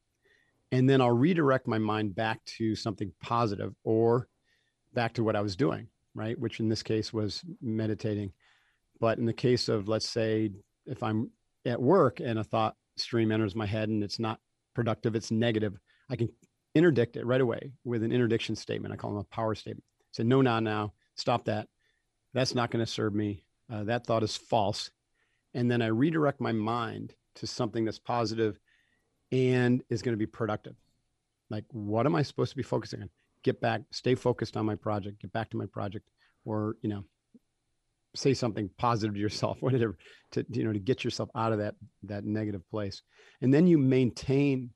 And 0.73 0.91
then 0.91 1.01
I'll 1.01 1.17
redirect 1.17 1.69
my 1.69 1.79
mind 1.79 2.17
back 2.17 2.45
to 2.57 2.75
something 2.75 3.13
positive 3.23 3.73
or 3.85 4.29
back 4.93 5.15
to 5.15 5.25
what 5.25 5.37
I 5.37 5.41
was 5.41 5.55
doing, 5.55 5.87
right? 6.15 6.39
Which 6.39 6.59
in 6.59 6.69
this 6.69 6.83
case 6.83 7.13
was 7.13 7.45
meditating. 7.63 8.33
But 8.99 9.19
in 9.19 9.25
the 9.25 9.33
case 9.33 9.69
of, 9.69 9.87
let's 9.89 10.09
say, 10.09 10.51
if 10.85 11.03
I'm 11.03 11.31
at 11.65 11.81
work 11.81 12.19
and 12.19 12.41
a 12.41 12.45
thought 12.45 12.75
stream 12.97 13.31
enters 13.31 13.55
my 13.55 13.67
head 13.67 13.89
and 13.89 14.03
it's 14.03 14.19
not 14.19 14.41
productive, 14.75 15.15
it's 15.15 15.31
negative, 15.31 15.79
I 16.11 16.17
can 16.17 16.29
interdict 16.75 17.17
it 17.17 17.27
right 17.27 17.41
away 17.41 17.73
with 17.85 18.03
an 18.03 18.13
interdiction 18.13 18.57
statement. 18.57 18.93
I 18.93 18.97
call 18.97 19.11
them 19.11 19.21
a 19.21 19.35
power 19.35 19.55
statement. 19.55 19.85
Say, 20.13 20.25
no, 20.25 20.43
now, 20.43 20.61
now, 20.61 20.93
stop 21.15 21.45
that. 21.47 21.69
That's 22.33 22.55
not 22.55 22.71
going 22.71 22.85
to 22.85 22.91
serve 22.91 23.15
me. 23.15 23.45
Uh, 23.73 23.85
that 23.85 24.07
thought 24.07 24.23
is 24.23 24.37
false. 24.37 24.91
And 25.55 25.71
then 25.71 25.83
I 25.83 25.87
redirect 25.87 26.41
my 26.41 26.53
mind 26.53 27.15
to 27.37 27.47
something 27.47 27.85
that's 27.85 27.99
positive 27.99 28.59
and 29.33 29.83
is 29.89 30.03
going 30.03 30.13
to 30.13 30.19
be 30.19 30.27
productive. 30.27 30.75
Like, 31.51 31.65
what 31.71 32.07
am 32.07 32.15
I 32.15 32.23
supposed 32.23 32.51
to 32.51 32.57
be 32.57 32.63
focusing 32.63 33.03
on? 33.03 33.11
Get 33.43 33.61
back, 33.61 33.83
stay 33.91 34.15
focused 34.15 34.57
on 34.57 34.67
my 34.67 34.75
project, 34.75 35.21
get 35.21 35.33
back 35.33 35.51
to 35.51 35.57
my 35.57 35.67
project, 35.67 36.09
or, 36.45 36.77
you 36.83 36.89
know, 36.89 37.05
say 38.17 38.35
something 38.35 38.71
positive 38.79 39.15
to 39.15 39.21
yourself, 39.21 39.59
whatever, 39.61 39.97
to, 40.33 40.45
you 40.51 40.65
know, 40.65 40.73
to 40.73 40.79
get 40.79 41.05
yourself 41.05 41.29
out 41.35 41.53
of 41.53 41.59
that, 41.59 41.75
that 42.05 42.25
negative 42.25 42.69
place. 42.71 43.03
And 43.41 43.53
then 43.53 43.67
you 43.67 43.79
maintain 43.79 44.71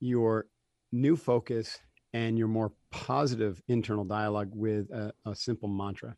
your 0.00 0.46
new 0.92 1.16
focus 1.16 1.78
and 2.12 2.38
your 2.38 2.48
more 2.48 2.72
positive 2.90 3.60
internal 3.68 4.04
dialogue 4.04 4.50
with 4.54 4.90
a, 4.90 5.12
a 5.26 5.34
simple 5.34 5.68
mantra. 5.68 6.14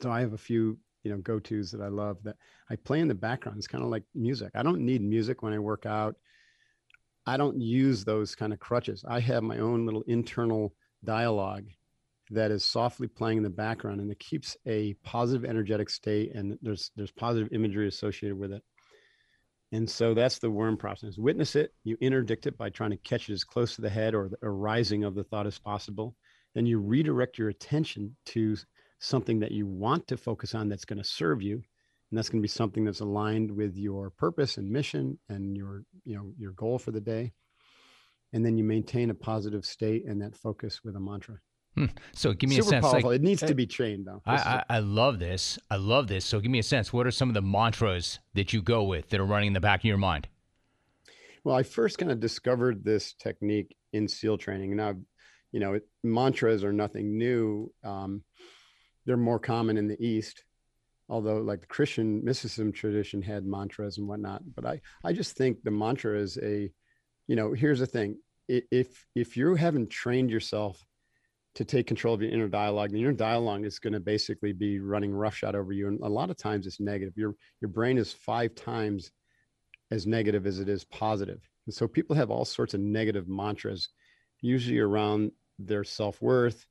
So 0.00 0.10
I 0.10 0.20
have 0.20 0.32
a 0.32 0.38
few, 0.38 0.78
you 1.04 1.12
know, 1.12 1.18
go-tos 1.18 1.70
that 1.70 1.80
I 1.80 1.88
love 1.88 2.18
that 2.24 2.36
I 2.68 2.76
play 2.76 3.00
in 3.00 3.08
the 3.08 3.14
background. 3.14 3.58
It's 3.58 3.68
kind 3.68 3.84
of 3.84 3.90
like 3.90 4.02
music. 4.14 4.50
I 4.54 4.62
don't 4.62 4.80
need 4.80 5.02
music 5.02 5.42
when 5.42 5.52
I 5.52 5.58
work 5.58 5.86
out. 5.86 6.16
I 7.24 7.36
don't 7.36 7.60
use 7.60 8.04
those 8.04 8.34
kind 8.34 8.52
of 8.52 8.58
crutches. 8.58 9.04
I 9.06 9.20
have 9.20 9.42
my 9.42 9.58
own 9.58 9.86
little 9.86 10.02
internal 10.06 10.74
dialogue 11.04 11.66
that 12.30 12.50
is 12.50 12.64
softly 12.64 13.06
playing 13.06 13.38
in 13.38 13.44
the 13.44 13.50
background 13.50 14.00
and 14.00 14.10
it 14.10 14.18
keeps 14.18 14.56
a 14.66 14.94
positive 15.04 15.48
energetic 15.48 15.88
state 15.88 16.34
and 16.34 16.58
there's 16.60 16.90
there's 16.96 17.12
positive 17.12 17.48
imagery 17.52 17.86
associated 17.86 18.36
with 18.36 18.52
it. 18.52 18.62
And 19.72 19.90
so 19.90 20.14
that's 20.14 20.38
the 20.38 20.50
worm 20.50 20.76
process. 20.76 21.18
Witness 21.18 21.56
it, 21.56 21.72
you 21.82 21.96
interdict 22.00 22.46
it 22.46 22.56
by 22.56 22.70
trying 22.70 22.90
to 22.90 22.96
catch 22.96 23.28
it 23.28 23.32
as 23.32 23.44
close 23.44 23.74
to 23.74 23.82
the 23.82 23.90
head 23.90 24.14
or 24.14 24.28
the 24.28 24.38
arising 24.42 25.04
of 25.04 25.14
the 25.14 25.24
thought 25.24 25.46
as 25.46 25.58
possible. 25.58 26.14
Then 26.54 26.66
you 26.66 26.78
redirect 26.78 27.36
your 27.36 27.48
attention 27.48 28.16
to 28.26 28.56
something 29.00 29.40
that 29.40 29.52
you 29.52 29.66
want 29.66 30.06
to 30.08 30.16
focus 30.16 30.54
on 30.54 30.68
that's 30.68 30.84
going 30.84 31.02
to 31.02 31.04
serve 31.04 31.42
you. 31.42 31.62
And 32.10 32.16
that's 32.16 32.28
going 32.28 32.40
to 32.40 32.44
be 32.44 32.48
something 32.48 32.84
that's 32.84 33.00
aligned 33.00 33.50
with 33.50 33.76
your 33.76 34.10
purpose 34.10 34.56
and 34.56 34.70
mission 34.70 35.18
and 35.28 35.56
your, 35.56 35.82
you 36.04 36.14
know, 36.14 36.32
your 36.38 36.52
goal 36.52 36.78
for 36.78 36.92
the 36.92 37.00
day. 37.00 37.32
And 38.32 38.46
then 38.46 38.56
you 38.56 38.62
maintain 38.62 39.10
a 39.10 39.14
positive 39.14 39.66
state 39.66 40.04
and 40.06 40.22
that 40.22 40.36
focus 40.36 40.82
with 40.84 40.94
a 40.94 41.00
mantra. 41.00 41.38
Hmm. 41.76 41.86
So 42.14 42.32
give 42.32 42.48
me 42.48 42.56
Super 42.56 42.66
a 42.66 42.70
sense. 42.70 42.86
Powerful. 42.86 43.10
Like, 43.10 43.20
it 43.20 43.22
needs 43.22 43.42
to 43.42 43.54
be 43.54 43.66
trained 43.66 44.06
though. 44.06 44.22
I, 44.24 44.34
I, 44.34 44.64
I, 44.70 44.78
love 44.78 45.18
this. 45.18 45.58
I 45.70 45.76
love 45.76 46.08
this. 46.08 46.24
So 46.24 46.40
give 46.40 46.50
me 46.50 46.58
a 46.58 46.62
sense. 46.62 46.90
What 46.90 47.06
are 47.06 47.10
some 47.10 47.28
of 47.28 47.34
the 47.34 47.42
mantras 47.42 48.18
that 48.34 48.54
you 48.54 48.62
go 48.62 48.82
with 48.84 49.10
that 49.10 49.20
are 49.20 49.26
running 49.26 49.48
in 49.48 49.52
the 49.52 49.60
back 49.60 49.80
of 49.80 49.84
your 49.84 49.98
mind? 49.98 50.26
Well, 51.44 51.54
I 51.54 51.62
first 51.62 51.98
kind 51.98 52.10
of 52.10 52.18
discovered 52.18 52.82
this 52.82 53.12
technique 53.12 53.76
in 53.92 54.08
SEAL 54.08 54.38
training. 54.38 54.74
Now, 54.74 54.94
you 55.52 55.60
know, 55.60 55.74
it, 55.74 55.86
mantras 56.02 56.64
are 56.64 56.72
nothing 56.72 57.18
new. 57.18 57.72
Um, 57.84 58.22
they're 59.04 59.18
more 59.18 59.38
common 59.38 59.76
in 59.76 59.86
the 59.86 60.02
East, 60.02 60.44
although 61.10 61.36
like 61.36 61.60
the 61.60 61.66
Christian 61.66 62.24
mysticism 62.24 62.72
tradition 62.72 63.20
had 63.20 63.44
mantras 63.44 63.98
and 63.98 64.08
whatnot. 64.08 64.42
But 64.54 64.64
I, 64.64 64.80
I 65.04 65.12
just 65.12 65.36
think 65.36 65.62
the 65.62 65.70
mantra 65.70 66.18
is 66.18 66.38
a, 66.42 66.70
you 67.28 67.36
know, 67.36 67.52
here's 67.52 67.80
the 67.80 67.86
thing. 67.86 68.16
If 68.48 69.06
if 69.14 69.36
you 69.36 69.56
haven't 69.56 69.90
trained 69.90 70.30
yourself 70.30 70.84
to 71.56 71.64
take 71.64 71.86
control 71.86 72.14
of 72.14 72.20
your 72.20 72.30
inner 72.30 72.48
dialogue. 72.48 72.90
The 72.90 73.00
inner 73.00 73.12
dialogue 73.12 73.64
is 73.64 73.78
going 73.78 73.94
to 73.94 74.00
basically 74.00 74.52
be 74.52 74.78
running 74.78 75.12
roughshod 75.12 75.54
over 75.54 75.72
you. 75.72 75.88
And 75.88 76.00
a 76.02 76.08
lot 76.08 76.28
of 76.28 76.36
times 76.36 76.66
it's 76.66 76.80
negative. 76.80 77.14
Your, 77.16 77.34
your 77.62 77.70
brain 77.70 77.96
is 77.96 78.12
five 78.12 78.54
times 78.54 79.10
as 79.90 80.06
negative 80.06 80.46
as 80.46 80.60
it 80.60 80.68
is 80.68 80.84
positive. 80.84 81.40
And 81.66 81.74
so 81.74 81.88
people 81.88 82.14
have 82.14 82.30
all 82.30 82.44
sorts 82.44 82.74
of 82.74 82.80
negative 82.80 83.26
mantras, 83.26 83.88
usually 84.42 84.78
around 84.78 85.32
their 85.58 85.82
self-worth, 85.82 86.66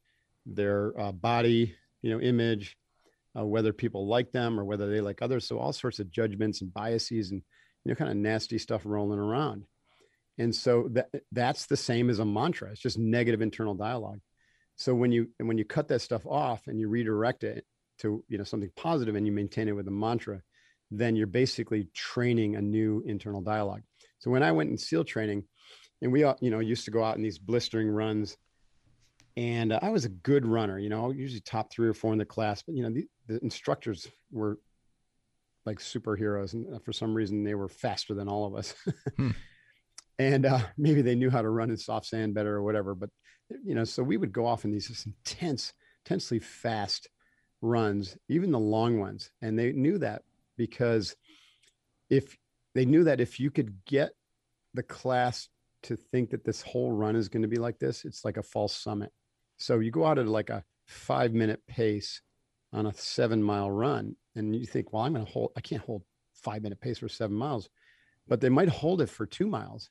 their 0.46 0.94
uh, 1.00 1.12
body, 1.12 1.76
you 2.04 2.12
know, 2.12 2.22
image, 2.22 2.78
uh, 3.38 3.44
whether 3.44 3.74
people 3.74 4.08
like 4.08 4.32
them 4.32 4.60
or 4.60 4.66
whether 4.66 4.88
they 4.88 5.02
like 5.02 5.24
others. 5.24 5.48
So 5.48 5.58
all 5.58 5.74
sorts 5.74 5.98
of 5.98 6.12
judgments 6.12 6.62
and 6.62 6.72
biases 6.72 7.32
and, 7.32 7.42
you 7.84 7.92
know, 7.92 7.96
kind 7.96 8.12
of 8.12 8.18
nasty 8.18 8.60
stuff 8.60 8.84
rolling 8.86 9.20
around. 9.20 9.66
And 10.38 10.54
so 10.54 10.90
that 10.92 11.10
that's 11.32 11.66
the 11.66 11.78
same 11.78 12.12
as 12.12 12.20
a 12.20 12.26
mantra. 12.26 12.70
It's 12.70 12.82
just 12.82 13.00
negative 13.00 13.42
internal 13.42 13.74
dialogue 13.74 14.20
so 14.76 14.94
when 14.94 15.12
you 15.12 15.28
when 15.40 15.58
you 15.58 15.66
cut 15.66 15.88
that 15.88 16.02
stuff 16.02 16.26
off 16.26 16.68
and 16.68 16.80
you 16.80 16.88
redirect 16.88 17.44
it 17.44 17.66
to 18.00 18.24
you 18.28 18.38
know 18.38 18.44
something 18.44 18.72
positive 18.76 19.16
and 19.16 19.26
you 19.26 19.32
maintain 19.32 19.68
it 19.68 19.76
with 19.76 19.88
a 19.88 19.92
mantra 19.92 20.42
then 20.92 21.16
you're 21.16 21.28
basically 21.28 21.88
training 21.94 22.56
a 22.56 22.62
new 22.62 23.04
internal 23.06 23.42
dialogue 23.42 23.82
so 24.20 24.30
when 24.30 24.44
i 24.44 24.52
went 24.52 24.70
in 24.70 24.78
seal 24.78 25.04
training 25.04 25.44
and 26.02 26.12
we 26.12 26.22
you 26.42 26.52
know 26.52 26.60
used 26.60 26.86
to 26.86 26.92
go 26.92 27.04
out 27.04 27.16
in 27.16 27.24
these 27.24 27.40
blistering 27.40 27.90
runs 27.90 28.38
and 29.38 29.72
uh, 29.72 29.80
i 29.82 29.90
was 29.90 30.06
a 30.06 30.10
good 30.10 30.46
runner 30.46 30.78
you 30.78 30.90
know 30.90 31.12
usually 31.12 31.42
top 31.42 31.72
three 31.72 31.88
or 31.88 31.94
four 31.94 32.12
in 32.12 32.20
the 32.20 32.26
class 32.26 32.62
but 32.62 32.76
you 32.76 32.84
know 32.84 32.90
the, 32.90 33.06
the 33.28 33.40
instructors 33.44 34.08
were 34.32 34.60
like 35.66 35.80
superheroes 35.80 36.54
and 36.54 36.74
uh, 36.74 36.80
for 36.80 36.94
some 36.94 37.14
reason 37.14 37.44
they 37.44 37.56
were 37.56 37.70
faster 37.70 38.14
than 38.14 38.28
all 38.28 38.46
of 38.46 38.56
us 38.56 38.76
hmm. 39.18 39.32
and 40.20 40.46
uh, 40.46 40.60
maybe 40.78 41.02
they 41.02 41.16
knew 41.16 41.30
how 41.30 41.42
to 41.42 41.50
run 41.50 41.70
in 41.70 41.78
soft 41.78 42.06
sand 42.06 42.34
better 42.34 42.56
or 42.56 42.64
whatever 42.64 42.96
but 42.96 43.10
you 43.64 43.76
know, 43.76 43.84
so 43.84 44.04
we 44.04 44.18
would 44.18 44.34
go 44.34 44.46
off 44.46 44.66
in 44.66 44.72
these 44.72 45.06
intense, 45.06 45.74
intensely 46.06 46.40
fast 46.40 47.10
runs, 47.62 48.18
even 48.30 48.52
the 48.52 48.60
long 48.60 49.00
ones. 49.00 49.32
And 49.42 49.58
they 49.58 49.72
knew 49.72 49.98
that 50.00 50.24
because 50.58 51.16
if 52.10 52.38
they 52.74 52.86
knew 52.86 53.04
that 53.06 53.22
if 53.22 53.40
you 53.40 53.52
could 53.52 53.86
get 53.86 54.12
the 54.74 54.84
class 54.84 55.50
to 55.84 55.96
think 55.96 56.32
that 56.32 56.44
this 56.44 56.62
whole 56.62 56.92
run 56.92 57.16
is 57.16 57.30
going 57.30 57.44
to 57.44 57.48
be 57.48 57.58
like 57.58 57.80
this, 57.80 58.06
it's 58.06 58.26
like 58.26 58.38
a 58.38 58.44
false 58.44 58.76
summit. 58.76 59.12
So 59.58 59.80
you 59.80 59.92
go 59.92 60.06
out 60.06 60.20
at 60.20 60.28
like 60.28 60.50
a 60.50 60.64
five 60.88 61.34
minute 61.34 61.62
pace 61.68 62.22
on 62.74 62.88
a 62.88 62.94
seven 62.94 63.42
mile 63.42 63.72
run. 63.72 64.16
And 64.36 64.56
you 64.56 64.66
think, 64.66 64.92
well, 64.92 65.04
I'm 65.04 65.14
going 65.14 65.26
to 65.26 65.32
hold, 65.32 65.52
I 65.56 65.62
can't 65.62 65.84
hold 65.84 66.04
five 66.34 66.62
minute 66.62 66.82
pace 66.82 67.00
for 67.00 67.08
seven 67.08 67.38
miles, 67.38 67.70
but 68.28 68.42
they 68.42 68.50
might 68.50 68.70
hold 68.70 69.02
it 69.02 69.10
for 69.10 69.26
two 69.26 69.48
miles. 69.48 69.90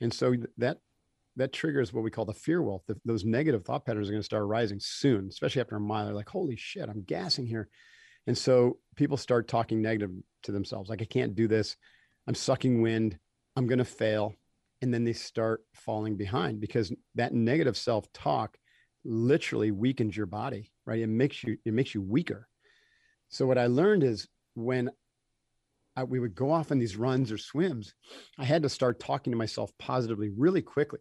And 0.00 0.12
so 0.12 0.34
that, 0.58 0.78
that 1.36 1.52
triggers 1.52 1.92
what 1.92 2.04
we 2.04 2.10
call 2.10 2.24
the 2.24 2.34
fear 2.34 2.62
wolf. 2.62 2.82
The, 2.86 2.98
those 3.04 3.24
negative 3.24 3.64
thought 3.64 3.84
patterns 3.84 4.08
are 4.08 4.12
going 4.12 4.22
to 4.22 4.24
start 4.24 4.46
rising 4.46 4.78
soon, 4.80 5.28
especially 5.28 5.60
after 5.60 5.76
a 5.76 5.80
mile. 5.80 6.06
They're 6.06 6.14
like, 6.14 6.28
holy 6.28 6.56
shit, 6.56 6.88
I'm 6.88 7.02
gassing 7.02 7.46
here. 7.46 7.68
And 8.26 8.36
so 8.36 8.78
people 8.96 9.16
start 9.16 9.48
talking 9.48 9.80
negative 9.80 10.10
to 10.44 10.52
themselves, 10.52 10.90
like, 10.90 11.02
I 11.02 11.06
can't 11.06 11.34
do 11.34 11.48
this. 11.48 11.76
I'm 12.26 12.34
sucking 12.34 12.82
wind. 12.82 13.18
I'm 13.56 13.66
going 13.66 13.78
to 13.78 13.84
fail. 13.84 14.34
And 14.82 14.92
then 14.92 15.04
they 15.04 15.12
start 15.12 15.62
falling 15.74 16.16
behind 16.16 16.60
because 16.60 16.92
that 17.14 17.34
negative 17.34 17.76
self 17.76 18.10
talk 18.12 18.56
literally 19.04 19.70
weakens 19.70 20.16
your 20.16 20.26
body, 20.26 20.70
right? 20.86 21.00
It 21.00 21.08
makes 21.08 21.42
you, 21.42 21.56
it 21.64 21.74
makes 21.74 21.94
you 21.94 22.02
weaker. 22.02 22.46
So 23.28 23.46
what 23.46 23.58
I 23.58 23.66
learned 23.66 24.02
is 24.02 24.28
when 24.54 24.90
I, 25.96 26.04
we 26.04 26.20
would 26.20 26.34
go 26.34 26.50
off 26.50 26.70
on 26.70 26.78
these 26.78 26.96
runs 26.96 27.32
or 27.32 27.38
swims, 27.38 27.94
I 28.38 28.44
had 28.44 28.62
to 28.62 28.68
start 28.68 29.00
talking 29.00 29.32
to 29.32 29.36
myself 29.36 29.70
positively 29.78 30.30
really 30.36 30.62
quickly. 30.62 31.00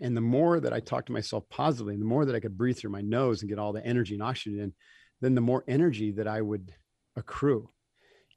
And 0.00 0.16
the 0.16 0.20
more 0.20 0.60
that 0.60 0.72
I 0.72 0.80
talked 0.80 1.06
to 1.06 1.12
myself 1.12 1.44
positively, 1.50 1.94
and 1.94 2.02
the 2.02 2.06
more 2.06 2.24
that 2.24 2.34
I 2.34 2.40
could 2.40 2.56
breathe 2.56 2.78
through 2.78 2.92
my 2.92 3.00
nose 3.00 3.42
and 3.42 3.48
get 3.48 3.58
all 3.58 3.72
the 3.72 3.84
energy 3.84 4.14
and 4.14 4.22
oxygen 4.22 4.60
in, 4.60 4.72
then 5.20 5.34
the 5.34 5.40
more 5.40 5.64
energy 5.66 6.12
that 6.12 6.28
I 6.28 6.40
would 6.40 6.72
accrue, 7.16 7.68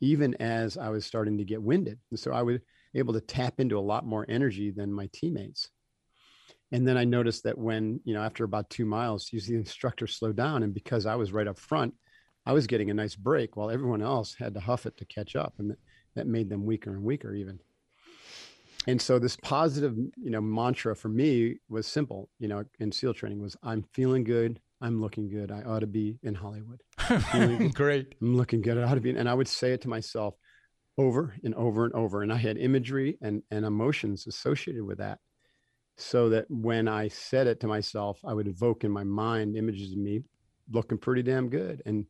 even 0.02 0.34
as 0.42 0.78
I 0.78 0.90
was 0.90 1.06
starting 1.06 1.38
to 1.38 1.46
get 1.46 1.62
winded. 1.62 2.00
And 2.10 2.20
so 2.20 2.32
I 2.32 2.42
was 2.42 2.60
able 2.96 3.14
to 3.14 3.22
tap 3.22 3.60
into 3.60 3.78
a 3.78 3.80
lot 3.80 4.06
more 4.06 4.26
energy 4.28 4.72
than 4.72 4.92
my 4.92 5.08
teammates. 5.14 5.70
And 6.72 6.88
then 6.88 6.98
I 6.98 7.04
noticed 7.04 7.44
that 7.44 7.58
when, 7.58 8.00
you 8.06 8.14
know, 8.14 8.24
after 8.24 8.44
about 8.44 8.70
two 8.70 8.86
miles, 8.86 9.30
you 9.32 9.40
see 9.40 9.54
the 9.54 9.60
instructor 9.60 10.08
slow 10.08 10.32
down. 10.32 10.64
And 10.64 10.74
because 10.74 11.06
I 11.06 11.16
was 11.16 11.32
right 11.32 11.48
up 11.48 11.60
front, 11.60 11.94
I 12.46 12.54
was 12.54 12.66
getting 12.66 12.90
a 12.90 12.96
nice 12.96 13.16
break 13.16 13.56
while 13.56 13.70
everyone 13.70 14.02
else 14.02 14.36
had 14.40 14.56
to 14.56 14.60
huff 14.60 14.86
it 14.86 14.98
to 14.98 15.06
catch 15.06 15.36
up. 15.36 15.54
And 15.60 15.76
that 16.16 16.28
made 16.28 16.50
them 16.50 16.66
weaker 16.66 16.92
and 16.92 17.04
weaker 17.04 17.34
even. 17.34 17.60
And 18.88 19.02
so 19.02 19.20
this 19.20 19.38
positive, 19.38 19.96
you 19.96 20.32
know, 20.32 20.42
mantra 20.42 20.96
for 20.96 21.10
me 21.10 21.58
was 21.70 21.86
simple, 21.86 22.30
you 22.40 22.48
know, 22.48 22.64
in 22.80 22.92
SEAL 22.92 23.14
training 23.14 23.42
was 23.42 23.56
I'm 23.62 23.84
feeling 23.94 24.24
good. 24.24 24.60
I'm 24.82 25.00
looking 25.00 25.30
good. 25.30 25.52
I 25.52 25.62
ought 25.62 25.82
to 25.82 25.88
be 25.88 26.18
in 26.24 26.34
Hollywood. 26.34 26.82
Great. 27.74 28.16
I'm 28.20 28.36
looking 28.36 28.62
good. 28.62 28.80
I 28.80 28.84
ought 28.84 28.96
to 28.96 29.02
be. 29.02 29.12
And 29.12 29.30
I 29.30 29.34
would 29.36 29.48
say 29.48 29.74
it 29.74 29.82
to 29.82 29.90
myself 29.90 30.36
over 30.98 31.36
and 31.44 31.54
over 31.54 31.86
and 31.86 31.94
over. 31.94 32.24
And 32.24 32.34
I 32.34 32.38
had 32.38 32.58
imagery 32.58 33.20
and, 33.22 33.44
and 33.52 33.66
emotions 33.66 34.26
associated 34.26 34.84
with 34.84 34.98
that. 34.98 35.20
So 35.98 36.30
that 36.30 36.46
when 36.50 36.88
I 36.88 37.10
said 37.10 37.46
it 37.46 37.60
to 37.60 37.68
myself, 37.68 38.20
I 38.26 38.34
would 38.34 38.48
evoke 38.48 38.84
in 38.84 38.92
my 38.92 39.04
mind 39.04 39.56
images 39.56 39.92
of 39.92 40.00
me 40.00 40.22
looking 40.72 40.98
pretty 40.98 41.22
damn 41.22 41.50
good. 41.50 41.84
And, 41.86 42.08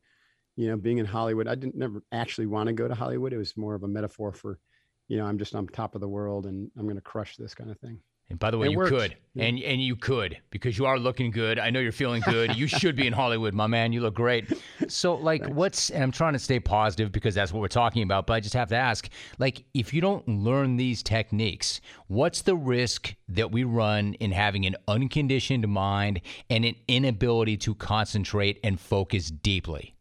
you 0.55 0.67
know, 0.67 0.77
being 0.77 0.97
in 0.97 1.05
Hollywood, 1.05 1.47
I 1.47 1.55
didn't 1.55 1.75
never 1.75 2.03
actually 2.11 2.47
want 2.47 2.67
to 2.67 2.73
go 2.73 2.87
to 2.87 2.95
Hollywood. 2.95 3.33
It 3.33 3.37
was 3.37 3.55
more 3.57 3.75
of 3.75 3.83
a 3.83 3.87
metaphor 3.87 4.31
for, 4.33 4.59
you 5.07 5.17
know, 5.17 5.25
I'm 5.25 5.37
just 5.37 5.55
on 5.55 5.67
top 5.67 5.95
of 5.95 6.01
the 6.01 6.09
world 6.09 6.45
and 6.45 6.69
I'm 6.77 6.83
going 6.83 6.95
to 6.95 7.01
crush 7.01 7.37
this 7.37 7.55
kind 7.55 7.71
of 7.71 7.79
thing. 7.79 7.99
And 8.29 8.39
by 8.39 8.49
the 8.49 8.57
way, 8.57 8.67
It 8.67 8.71
you 8.71 8.77
works. 8.77 8.91
could, 8.91 9.17
Yeah. 9.33 9.43
and 9.43 9.59
and 9.61 9.81
you 9.83 9.97
could 9.97 10.37
because 10.51 10.77
you 10.77 10.85
are 10.85 10.97
looking 10.97 11.31
good. 11.31 11.59
I 11.59 11.69
know 11.69 11.81
you're 11.81 11.91
feeling 11.91 12.21
good. 12.21 12.55
You 12.55 12.65
should 12.65 12.95
be 12.95 13.05
in 13.05 13.11
Hollywood, 13.11 13.53
my 13.53 13.67
man. 13.67 13.91
You 13.91 13.99
look 13.99 14.13
great. 14.13 14.53
So, 14.87 15.15
like, 15.15 15.45
what's? 15.47 15.89
And 15.89 16.01
I'm 16.01 16.13
trying 16.13 16.31
to 16.31 16.39
stay 16.39 16.57
positive 16.61 17.11
because 17.11 17.35
that's 17.35 17.51
what 17.51 17.59
we're 17.59 17.67
talking 17.67 18.03
about. 18.03 18.27
But 18.27 18.35
I 18.35 18.39
just 18.39 18.53
have 18.53 18.69
to 18.69 18.77
ask, 18.77 19.09
like, 19.37 19.65
if 19.73 19.93
you 19.93 19.99
don't 19.99 20.25
learn 20.29 20.77
these 20.77 21.03
techniques, 21.03 21.81
what's 22.07 22.41
the 22.41 22.55
risk 22.55 23.15
that 23.27 23.51
we 23.51 23.65
run 23.65 24.13
in 24.13 24.31
having 24.31 24.65
an 24.65 24.77
unconditioned 24.87 25.67
mind 25.67 26.21
and 26.49 26.63
an 26.63 26.75
inability 26.87 27.57
to 27.57 27.75
concentrate 27.75 28.61
and 28.63 28.79
focus 28.79 29.29
deeply? 29.29 29.95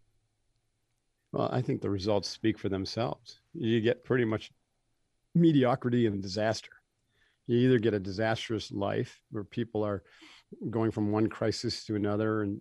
Well, 1.32 1.48
I 1.52 1.62
think 1.62 1.80
the 1.80 1.90
results 1.90 2.28
speak 2.28 2.58
for 2.58 2.68
themselves. 2.68 3.40
You 3.54 3.80
get 3.80 4.04
pretty 4.04 4.24
much 4.24 4.50
mediocrity 5.34 6.06
and 6.06 6.22
disaster. 6.22 6.70
You 7.46 7.58
either 7.58 7.78
get 7.78 7.94
a 7.94 8.00
disastrous 8.00 8.72
life 8.72 9.20
where 9.30 9.44
people 9.44 9.84
are 9.84 10.02
going 10.70 10.90
from 10.90 11.12
one 11.12 11.28
crisis 11.28 11.84
to 11.84 11.94
another 11.94 12.42
and 12.42 12.60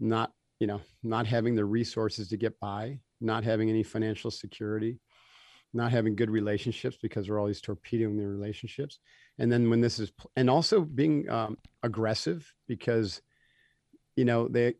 not, 0.00 0.32
you 0.58 0.66
know, 0.66 0.80
not 1.02 1.26
having 1.26 1.54
the 1.54 1.64
resources 1.64 2.28
to 2.28 2.36
get 2.36 2.58
by, 2.60 3.00
not 3.20 3.44
having 3.44 3.68
any 3.68 3.82
financial 3.82 4.30
security, 4.30 5.00
not 5.74 5.92
having 5.92 6.16
good 6.16 6.30
relationships 6.30 6.96
because 7.00 7.28
we're 7.28 7.38
always 7.38 7.60
torpedoing 7.60 8.16
their 8.16 8.28
relationships. 8.28 9.00
And 9.38 9.52
then 9.52 9.68
when 9.68 9.80
this 9.80 9.98
is, 9.98 10.12
and 10.36 10.48
also 10.48 10.80
being 10.80 11.28
um, 11.28 11.58
aggressive 11.82 12.52
because, 12.66 13.20
you 14.16 14.24
know, 14.24 14.48
they, 14.48 14.74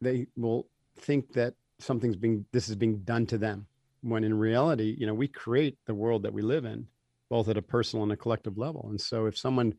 they 0.00 0.26
will 0.36 0.68
think 0.96 1.32
that 1.34 1.54
something's 1.82 2.16
being 2.16 2.44
this 2.52 2.68
is 2.68 2.76
being 2.76 2.98
done 2.98 3.26
to 3.26 3.38
them. 3.38 3.66
When 4.02 4.24
in 4.24 4.34
reality 4.34 4.96
you 4.98 5.06
know 5.06 5.14
we 5.14 5.28
create 5.28 5.78
the 5.86 5.94
world 5.94 6.22
that 6.24 6.32
we 6.32 6.42
live 6.42 6.64
in 6.64 6.86
both 7.30 7.48
at 7.48 7.56
a 7.56 7.62
personal 7.62 8.02
and 8.02 8.12
a 8.12 8.16
collective 8.16 8.58
level. 8.58 8.88
And 8.90 9.00
so 9.00 9.24
if 9.24 9.38
someone 9.38 9.74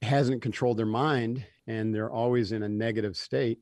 hasn't 0.00 0.42
controlled 0.42 0.78
their 0.78 0.86
mind 0.86 1.44
and 1.66 1.94
they're 1.94 2.10
always 2.10 2.52
in 2.52 2.62
a 2.62 2.68
negative 2.68 3.16
state 3.16 3.58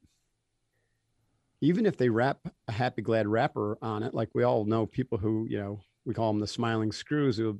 even 1.61 1.87
if 1.87 1.97
they 1.97 2.09
wrap 2.09 2.39
a 2.69 2.73
happy 2.73 3.01
glad 3.01 3.27
wrapper 3.27 3.79
on 3.81 4.03
it 4.03 4.13
like 4.15 4.29
we 4.35 4.43
all 4.43 4.65
know 4.65 4.85
people 4.85 5.17
who 5.17 5.47
you 5.49 5.59
know 5.59 5.81
we 6.05 6.13
call 6.13 6.31
them 6.31 6.41
the 6.41 6.47
smiling 6.47 6.93
screws 6.93 7.37
who 7.37 7.59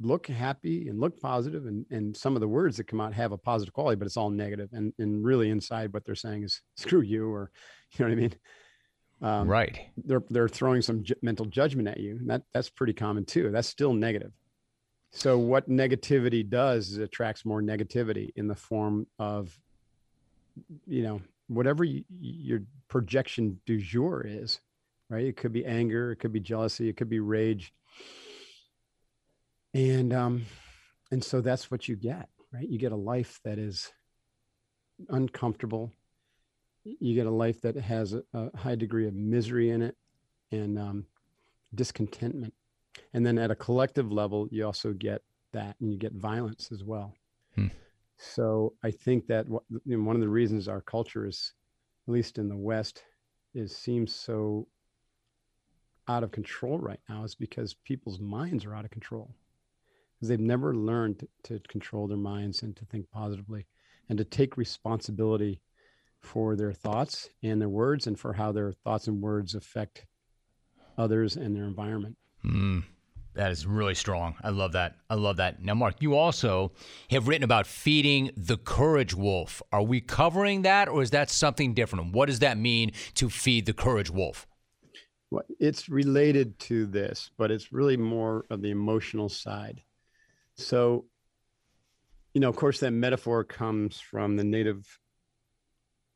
look 0.00 0.26
happy 0.26 0.88
and 0.88 1.00
look 1.00 1.18
positive 1.20 1.66
and 1.66 1.86
and 1.90 2.14
some 2.16 2.36
of 2.36 2.40
the 2.40 2.48
words 2.48 2.76
that 2.76 2.86
come 2.86 3.00
out 3.00 3.14
have 3.14 3.32
a 3.32 3.38
positive 3.38 3.72
quality 3.72 3.96
but 3.96 4.06
it's 4.06 4.18
all 4.18 4.30
negative. 4.30 4.68
And 4.72 4.92
and 4.98 5.24
really 5.24 5.48
inside 5.48 5.92
what 5.92 6.04
they're 6.04 6.14
saying 6.14 6.42
is 6.42 6.60
screw 6.76 7.00
you 7.00 7.32
or 7.32 7.50
you 7.92 8.04
know 8.04 8.10
what 8.10 8.18
i 8.18 8.20
mean 8.20 8.34
um, 9.22 9.46
right. 9.46 9.78
they're 9.96 10.24
they're 10.30 10.48
throwing 10.48 10.82
some 10.82 11.04
ju- 11.04 11.14
mental 11.22 11.46
judgment 11.46 11.86
at 11.86 11.98
you 11.98 12.16
and 12.16 12.28
that 12.28 12.42
that's 12.52 12.68
pretty 12.68 12.92
common 12.92 13.24
too. 13.24 13.50
That's 13.50 13.68
still 13.68 13.94
negative. 13.94 14.32
So 15.12 15.38
what 15.38 15.68
negativity 15.68 16.48
does 16.48 16.90
is 16.90 16.98
attracts 16.98 17.44
more 17.44 17.62
negativity 17.62 18.30
in 18.34 18.48
the 18.48 18.56
form 18.56 19.06
of 19.18 19.56
you 20.86 21.02
know 21.02 21.22
whatever 21.46 21.84
your 21.84 22.62
projection 22.88 23.60
du 23.64 23.78
jour 23.78 24.24
is 24.26 24.60
right? 25.08 25.26
It 25.26 25.36
could 25.36 25.52
be 25.52 25.64
anger 25.64 26.12
it 26.12 26.16
could 26.16 26.32
be 26.32 26.40
jealousy 26.40 26.88
it 26.88 26.96
could 26.96 27.08
be 27.08 27.20
rage. 27.20 27.72
And 29.72 30.12
um 30.12 30.46
and 31.12 31.22
so 31.22 31.40
that's 31.40 31.70
what 31.70 31.86
you 31.86 31.94
get 31.94 32.28
right? 32.52 32.68
You 32.68 32.78
get 32.78 32.92
a 32.92 32.96
life 32.96 33.40
that 33.44 33.58
is 33.58 33.92
uncomfortable 35.08 35.92
you 36.84 37.14
get 37.14 37.26
a 37.26 37.30
life 37.30 37.60
that 37.62 37.76
has 37.76 38.12
a, 38.12 38.22
a 38.34 38.56
high 38.56 38.74
degree 38.74 39.06
of 39.06 39.14
misery 39.14 39.70
in 39.70 39.82
it 39.82 39.96
and 40.50 40.78
um, 40.78 41.06
discontentment. 41.74 42.52
And 43.14 43.24
then 43.24 43.38
at 43.38 43.50
a 43.50 43.54
collective 43.54 44.12
level, 44.12 44.48
you 44.50 44.64
also 44.66 44.92
get 44.92 45.22
that 45.52 45.76
and 45.80 45.92
you 45.92 45.98
get 45.98 46.12
violence 46.12 46.70
as 46.72 46.84
well. 46.84 47.14
Hmm. 47.54 47.68
So 48.18 48.74
I 48.82 48.90
think 48.90 49.26
that 49.26 49.48
what, 49.48 49.62
you 49.84 49.96
know, 49.96 50.04
one 50.04 50.16
of 50.16 50.22
the 50.22 50.28
reasons 50.28 50.68
our 50.68 50.80
culture 50.80 51.26
is, 51.26 51.52
at 52.06 52.12
least 52.12 52.38
in 52.38 52.48
the 52.48 52.56
West, 52.56 53.02
is 53.54 53.76
seems 53.76 54.14
so 54.14 54.66
out 56.08 56.24
of 56.24 56.32
control 56.32 56.78
right 56.78 57.00
now 57.08 57.24
is 57.24 57.34
because 57.34 57.74
people's 57.74 58.18
minds 58.18 58.64
are 58.64 58.74
out 58.74 58.84
of 58.84 58.90
control 58.90 59.34
because 60.16 60.28
they've 60.28 60.40
never 60.40 60.74
learned 60.74 61.26
to, 61.44 61.58
to 61.58 61.68
control 61.68 62.08
their 62.08 62.16
minds 62.16 62.62
and 62.62 62.76
to 62.76 62.84
think 62.86 63.08
positively 63.10 63.66
and 64.08 64.18
to 64.18 64.24
take 64.24 64.56
responsibility 64.56 65.60
for 66.22 66.56
their 66.56 66.72
thoughts 66.72 67.28
and 67.42 67.60
their 67.60 67.68
words 67.68 68.06
and 68.06 68.18
for 68.18 68.32
how 68.32 68.52
their 68.52 68.72
thoughts 68.72 69.08
and 69.08 69.20
words 69.20 69.54
affect 69.54 70.06
others 70.96 71.36
and 71.36 71.54
their 71.54 71.64
environment. 71.64 72.16
Mm, 72.44 72.84
that 73.34 73.50
is 73.50 73.66
really 73.66 73.94
strong. 73.94 74.34
I 74.42 74.50
love 74.50 74.72
that. 74.72 74.96
I 75.08 75.14
love 75.14 75.36
that. 75.36 75.62
Now, 75.62 75.74
Mark, 75.74 75.96
you 76.00 76.14
also 76.14 76.72
have 77.10 77.28
written 77.28 77.44
about 77.44 77.66
feeding 77.66 78.30
the 78.36 78.56
courage 78.56 79.14
wolf. 79.14 79.62
Are 79.72 79.82
we 79.82 80.00
covering 80.00 80.62
that, 80.62 80.88
or 80.88 81.02
is 81.02 81.10
that 81.10 81.30
something 81.30 81.74
different? 81.74 82.12
What 82.12 82.26
does 82.26 82.40
that 82.40 82.58
mean 82.58 82.92
to 83.14 83.28
feed 83.28 83.66
the 83.66 83.72
courage 83.72 84.10
wolf? 84.10 84.46
Well, 85.30 85.44
it's 85.58 85.88
related 85.88 86.58
to 86.60 86.86
this, 86.86 87.30
but 87.38 87.50
it's 87.50 87.72
really 87.72 87.96
more 87.96 88.44
of 88.50 88.60
the 88.60 88.70
emotional 88.70 89.30
side. 89.30 89.80
So, 90.56 91.06
you 92.34 92.40
know, 92.40 92.50
of 92.50 92.56
course, 92.56 92.80
that 92.80 92.90
metaphor 92.90 93.42
comes 93.44 93.98
from 93.98 94.36
the 94.36 94.44
native 94.44 94.86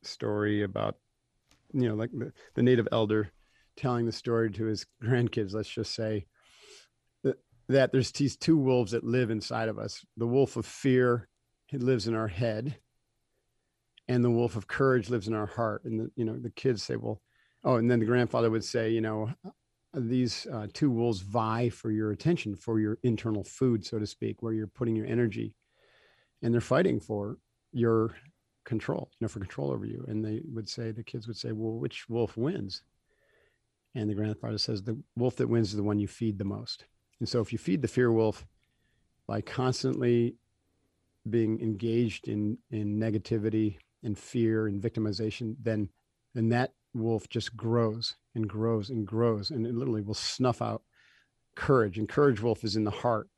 story 0.03 0.63
about, 0.63 0.97
you 1.73 1.89
know, 1.89 1.95
like 1.95 2.11
the, 2.13 2.33
the 2.55 2.63
native 2.63 2.89
elder 2.93 3.31
telling 3.77 4.07
the 4.07 4.13
story 4.13 4.51
to 4.51 4.65
his 4.65 4.87
grandkids, 5.03 5.55
let's 5.55 5.69
just 5.69 5.95
say, 5.95 6.27
that, 7.25 7.37
that 7.69 7.93
there's 7.93 8.13
these 8.13 8.37
two 8.37 8.57
wolves 8.57 8.93
that 8.93 9.05
live 9.05 9.31
inside 9.31 9.69
of 9.69 9.79
us 9.79 10.05
the 10.17 10.27
wolf 10.27 10.57
of 10.57 10.67
fear, 10.67 11.29
it 11.73 11.83
lives 11.83 12.07
in 12.07 12.15
our 12.15 12.29
head, 12.29 12.77
and 14.09 14.25
the 14.25 14.31
wolf 14.31 14.57
of 14.57 14.69
courage 14.69 15.11
lives 15.11 15.29
in 15.29 15.35
our 15.35 15.47
heart. 15.47 15.85
And, 15.85 16.01
the, 16.01 16.11
you 16.17 16.25
know, 16.25 16.39
the 16.39 16.51
kids 16.51 16.83
say, 16.83 16.97
well, 16.97 17.21
oh, 17.65 17.77
and 17.77 17.91
then 17.91 17.99
the 17.99 18.07
grandfather 18.07 18.51
would 18.51 18.65
say, 18.65 18.91
you 18.91 19.01
know, 19.01 19.31
these 19.95 20.47
uh, 20.53 20.67
two 20.73 20.91
wolves 20.91 21.21
vie 21.21 21.69
for 21.71 21.91
your 21.91 22.13
attention, 22.13 22.55
for 22.55 22.79
your 22.79 22.99
internal 23.03 23.45
food, 23.45 23.85
so 23.85 23.99
to 23.99 24.07
speak, 24.07 24.43
where 24.43 24.53
you're 24.53 24.67
putting 24.67 24.95
your 24.95 25.07
energy, 25.07 25.55
and 26.43 26.53
they're 26.53 26.61
fighting 26.61 27.01
for 27.01 27.39
your 27.73 28.15
control, 28.67 29.09
you 29.12 29.25
know, 29.25 29.29
for 29.29 29.39
control 29.39 29.71
over 29.71 29.87
you. 29.87 30.05
And 30.09 30.23
they 30.23 30.43
would 30.53 30.69
say, 30.69 30.91
the 30.91 31.03
kids 31.03 31.27
would 31.27 31.39
say, 31.39 31.53
well, 31.53 31.79
which 31.79 32.09
wolf 32.11 32.37
wins? 32.37 32.83
And 33.95 34.11
the 34.11 34.14
grandfather 34.14 34.59
says, 34.59 34.83
the 34.83 34.99
wolf 35.17 35.37
that 35.37 35.49
wins 35.49 35.71
is 35.71 35.77
the 35.77 35.83
one 35.83 35.99
you 35.99 36.09
feed 36.09 36.39
the 36.39 36.45
most. 36.45 36.85
And 37.21 37.29
so 37.29 37.41
if 37.41 37.53
you 37.53 37.59
feed 37.59 37.81
the 37.81 37.89
fear 37.89 38.12
wolf 38.12 38.45
by 39.27 39.41
constantly 39.41 40.37
being 41.31 41.59
engaged 41.61 42.29
in, 42.29 42.59
in 42.71 42.99
negativity 42.99 43.79
and 44.03 44.19
fear 44.19 44.67
and 44.67 44.83
victimization, 44.83 45.57
then, 45.62 45.89
then 46.35 46.51
that 46.51 46.73
wolf 46.93 47.29
just 47.29 47.57
grows 47.57 48.17
and 48.35 48.49
grows 48.49 48.91
and 48.91 49.07
grows 49.07 49.51
and 49.51 49.67
it 49.67 49.75
literally 49.75 50.03
will 50.03 50.14
snuff 50.14 50.61
out 50.61 50.83
courage. 51.55 51.99
And 51.99 52.09
courage 52.09 52.41
wolf 52.41 52.64
is 52.64 52.77
in 52.77 52.85
the 52.85 52.91
heart. 52.91 53.29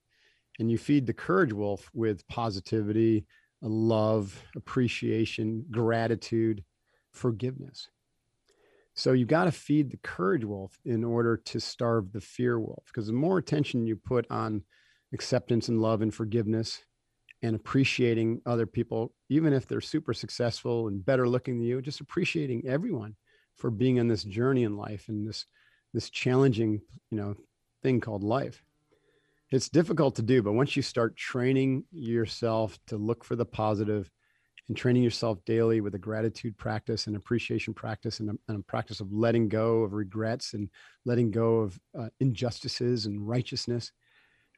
And 0.58 0.70
you 0.70 0.76
feed 0.76 1.06
the 1.06 1.14
courage 1.14 1.52
wolf 1.52 1.88
with 1.94 2.26
positivity, 2.26 3.24
love, 3.62 4.42
appreciation, 4.56 5.64
gratitude, 5.70 6.64
forgiveness. 7.12 7.88
So 8.94 9.12
you've 9.12 9.28
got 9.28 9.44
to 9.44 9.52
feed 9.52 9.90
the 9.90 9.98
courage 9.98 10.44
wolf 10.44 10.78
in 10.84 11.04
order 11.04 11.36
to 11.36 11.60
starve 11.60 12.12
the 12.12 12.20
fear 12.20 12.58
wolf. 12.58 12.84
Because 12.86 13.06
the 13.06 13.12
more 13.12 13.38
attention 13.38 13.86
you 13.86 13.96
put 13.96 14.26
on 14.30 14.62
acceptance 15.12 15.68
and 15.68 15.80
love 15.80 16.02
and 16.02 16.12
forgiveness 16.12 16.84
and 17.42 17.54
appreciating 17.54 18.40
other 18.44 18.66
people, 18.66 19.14
even 19.28 19.52
if 19.52 19.66
they're 19.66 19.80
super 19.80 20.12
successful 20.12 20.88
and 20.88 21.04
better 21.04 21.28
looking 21.28 21.58
than 21.58 21.66
you, 21.66 21.80
just 21.80 22.00
appreciating 22.00 22.64
everyone 22.66 23.14
for 23.56 23.70
being 23.70 24.00
on 24.00 24.08
this 24.08 24.24
journey 24.24 24.64
in 24.64 24.76
life 24.76 25.08
and 25.08 25.26
this 25.28 25.46
this 25.94 26.10
challenging, 26.10 26.82
you 27.10 27.16
know, 27.16 27.34
thing 27.82 27.98
called 27.98 28.22
life 28.22 28.62
it's 29.50 29.68
difficult 29.68 30.16
to 30.16 30.22
do, 30.22 30.42
but 30.42 30.52
once 30.52 30.76
you 30.76 30.82
start 30.82 31.16
training 31.16 31.84
yourself 31.90 32.78
to 32.86 32.96
look 32.96 33.24
for 33.24 33.34
the 33.34 33.46
positive 33.46 34.10
and 34.68 34.76
training 34.76 35.02
yourself 35.02 35.42
daily 35.46 35.80
with 35.80 35.94
a 35.94 35.98
gratitude 35.98 36.56
practice 36.58 37.06
and 37.06 37.16
appreciation 37.16 37.72
practice 37.72 38.20
and 38.20 38.30
a, 38.30 38.34
and 38.48 38.60
a 38.60 38.62
practice 38.64 39.00
of 39.00 39.10
letting 39.10 39.48
go 39.48 39.82
of 39.82 39.94
regrets 39.94 40.52
and 40.52 40.68
letting 41.06 41.30
go 41.30 41.60
of 41.60 41.80
uh, 41.98 42.08
injustices 42.20 43.06
and 43.06 43.26
righteousness, 43.26 43.92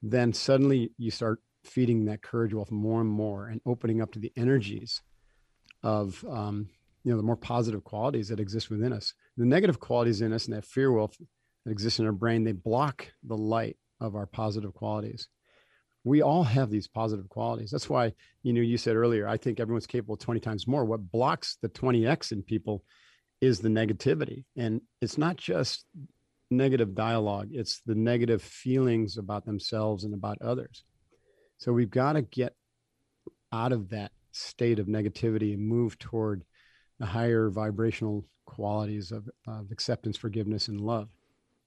then 0.02 0.32
suddenly 0.32 0.90
you 0.98 1.12
start 1.12 1.40
feeding 1.62 2.04
that 2.06 2.22
courage 2.22 2.52
wolf 2.52 2.70
more 2.70 3.00
and 3.00 3.10
more 3.10 3.48
and 3.48 3.60
opening 3.66 4.00
up 4.00 4.10
to 4.10 4.18
the 4.18 4.32
energies 4.36 5.02
of 5.82 6.24
um, 6.28 6.68
you 7.04 7.10
know 7.10 7.16
the 7.16 7.22
more 7.22 7.36
positive 7.36 7.84
qualities 7.84 8.28
that 8.28 8.40
exist 8.40 8.70
within 8.70 8.92
us. 8.92 9.14
The 9.36 9.46
negative 9.46 9.78
qualities 9.78 10.20
in 10.20 10.32
us 10.32 10.46
and 10.46 10.56
that 10.56 10.64
fear 10.64 10.90
wolf 10.90 11.16
that 11.64 11.70
exists 11.70 12.00
in 12.00 12.06
our 12.06 12.12
brain 12.12 12.42
they 12.42 12.52
block 12.52 13.06
the 13.22 13.36
light 13.36 13.76
of 14.00 14.16
our 14.16 14.26
positive 14.26 14.74
qualities. 14.74 15.28
We 16.04 16.22
all 16.22 16.44
have 16.44 16.70
these 16.70 16.88
positive 16.88 17.28
qualities. 17.28 17.70
That's 17.70 17.90
why, 17.90 18.14
you 18.42 18.52
know, 18.52 18.62
you 18.62 18.78
said 18.78 18.96
earlier, 18.96 19.28
I 19.28 19.36
think 19.36 19.60
everyone's 19.60 19.86
capable 19.86 20.14
of 20.14 20.20
20 20.20 20.40
times 20.40 20.66
more. 20.66 20.84
What 20.84 21.10
blocks 21.10 21.58
the 21.60 21.68
20x 21.68 22.32
in 22.32 22.42
people 22.42 22.82
is 23.40 23.60
the 23.60 23.68
negativity. 23.68 24.44
And 24.56 24.80
it's 25.00 25.18
not 25.18 25.36
just 25.36 25.84
negative 26.50 26.94
dialogue, 26.94 27.48
it's 27.52 27.80
the 27.86 27.94
negative 27.94 28.42
feelings 28.42 29.18
about 29.18 29.44
themselves 29.44 30.04
and 30.04 30.14
about 30.14 30.40
others. 30.42 30.84
So 31.58 31.72
we've 31.72 31.90
got 31.90 32.14
to 32.14 32.22
get 32.22 32.54
out 33.52 33.72
of 33.72 33.90
that 33.90 34.12
state 34.32 34.78
of 34.78 34.86
negativity 34.86 35.54
and 35.54 35.66
move 35.66 35.98
toward 35.98 36.44
the 36.98 37.06
higher 37.06 37.50
vibrational 37.50 38.24
qualities 38.46 39.12
of, 39.12 39.28
of 39.46 39.70
acceptance, 39.70 40.16
forgiveness, 40.16 40.68
and 40.68 40.80
love. 40.80 41.08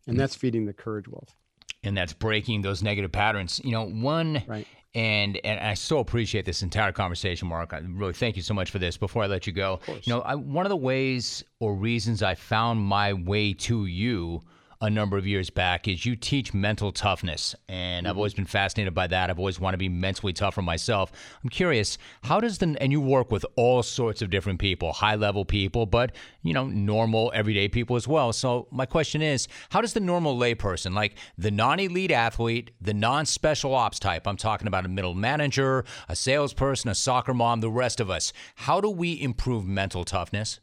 And 0.07 0.15
mm. 0.15 0.19
that's 0.19 0.35
feeding 0.35 0.65
the 0.65 0.73
courage 0.73 1.07
wolf 1.07 1.35
and 1.83 1.95
that's 1.97 2.13
breaking 2.13 2.61
those 2.61 2.83
negative 2.83 3.11
patterns. 3.11 3.59
You 3.63 3.71
know, 3.71 3.85
one 3.85 4.43
right. 4.47 4.67
and 4.95 5.39
and 5.43 5.59
I 5.59 5.73
so 5.73 5.99
appreciate 5.99 6.45
this 6.45 6.61
entire 6.61 6.91
conversation, 6.91 7.47
Mark. 7.47 7.73
I 7.73 7.81
really 7.85 8.13
thank 8.13 8.35
you 8.35 8.41
so 8.41 8.53
much 8.53 8.71
for 8.71 8.79
this. 8.79 8.97
Before 8.97 9.23
I 9.23 9.27
let 9.27 9.47
you 9.47 9.53
go, 9.53 9.79
you 9.87 10.13
know, 10.13 10.21
I, 10.21 10.35
one 10.35 10.65
of 10.65 10.69
the 10.69 10.77
ways 10.77 11.43
or 11.59 11.75
reasons 11.75 12.23
I 12.23 12.35
found 12.35 12.79
my 12.79 13.13
way 13.13 13.53
to 13.53 13.85
you 13.85 14.41
a 14.83 14.89
number 14.89 15.17
of 15.17 15.25
years 15.25 15.49
back 15.49 15.87
is 15.87 16.05
you 16.05 16.13
teach 16.13 16.53
mental 16.53 16.91
toughness. 16.91 17.55
And 17.69 18.03
mm-hmm. 18.03 18.11
I've 18.11 18.17
always 18.17 18.33
been 18.33 18.45
fascinated 18.45 18.93
by 18.93 19.07
that. 19.07 19.29
I've 19.29 19.39
always 19.39 19.57
wanted 19.57 19.75
to 19.75 19.79
be 19.79 19.87
mentally 19.87 20.33
tough 20.33 20.55
for 20.55 20.61
myself. 20.61 21.09
I'm 21.41 21.49
curious, 21.49 21.97
how 22.23 22.41
does 22.41 22.57
the, 22.57 22.75
and 22.81 22.91
you 22.91 22.99
work 22.99 23.31
with 23.31 23.45
all 23.55 23.81
sorts 23.81 24.21
of 24.21 24.29
different 24.29 24.59
people, 24.59 24.91
high 24.91 25.15
level 25.15 25.45
people, 25.45 25.85
but, 25.85 26.11
you 26.41 26.53
know, 26.53 26.67
normal, 26.67 27.31
everyday 27.33 27.69
people 27.69 27.95
as 27.95 28.09
well. 28.09 28.33
So 28.33 28.67
my 28.71 28.85
question 28.85 29.21
is, 29.21 29.47
how 29.69 29.79
does 29.79 29.93
the 29.93 30.01
normal 30.01 30.37
layperson, 30.37 30.93
like 30.93 31.15
the 31.37 31.49
non 31.49 31.79
elite 31.79 32.11
athlete, 32.11 32.71
the 32.81 32.93
non 32.93 33.25
special 33.25 33.73
ops 33.73 33.99
type, 33.99 34.27
I'm 34.27 34.35
talking 34.35 34.67
about 34.67 34.85
a 34.85 34.89
middle 34.89 35.13
manager, 35.13 35.85
a 36.09 36.15
salesperson, 36.15 36.89
a 36.89 36.95
soccer 36.95 37.33
mom, 37.33 37.61
the 37.61 37.71
rest 37.71 38.01
of 38.01 38.09
us, 38.09 38.33
how 38.55 38.81
do 38.81 38.89
we 38.89 39.19
improve 39.21 39.65
mental 39.65 40.03
toughness? 40.03 40.59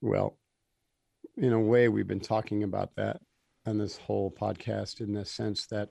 Well, 0.00 0.36
in 1.38 1.52
a 1.52 1.60
way, 1.60 1.88
we've 1.88 2.08
been 2.08 2.20
talking 2.20 2.64
about 2.64 2.94
that 2.96 3.20
on 3.64 3.78
this 3.78 3.96
whole 3.96 4.30
podcast 4.30 5.00
in 5.00 5.12
the 5.12 5.24
sense 5.24 5.66
that 5.66 5.90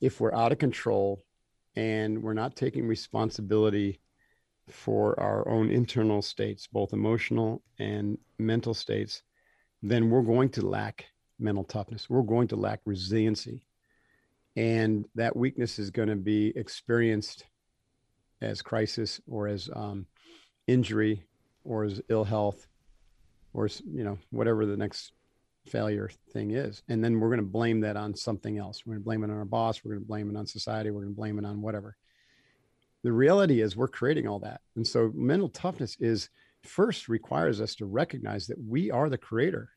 if 0.00 0.20
we're 0.20 0.34
out 0.34 0.52
of 0.52 0.58
control 0.58 1.22
and 1.76 2.22
we're 2.22 2.34
not 2.34 2.56
taking 2.56 2.86
responsibility 2.86 4.00
for 4.68 5.18
our 5.20 5.48
own 5.48 5.70
internal 5.70 6.22
states, 6.22 6.66
both 6.66 6.92
emotional 6.92 7.62
and 7.78 8.18
mental 8.38 8.74
states, 8.74 9.22
then 9.82 10.10
we're 10.10 10.22
going 10.22 10.48
to 10.48 10.66
lack 10.66 11.06
mental 11.38 11.64
toughness. 11.64 12.10
We're 12.10 12.22
going 12.22 12.48
to 12.48 12.56
lack 12.56 12.80
resiliency. 12.84 13.66
And 14.56 15.04
that 15.14 15.36
weakness 15.36 15.78
is 15.78 15.90
going 15.90 16.08
to 16.08 16.16
be 16.16 16.52
experienced 16.56 17.44
as 18.40 18.62
crisis 18.62 19.20
or 19.28 19.46
as 19.46 19.68
um, 19.74 20.06
injury 20.66 21.22
or 21.64 21.84
as 21.84 22.00
ill 22.08 22.24
health 22.24 22.66
or 23.54 23.68
you 23.90 24.04
know 24.04 24.18
whatever 24.30 24.66
the 24.66 24.76
next 24.76 25.12
failure 25.66 26.10
thing 26.32 26.50
is. 26.50 26.82
And 26.88 27.02
then 27.02 27.18
we're 27.18 27.28
going 27.28 27.38
to 27.38 27.46
blame 27.46 27.80
that 27.80 27.96
on 27.96 28.14
something 28.14 28.58
else. 28.58 28.82
We're 28.84 28.94
going 28.94 29.02
to 29.02 29.04
blame 29.04 29.24
it 29.24 29.30
on 29.30 29.38
our 29.38 29.46
boss. 29.46 29.82
We're 29.82 29.92
going 29.92 30.02
to 30.02 30.08
blame 30.08 30.28
it 30.28 30.36
on 30.36 30.46
society. 30.46 30.90
We're 30.90 31.02
going 31.02 31.14
to 31.14 31.16
blame 31.16 31.38
it 31.38 31.46
on 31.46 31.62
whatever. 31.62 31.96
The 33.02 33.12
reality 33.12 33.60
is 33.60 33.76
we're 33.76 33.88
creating 33.88 34.28
all 34.28 34.40
that. 34.40 34.60
And 34.76 34.86
so 34.86 35.10
mental 35.14 35.48
toughness 35.48 35.96
is 36.00 36.28
first 36.62 37.08
requires 37.08 37.60
us 37.60 37.74
to 37.76 37.86
recognize 37.86 38.46
that 38.46 38.58
we 38.58 38.90
are 38.90 39.08
the 39.08 39.18
creator 39.18 39.70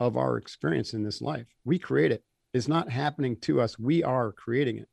of 0.00 0.16
our 0.16 0.36
experience 0.36 0.94
in 0.94 1.02
this 1.02 1.22
life. 1.22 1.46
We 1.64 1.78
create 1.78 2.12
it. 2.12 2.22
It's 2.52 2.68
not 2.68 2.90
happening 2.90 3.36
to 3.40 3.60
us. 3.60 3.78
We 3.78 4.02
are 4.02 4.32
creating 4.32 4.78
it. 4.78 4.88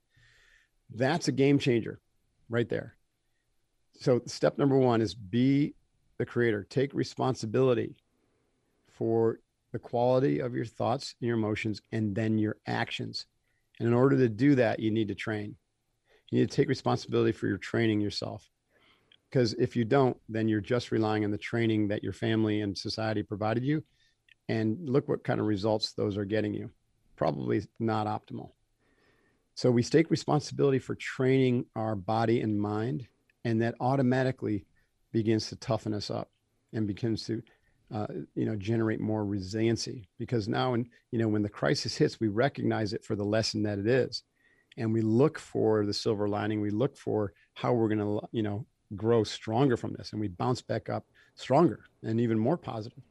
That's 0.94 1.28
a 1.28 1.34
game 1.34 1.60
changer 1.60 2.00
right 2.50 2.70
there. 2.70 2.96
So 4.00 4.22
step 4.26 4.58
number 4.58 4.78
one 4.78 5.02
is 5.02 5.14
be 5.14 5.76
the 6.20 6.26
creator. 6.26 6.68
Take 6.70 6.94
responsibility 6.94 7.96
for 8.92 9.40
the 9.72 9.80
quality 9.80 10.40
of 10.40 10.54
your 10.54 10.66
thoughts 10.66 11.16
and 11.20 11.28
your 11.28 11.38
emotions 11.38 11.82
and 11.92 12.14
then 12.14 12.38
your 12.38 12.58
actions. 12.68 13.26
And 13.80 13.88
in 13.88 13.94
order 13.94 14.18
to 14.18 14.30
do 14.30 14.56
that, 14.56 14.80
you 14.80 14.92
need 14.92 15.08
to 15.08 15.16
train. 15.16 15.56
You 16.30 16.40
need 16.40 16.52
to 16.52 16.56
take 16.56 16.70
responsibility 16.70 17.32
for 17.32 17.48
your 17.48 17.58
training 17.58 18.02
yourself. 18.02 18.48
Because 19.30 19.54
if 19.54 19.76
you 19.76 19.86
don't, 19.86 20.18
then 20.28 20.48
you're 20.48 20.60
just 20.60 20.92
relying 20.92 21.24
on 21.24 21.32
the 21.32 21.38
training 21.38 21.88
that 21.88 22.04
your 22.04 22.14
family 22.14 22.62
and 22.62 22.78
society 22.78 23.24
provided 23.24 23.64
you. 23.64 23.84
And 24.50 24.78
look 24.90 25.08
what 25.08 25.24
kind 25.24 25.40
of 25.40 25.46
results 25.46 25.94
those 25.94 26.18
are 26.18 26.26
getting 26.26 26.54
you. 26.54 26.72
Probably 27.16 27.62
not 27.80 28.08
optimal. 28.08 28.52
So 29.54 29.70
we 29.70 29.84
take 29.84 30.10
responsibility 30.10 30.80
for 30.80 30.96
training 30.96 31.66
our 31.76 31.96
body 31.96 32.42
and 32.42 32.60
mind, 32.60 33.08
and 33.46 33.62
that 33.62 33.76
automatically 33.80 34.66
begins 35.12 35.50
to 35.50 35.56
toughen 35.56 35.94
us 35.94 36.10
up 36.10 36.30
and 36.74 36.88
begins 36.88 37.26
to 37.26 37.42
uh, 37.94 38.08
you 38.36 38.46
know 38.46 38.56
generate 38.56 39.00
more 39.00 39.26
resiliency. 39.26 40.08
Because 40.18 40.48
now 40.48 40.72
when 40.72 40.88
you 41.12 41.20
know 41.20 41.28
when 41.28 41.42
the 41.42 41.50
crisis 41.50 41.98
hits 41.98 42.20
we 42.20 42.28
recognize 42.28 42.94
it 42.94 43.04
for 43.04 43.16
the 43.16 43.24
lesson 43.24 43.64
that 43.64 43.80
it 43.80 43.88
is. 43.88 44.24
And 44.78 44.94
we 44.94 45.02
look 45.02 45.40
for 45.40 45.86
the 45.86 45.94
silver 45.94 46.30
lining. 46.30 46.62
We 46.62 46.70
look 46.70 46.96
for 46.96 47.34
how 47.56 47.74
we're 47.74 47.90
going 47.90 48.00
to 48.00 48.28
you 48.32 48.44
know 48.44 48.66
grow 48.96 49.24
stronger 49.24 49.78
from 49.78 49.94
this. 49.94 50.12
And 50.12 50.22
we 50.22 50.28
bounce 50.28 50.62
back 50.62 50.90
up 50.90 51.06
stronger 51.36 51.82
and 52.04 52.20
even 52.20 52.40
more 52.40 52.58
positive. 52.58 53.04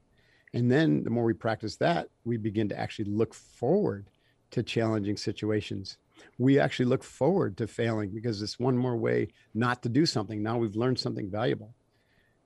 And 0.55 0.71
then 0.71 1.05
the 1.05 1.11
more 1.11 1.25
we 1.25 1.35
practice 1.35 1.77
that 1.77 2.09
we 2.25 2.37
begin 2.37 2.69
to 2.71 2.79
actually 2.79 3.11
look 3.11 3.35
forward 3.35 4.11
to 4.51 4.63
challenging 4.63 5.17
situations. 5.17 5.99
We 6.39 6.59
actually 6.59 6.87
look 6.87 7.05
forward 7.05 7.59
to 7.59 7.67
failing 7.67 8.11
because 8.11 8.41
it's 8.41 8.59
one 8.59 8.77
more 8.77 8.97
way 8.97 9.29
not 9.55 9.83
to 9.83 9.89
do 9.89 10.07
something. 10.07 10.43
Now 10.43 10.57
we've 10.57 10.75
learned 10.75 10.99
something 10.99 11.31
valuable 11.31 11.75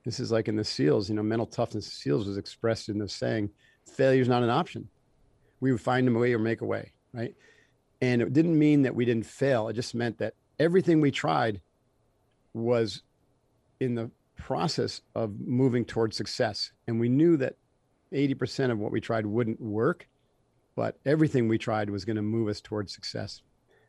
this 0.05 0.19
is 0.19 0.33
like 0.33 0.49
in 0.49 0.57
the 0.57 0.65
SEALs, 0.65 1.09
you 1.09 1.15
know, 1.15 1.23
mental 1.23 1.47
toughness 1.47 1.93
SEALs 1.93 2.27
was 2.27 2.37
expressed 2.37 2.89
in 2.89 2.99
the 2.99 3.09
saying, 3.09 3.51
failure 3.87 4.23
is 4.23 4.29
not 4.29 4.43
an 4.43 4.51
option. 4.51 4.89
We 5.61 5.71
would 5.73 5.81
find 5.81 6.09
a 6.09 6.13
way 6.13 6.33
or 6.33 6.39
make 6.39 6.61
a 6.61 6.67
way, 6.67 6.93
right? 7.13 7.35
And 8.01 8.21
it 8.21 8.33
didn't 8.33 8.59
mean 8.59 8.83
that 8.83 8.95
we 8.95 9.05
didn't 9.05 9.27
fail. 9.27 9.69
It 9.69 9.75
just 9.75 9.95
meant 9.95 10.19
that 10.19 10.35
everything 10.59 11.01
we 11.01 11.13
tried 11.13 11.61
was 12.53 13.03
in 13.79 13.95
the 13.95 14.11
process 14.37 15.01
of 15.15 15.39
moving 15.39 15.85
towards 15.85 16.17
success. 16.17 16.73
And 16.89 16.99
we 16.99 17.09
knew 17.09 17.37
that 17.37 17.55
80% 18.13 18.73
of 18.73 18.79
what 18.79 18.91
we 18.91 19.01
tried 19.01 19.25
wouldn't 19.25 19.61
work, 19.61 20.09
but 20.75 20.99
everything 21.07 21.47
we 21.47 21.59
tried 21.59 21.91
was 21.91 22.05
going 22.05 22.17
to 22.17 22.23
move 22.23 22.49
us 22.49 22.61
towards 22.61 22.93
success 22.93 23.43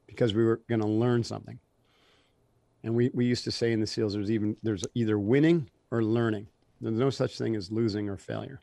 because 0.06 0.34
we 0.34 0.44
were 0.44 0.62
going 0.70 0.82
to 0.82 0.88
learn 0.88 1.24
something. 1.24 1.60
And 2.84 2.94
we, 2.94 3.10
we 3.14 3.26
used 3.26 3.46
to 3.46 3.52
say 3.52 3.72
in 3.72 3.80
the 3.80 3.88
SEALs, 3.88 4.14
there's 4.14 4.30
even 4.30 4.58
there's 4.62 4.84
either 4.94 5.18
winning 5.18 5.70
or 5.94 6.04
learning. 6.04 6.48
There's 6.82 6.98
no 6.98 7.12
such 7.12 7.38
thing 7.38 7.56
as 7.56 7.72
losing 7.72 8.10
or 8.10 8.18
failure. 8.18 8.60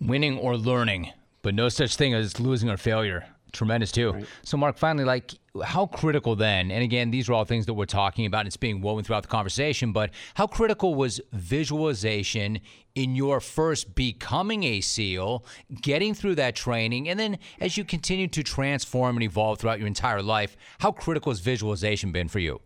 Winning 0.00 0.38
or 0.38 0.56
learning, 0.56 1.12
but 1.42 1.54
no 1.54 1.68
such 1.68 1.96
thing 1.96 2.14
as 2.14 2.40
losing 2.40 2.70
or 2.70 2.78
failure. 2.78 3.26
Tremendous 3.52 3.92
too. 3.92 4.12
Right. 4.12 4.24
So, 4.42 4.56
Mark, 4.56 4.78
finally, 4.78 5.04
like, 5.04 5.34
how 5.62 5.84
critical 5.84 6.34
then? 6.34 6.70
And 6.70 6.82
again, 6.82 7.10
these 7.10 7.28
are 7.28 7.34
all 7.34 7.44
things 7.44 7.66
that 7.66 7.74
we're 7.74 7.84
talking 7.84 8.24
about. 8.24 8.40
And 8.40 8.46
it's 8.46 8.56
being 8.56 8.80
woven 8.80 9.04
throughout 9.04 9.24
the 9.24 9.28
conversation. 9.28 9.92
But 9.92 10.10
how 10.32 10.46
critical 10.46 10.94
was 10.94 11.20
visualization 11.32 12.60
in 12.94 13.14
your 13.14 13.40
first 13.40 13.94
becoming 13.94 14.64
a 14.64 14.80
SEAL, 14.80 15.44
getting 15.82 16.14
through 16.14 16.36
that 16.36 16.56
training, 16.56 17.10
and 17.10 17.20
then 17.20 17.38
as 17.60 17.76
you 17.76 17.84
continue 17.84 18.28
to 18.28 18.42
transform 18.42 19.16
and 19.16 19.22
evolve 19.22 19.58
throughout 19.58 19.78
your 19.78 19.86
entire 19.86 20.22
life, 20.22 20.56
how 20.78 20.90
critical 20.90 21.30
has 21.30 21.40
visualization 21.40 22.10
been 22.10 22.28
for 22.28 22.38
you? 22.38 22.62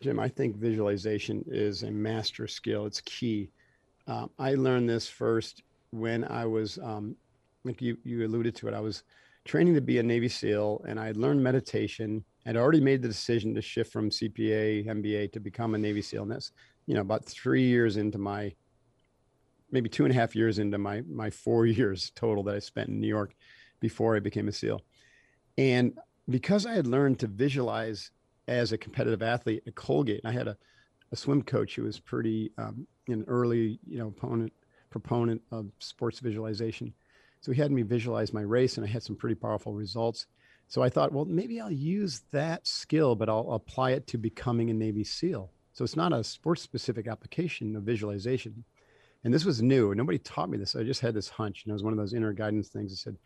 Jim, 0.00 0.18
I 0.18 0.28
think 0.28 0.56
visualization 0.56 1.44
is 1.46 1.82
a 1.82 1.90
master 1.90 2.46
skill. 2.46 2.86
It's 2.86 3.02
key. 3.02 3.50
Um, 4.06 4.30
I 4.38 4.54
learned 4.54 4.88
this 4.88 5.06
first 5.06 5.62
when 5.90 6.24
I 6.24 6.46
was 6.46 6.78
um, 6.78 7.16
like 7.64 7.82
you 7.82 7.98
you 8.02 8.26
alluded 8.26 8.54
to 8.56 8.68
it. 8.68 8.74
I 8.74 8.80
was 8.80 9.04
training 9.44 9.74
to 9.74 9.82
be 9.82 9.98
a 9.98 10.02
Navy 10.02 10.28
SEAL, 10.28 10.84
and 10.88 10.98
I 10.98 11.06
had 11.06 11.18
learned 11.18 11.42
meditation. 11.42 12.24
I'd 12.46 12.56
already 12.56 12.80
made 12.80 13.02
the 13.02 13.08
decision 13.08 13.54
to 13.54 13.60
shift 13.60 13.92
from 13.92 14.08
CPA 14.08 14.86
MBA 14.86 15.32
to 15.32 15.40
become 15.40 15.74
a 15.74 15.78
Navy 15.78 16.00
SEAL. 16.00 16.22
And 16.22 16.32
that's 16.32 16.52
you 16.86 16.94
know 16.94 17.02
about 17.02 17.26
three 17.26 17.64
years 17.64 17.98
into 17.98 18.16
my, 18.16 18.54
maybe 19.70 19.90
two 19.90 20.04
and 20.06 20.12
a 20.12 20.16
half 20.16 20.34
years 20.34 20.58
into 20.58 20.78
my 20.78 21.02
my 21.10 21.28
four 21.28 21.66
years 21.78 22.10
total 22.14 22.42
that 22.44 22.54
I 22.54 22.60
spent 22.60 22.88
in 22.88 23.00
New 23.00 23.06
York 23.06 23.34
before 23.80 24.16
I 24.16 24.20
became 24.20 24.48
a 24.48 24.52
SEAL. 24.52 24.80
And 25.58 25.98
because 26.28 26.64
I 26.64 26.72
had 26.72 26.86
learned 26.86 27.18
to 27.18 27.26
visualize 27.26 28.10
as 28.50 28.72
a 28.72 28.78
competitive 28.78 29.22
athlete 29.22 29.62
at 29.66 29.74
Colgate, 29.74 30.20
And 30.24 30.30
I 30.30 30.38
had 30.38 30.48
a, 30.48 30.56
a 31.12 31.16
swim 31.16 31.42
coach 31.42 31.76
who 31.76 31.84
was 31.84 31.98
pretty 31.98 32.52
um, 32.58 32.86
an 33.08 33.24
early 33.26 33.78
you 33.86 33.98
know 33.98 34.08
opponent 34.08 34.52
proponent 34.90 35.40
of 35.50 35.70
sports 35.78 36.20
visualization 36.20 36.92
so 37.40 37.52
he 37.52 37.60
had 37.60 37.72
me 37.72 37.82
visualize 37.82 38.32
my 38.32 38.42
race, 38.42 38.76
and 38.76 38.86
I 38.86 38.90
had 38.90 39.02
some 39.02 39.16
pretty 39.16 39.34
powerful 39.34 39.72
results. 39.72 40.26
So 40.68 40.82
I 40.82 40.88
thought, 40.88 41.12
well, 41.12 41.24
maybe 41.24 41.60
I'll 41.60 41.72
use 41.72 42.22
that 42.32 42.66
skill, 42.66 43.16
but 43.16 43.28
I'll 43.28 43.52
apply 43.52 43.92
it 43.92 44.06
to 44.08 44.18
becoming 44.18 44.70
a 44.70 44.74
Navy 44.74 45.04
SEAL. 45.04 45.50
So 45.72 45.82
it's 45.82 45.96
not 45.96 46.12
a 46.12 46.22
sports 46.22 46.62
specific 46.62 47.08
application 47.08 47.74
of 47.74 47.82
visualization. 47.82 48.64
And 49.24 49.32
this 49.32 49.44
was 49.44 49.62
new. 49.62 49.94
Nobody 49.94 50.18
taught 50.18 50.50
me 50.50 50.58
this. 50.58 50.76
I 50.76 50.82
just 50.82 51.00
had 51.00 51.14
this 51.14 51.28
hunch. 51.28 51.64
And 51.64 51.70
it 51.70 51.74
was 51.74 51.82
one 51.82 51.92
of 51.92 51.98
those 51.98 52.14
inner 52.14 52.32
guidance 52.32 52.68
things 52.68 52.92
that 52.92 52.98
said, 52.98 53.16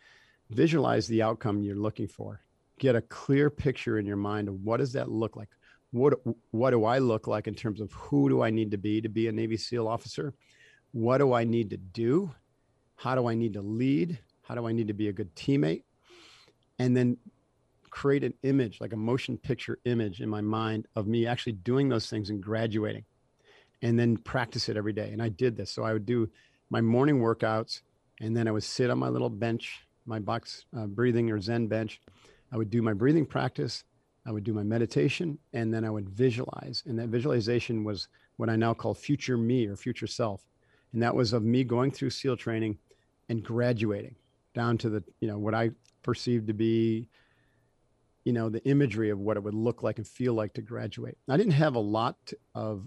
visualize 0.51 1.07
the 1.07 1.23
outcome 1.23 1.63
you're 1.63 1.77
looking 1.77 2.09
for. 2.09 2.41
Get 2.79 2.97
a 2.97 3.03
clear 3.03 3.51
picture 3.51 3.99
in 3.99 4.07
your 4.07 4.17
mind 4.17 4.49
of 4.49 4.55
what 4.63 4.79
does 4.79 4.93
that 4.95 5.11
look 5.11 5.37
like? 5.37 5.49
What, 5.93 6.15
what 6.51 6.71
do 6.71 6.85
I 6.85 6.99
look 6.99 7.27
like 7.29 7.47
in 7.47 7.55
terms 7.55 7.81
of 7.81 7.93
who 7.93 8.29
do 8.29 8.43
I 8.43 8.51
need 8.51 8.73
to 8.73 8.79
be 8.79 9.01
to 9.01 9.09
be 9.09 9.29
a 9.29 9.33
Navy 9.33 9.57
SEAL 9.57 9.87
officer? 9.87 10.35
What 10.93 11.19
do 11.19 11.33
I 11.33 11.45
need 11.45 11.71
to 11.71 11.77
do 11.77 12.35
how 12.97 13.15
do 13.15 13.29
I 13.29 13.35
need 13.35 13.55
to 13.55 13.63
lead? 13.63 14.19
How 14.43 14.55
do 14.55 14.67
I 14.67 14.73
need 14.73 14.89
to 14.89 14.95
be 14.95 15.09
a 15.09 15.13
good 15.13 15.35
teammate? 15.35 15.83
And 16.79 16.97
then 16.97 17.17
create 17.91 18.25
an 18.25 18.35
image, 18.43 18.81
like 18.81 18.93
a 18.93 18.97
motion 18.97 19.39
picture 19.39 19.79
image 19.85 20.21
in 20.21 20.29
my 20.29 20.41
mind 20.41 20.87
of 20.97 21.07
me 21.07 21.27
actually 21.27 21.53
doing 21.53 21.89
those 21.89 22.09
things 22.09 22.31
and 22.31 22.43
graduating 22.43 23.05
and 23.83 23.99
then 23.99 24.17
practice 24.17 24.69
it 24.69 24.77
every 24.77 24.93
day. 24.93 25.11
And 25.13 25.23
I 25.23 25.29
did 25.29 25.57
this. 25.57 25.71
So 25.71 25.85
I 25.85 25.93
would 25.93 26.07
do 26.07 26.29
my 26.71 26.81
morning 26.81 27.21
workouts 27.21 27.83
and 28.21 28.37
then 28.37 28.49
I 28.49 28.51
would 28.51 28.65
sit 28.65 28.91
on 28.91 28.99
my 28.99 29.09
little 29.09 29.31
bench, 29.31 29.87
my 30.07 30.19
box 30.19 30.65
uh, 30.77 30.87
breathing 30.87 31.31
or 31.31 31.41
Zen 31.41 31.69
bench. 31.69 32.01
I 32.53 32.57
would 32.57 32.71
do 32.71 32.83
my 32.83 32.93
breathing 32.93 33.27
practice. 33.27 33.85
I 34.27 34.31
would 34.31 34.45
do 34.45 34.55
my 34.55 34.63
meditation 34.63 35.39
and 35.53 35.73
then 35.73 35.85
I 35.85 35.91
would 35.91 36.09
visualize. 36.09 36.83
And 36.87 36.99
that 36.99 37.09
visualization 37.09 37.85
was 37.85 38.09
what 38.37 38.49
I 38.49 38.57
now 38.57 38.75
call 38.75 38.95
future 38.95 39.37
me 39.37 39.67
or 39.67 39.77
future 39.77 40.07
self. 40.07 40.45
And 40.93 41.03
that 41.03 41.15
was 41.15 41.33
of 41.33 41.43
me 41.43 41.65
going 41.65 41.91
through 41.91 42.11
SEAL 42.11 42.37
training 42.37 42.79
and 43.29 43.43
graduating 43.43 44.15
down 44.55 44.79
to 44.79 44.89
the 44.89 45.03
you 45.21 45.29
know 45.29 45.39
what 45.39 45.55
I 45.55 45.71
perceived 46.03 46.47
to 46.47 46.55
be 46.55 47.09
you 48.25 48.33
know 48.33 48.49
the 48.49 48.65
imagery 48.65 49.11
of 49.11 49.19
what 49.19 49.37
it 49.37 49.43
would 49.43 49.55
look 49.55 49.83
like 49.83 49.99
and 49.99 50.07
feel 50.07 50.35
like 50.35 50.55
to 50.55 50.63
graduate. 50.63 51.19
I 51.29 51.37
didn't 51.37 51.53
have 51.53 51.75
a 51.75 51.81
lot 51.81 52.17
of 52.55 52.87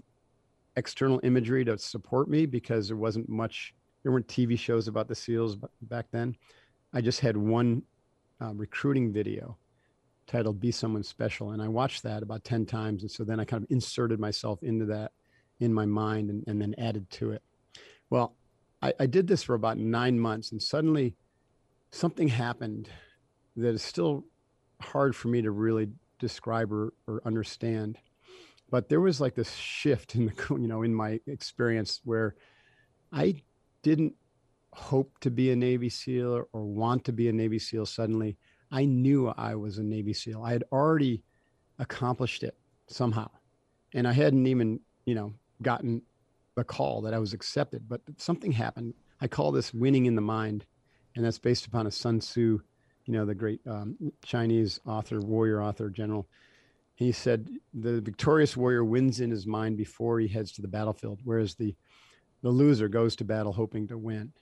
external 0.76 1.20
imagery 1.22 1.64
to 1.64 1.76
support 1.78 2.28
me 2.28 2.46
because 2.46 2.88
there 2.88 2.96
wasn't 2.96 3.28
much 3.28 3.74
there 4.02 4.12
weren't 4.12 4.26
TV 4.26 4.58
shows 4.58 4.88
about 4.88 5.08
the 5.08 5.14
SEALs 5.14 5.56
back 5.82 6.06
then. 6.10 6.36
I 6.92 7.00
just 7.00 7.20
had 7.20 7.36
one 7.36 7.82
uh, 8.40 8.52
recruiting 8.54 9.12
video 9.12 9.56
titled 10.26 10.60
Be 10.60 10.70
Someone 10.70 11.02
Special. 11.02 11.52
And 11.52 11.62
I 11.62 11.68
watched 11.68 12.02
that 12.02 12.22
about 12.22 12.44
10 12.44 12.66
times. 12.66 13.02
And 13.02 13.10
so 13.10 13.24
then 13.24 13.40
I 13.40 13.44
kind 13.44 13.62
of 13.62 13.70
inserted 13.70 14.20
myself 14.20 14.62
into 14.62 14.86
that 14.86 15.12
in 15.60 15.72
my 15.72 15.86
mind 15.86 16.30
and, 16.30 16.44
and 16.46 16.60
then 16.60 16.74
added 16.78 17.08
to 17.10 17.32
it. 17.32 17.42
Well, 18.10 18.36
I, 18.80 18.92
I 19.00 19.06
did 19.06 19.26
this 19.26 19.42
for 19.42 19.54
about 19.54 19.78
nine 19.78 20.18
months, 20.18 20.52
and 20.52 20.62
suddenly 20.62 21.16
something 21.90 22.28
happened 22.28 22.88
that 23.56 23.74
is 23.74 23.82
still 23.82 24.24
hard 24.80 25.16
for 25.16 25.28
me 25.28 25.42
to 25.42 25.50
really 25.50 25.88
describe 26.18 26.72
or, 26.72 26.92
or 27.06 27.20
understand. 27.24 27.98
But 28.70 28.88
there 28.88 29.00
was 29.00 29.20
like 29.20 29.34
this 29.34 29.54
shift 29.54 30.14
in 30.14 30.26
the 30.26 30.32
you 30.50 30.68
know 30.68 30.82
in 30.82 30.94
my 30.94 31.20
experience 31.26 32.00
where 32.04 32.34
I 33.12 33.42
didn't 33.82 34.14
hope 34.78 35.18
to 35.20 35.30
be 35.30 35.50
a 35.50 35.56
Navy 35.56 35.88
SEAL 35.88 36.46
or 36.52 36.64
want 36.64 37.04
to 37.04 37.12
be 37.12 37.28
a 37.28 37.32
Navy 37.32 37.58
SEAL 37.58 37.86
suddenly. 37.86 38.36
I 38.70 38.84
knew 38.84 39.28
I 39.28 39.54
was 39.54 39.78
a 39.78 39.82
Navy 39.82 40.12
SEAL. 40.12 40.42
I 40.42 40.52
had 40.52 40.64
already 40.72 41.22
accomplished 41.78 42.42
it 42.42 42.56
somehow. 42.86 43.30
And 43.94 44.06
I 44.06 44.12
hadn't 44.12 44.46
even, 44.46 44.80
you 45.04 45.14
know, 45.14 45.32
gotten 45.62 46.02
the 46.54 46.64
call 46.64 47.02
that 47.02 47.14
I 47.14 47.18
was 47.18 47.32
accepted, 47.32 47.88
but 47.88 48.00
something 48.16 48.52
happened. 48.52 48.94
I 49.20 49.28
call 49.28 49.52
this 49.52 49.74
winning 49.74 50.06
in 50.06 50.14
the 50.14 50.20
mind, 50.20 50.64
and 51.16 51.24
that's 51.24 51.38
based 51.38 51.66
upon 51.66 51.86
a 51.86 51.90
Sun 51.90 52.20
Tzu, 52.20 52.60
you 53.06 53.12
know, 53.12 53.24
the 53.24 53.34
great 53.34 53.60
um, 53.66 53.96
Chinese 54.24 54.80
author, 54.86 55.20
warrior 55.20 55.62
author, 55.62 55.90
general. 55.90 56.28
He 56.94 57.12
said 57.12 57.48
the 57.74 58.00
victorious 58.00 58.56
warrior 58.56 58.84
wins 58.84 59.20
in 59.20 59.30
his 59.30 59.46
mind 59.46 59.76
before 59.76 60.18
he 60.20 60.28
heads 60.28 60.52
to 60.52 60.62
the 60.62 60.68
battlefield, 60.68 61.20
whereas 61.24 61.54
the 61.54 61.74
the 62.42 62.50
loser 62.50 62.88
goes 62.88 63.16
to 63.16 63.24
battle 63.24 63.52
hoping 63.52 63.88
to 63.88 63.98
win. 63.98 64.32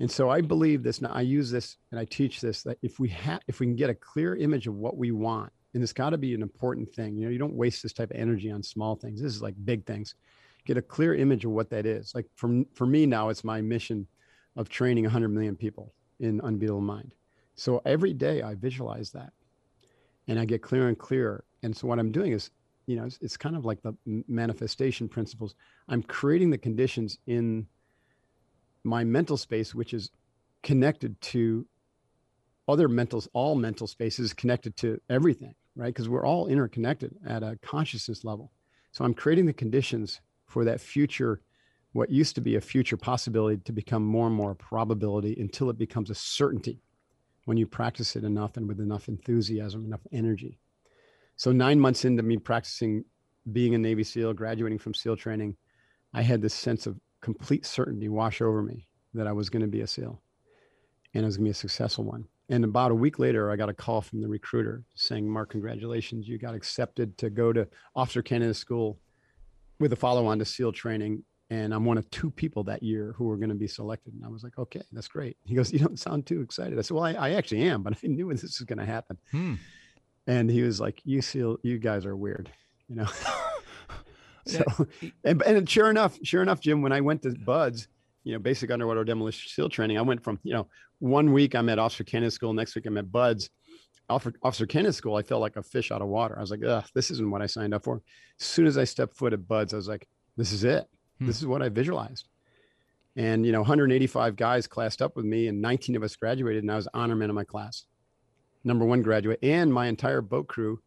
And 0.00 0.10
so 0.10 0.30
I 0.30 0.40
believe 0.40 0.82
this. 0.82 1.00
Now 1.00 1.10
I 1.12 1.20
use 1.20 1.50
this 1.50 1.76
and 1.90 2.00
I 2.00 2.06
teach 2.06 2.40
this 2.40 2.62
that 2.64 2.78
if 2.82 2.98
we 2.98 3.08
have, 3.10 3.40
if 3.46 3.60
we 3.60 3.66
can 3.66 3.76
get 3.76 3.90
a 3.90 3.94
clear 3.94 4.34
image 4.34 4.66
of 4.66 4.74
what 4.74 4.96
we 4.96 5.12
want, 5.12 5.52
and 5.72 5.82
it's 5.82 5.92
got 5.92 6.10
to 6.10 6.18
be 6.18 6.34
an 6.34 6.42
important 6.42 6.92
thing. 6.92 7.16
You 7.16 7.26
know, 7.26 7.30
you 7.30 7.38
don't 7.38 7.54
waste 7.54 7.82
this 7.82 7.92
type 7.92 8.10
of 8.10 8.16
energy 8.16 8.50
on 8.50 8.62
small 8.62 8.96
things. 8.96 9.22
This 9.22 9.32
is 9.32 9.42
like 9.42 9.54
big 9.64 9.86
things 9.86 10.14
get 10.64 10.76
a 10.76 10.82
clear 10.82 11.14
image 11.14 11.44
of 11.44 11.50
what 11.50 11.70
that 11.70 11.86
is. 11.86 12.14
Like 12.14 12.26
for, 12.36 12.62
for 12.74 12.86
me 12.86 13.06
now, 13.06 13.28
it's 13.28 13.44
my 13.44 13.60
mission 13.60 14.06
of 14.56 14.68
training 14.68 15.04
100 15.04 15.28
million 15.28 15.56
people 15.56 15.94
in 16.18 16.40
Unbeatable 16.40 16.80
Mind. 16.80 17.14
So 17.54 17.82
every 17.84 18.12
day 18.12 18.42
I 18.42 18.54
visualize 18.54 19.10
that 19.12 19.32
and 20.28 20.38
I 20.38 20.44
get 20.44 20.62
clearer 20.62 20.88
and 20.88 20.98
clearer. 20.98 21.44
And 21.62 21.76
so 21.76 21.86
what 21.86 21.98
I'm 21.98 22.12
doing 22.12 22.32
is, 22.32 22.50
you 22.86 22.96
know, 22.96 23.04
it's, 23.04 23.18
it's 23.20 23.36
kind 23.36 23.56
of 23.56 23.64
like 23.64 23.82
the 23.82 23.94
manifestation 24.06 25.08
principles. 25.08 25.54
I'm 25.88 26.02
creating 26.02 26.50
the 26.50 26.58
conditions 26.58 27.18
in 27.26 27.66
my 28.84 29.04
mental 29.04 29.36
space, 29.36 29.74
which 29.74 29.94
is 29.94 30.10
connected 30.62 31.20
to 31.20 31.66
other 32.68 32.88
mental, 32.88 33.22
all 33.32 33.54
mental 33.54 33.86
spaces 33.86 34.32
connected 34.32 34.76
to 34.76 35.00
everything, 35.08 35.54
right? 35.74 35.92
Because 35.92 36.08
we're 36.08 36.26
all 36.26 36.46
interconnected 36.46 37.14
at 37.26 37.42
a 37.42 37.58
consciousness 37.62 38.24
level. 38.24 38.52
So 38.92 39.04
I'm 39.04 39.14
creating 39.14 39.46
the 39.46 39.52
conditions 39.52 40.20
for 40.46 40.64
that 40.64 40.80
future, 40.80 41.40
what 41.92 42.10
used 42.10 42.34
to 42.36 42.40
be 42.40 42.56
a 42.56 42.60
future 42.60 42.96
possibility 42.96 43.60
to 43.64 43.72
become 43.72 44.04
more 44.04 44.26
and 44.26 44.36
more 44.36 44.54
probability 44.54 45.36
until 45.40 45.70
it 45.70 45.78
becomes 45.78 46.10
a 46.10 46.14
certainty 46.14 46.82
when 47.44 47.56
you 47.56 47.66
practice 47.66 48.16
it 48.16 48.24
enough 48.24 48.56
and 48.56 48.68
with 48.68 48.80
enough 48.80 49.08
enthusiasm, 49.08 49.84
enough 49.84 50.06
energy. 50.12 50.58
So, 51.36 51.52
nine 51.52 51.80
months 51.80 52.04
into 52.04 52.22
me 52.22 52.36
practicing 52.36 53.04
being 53.50 53.74
a 53.74 53.78
Navy 53.78 54.04
SEAL, 54.04 54.34
graduating 54.34 54.78
from 54.78 54.94
SEAL 54.94 55.16
training, 55.16 55.56
I 56.12 56.22
had 56.22 56.42
this 56.42 56.54
sense 56.54 56.86
of 56.86 57.00
complete 57.20 57.66
certainty 57.66 58.08
wash 58.08 58.40
over 58.40 58.62
me 58.62 58.86
that 59.14 59.26
I 59.26 59.32
was 59.32 59.50
going 59.50 59.62
to 59.62 59.68
be 59.68 59.80
a 59.80 59.86
SEAL 59.86 60.20
and 61.14 61.24
I 61.24 61.26
was 61.26 61.36
going 61.36 61.44
to 61.44 61.48
be 61.48 61.52
a 61.52 61.54
successful 61.54 62.04
one. 62.04 62.26
And 62.48 62.64
about 62.64 62.90
a 62.90 62.94
week 62.94 63.18
later, 63.18 63.50
I 63.50 63.56
got 63.56 63.68
a 63.68 63.74
call 63.74 64.00
from 64.00 64.20
the 64.20 64.28
recruiter 64.28 64.82
saying, 64.96 65.28
Mark, 65.28 65.50
congratulations. 65.50 66.28
You 66.28 66.36
got 66.36 66.54
accepted 66.54 67.16
to 67.18 67.30
go 67.30 67.52
to 67.52 67.68
officer 67.94 68.22
candidate 68.22 68.56
school 68.56 68.98
with 69.78 69.92
a 69.92 69.96
follow 69.96 70.26
on 70.26 70.38
to 70.40 70.44
SEAL 70.44 70.72
training. 70.72 71.22
And 71.50 71.72
I'm 71.72 71.84
one 71.84 71.98
of 71.98 72.08
two 72.10 72.30
people 72.30 72.64
that 72.64 72.82
year 72.82 73.14
who 73.16 73.24
were 73.24 73.36
going 73.36 73.50
to 73.50 73.54
be 73.54 73.68
selected. 73.68 74.14
And 74.14 74.24
I 74.24 74.28
was 74.28 74.42
like, 74.42 74.58
okay, 74.58 74.82
that's 74.92 75.08
great. 75.08 75.36
He 75.44 75.54
goes, 75.54 75.72
You 75.72 75.80
don't 75.80 75.98
sound 75.98 76.26
too 76.26 76.42
excited. 76.42 76.78
I 76.78 76.82
said, 76.82 76.94
Well, 76.94 77.04
I, 77.04 77.12
I 77.12 77.30
actually 77.30 77.62
am, 77.62 77.82
but 77.82 77.94
I 78.04 78.06
knew 78.06 78.30
this 78.32 78.42
was 78.42 78.60
going 78.60 78.78
to 78.78 78.84
happen. 78.84 79.18
Hmm. 79.32 79.54
And 80.26 80.50
he 80.50 80.62
was 80.62 80.80
like, 80.80 81.00
You 81.04 81.22
SEAL, 81.22 81.58
you 81.62 81.78
guys 81.78 82.06
are 82.06 82.16
weird, 82.16 82.50
you 82.88 82.96
know? 82.96 83.08
so, 84.50 84.86
and, 85.24 85.42
and 85.42 85.68
sure 85.68 85.90
enough, 85.90 86.18
sure 86.22 86.42
enough, 86.42 86.60
Jim, 86.60 86.82
when 86.82 86.92
I 86.92 87.00
went 87.00 87.22
to 87.22 87.30
BUD/S, 87.30 87.88
you 88.24 88.32
know, 88.32 88.38
basic 88.38 88.70
underwater 88.70 89.04
demolition 89.04 89.48
SEAL 89.48 89.70
training, 89.70 89.98
I 89.98 90.02
went 90.02 90.22
from, 90.22 90.38
you 90.42 90.52
know, 90.52 90.66
one 90.98 91.32
week 91.32 91.54
I'm 91.54 91.68
at 91.68 91.78
Officer 91.78 92.04
Candidate 92.04 92.32
School, 92.32 92.52
next 92.52 92.74
week 92.74 92.86
I'm 92.86 92.98
at 92.98 93.10
BUD/S 93.10 93.48
Officer 94.10 94.66
Candidate 94.66 94.94
School, 94.94 95.16
I 95.16 95.22
felt 95.22 95.40
like 95.40 95.56
a 95.56 95.62
fish 95.62 95.90
out 95.92 96.02
of 96.02 96.08
water. 96.08 96.36
I 96.36 96.40
was 96.40 96.50
like, 96.50 96.64
Ugh, 96.64 96.84
this 96.94 97.10
isn't 97.10 97.30
what 97.30 97.42
I 97.42 97.46
signed 97.46 97.74
up 97.74 97.84
for. 97.84 98.02
As 98.40 98.46
soon 98.46 98.66
as 98.66 98.76
I 98.76 98.84
stepped 98.84 99.16
foot 99.16 99.32
at 99.32 99.46
BUD/S, 99.46 99.72
I 99.72 99.76
was 99.76 99.88
like, 99.88 100.08
this 100.36 100.52
is 100.52 100.64
it. 100.64 100.86
Hmm. 101.18 101.26
This 101.26 101.38
is 101.38 101.46
what 101.46 101.62
I 101.62 101.68
visualized. 101.68 102.28
And, 103.16 103.44
you 103.44 103.52
know, 103.52 103.60
185 103.60 104.36
guys 104.36 104.66
classed 104.66 105.02
up 105.02 105.16
with 105.16 105.24
me 105.24 105.48
and 105.48 105.60
19 105.60 105.96
of 105.96 106.02
us 106.02 106.16
graduated 106.16 106.62
and 106.62 106.72
I 106.72 106.76
was 106.76 106.88
honor 106.94 107.16
man 107.16 107.30
of 107.30 107.36
my 107.36 107.44
class. 107.44 107.84
Number 108.64 108.84
one 108.84 109.02
graduate 109.02 109.38
and 109.42 109.72
my 109.72 109.86
entire 109.86 110.20
boat 110.20 110.48
crew 110.48 110.80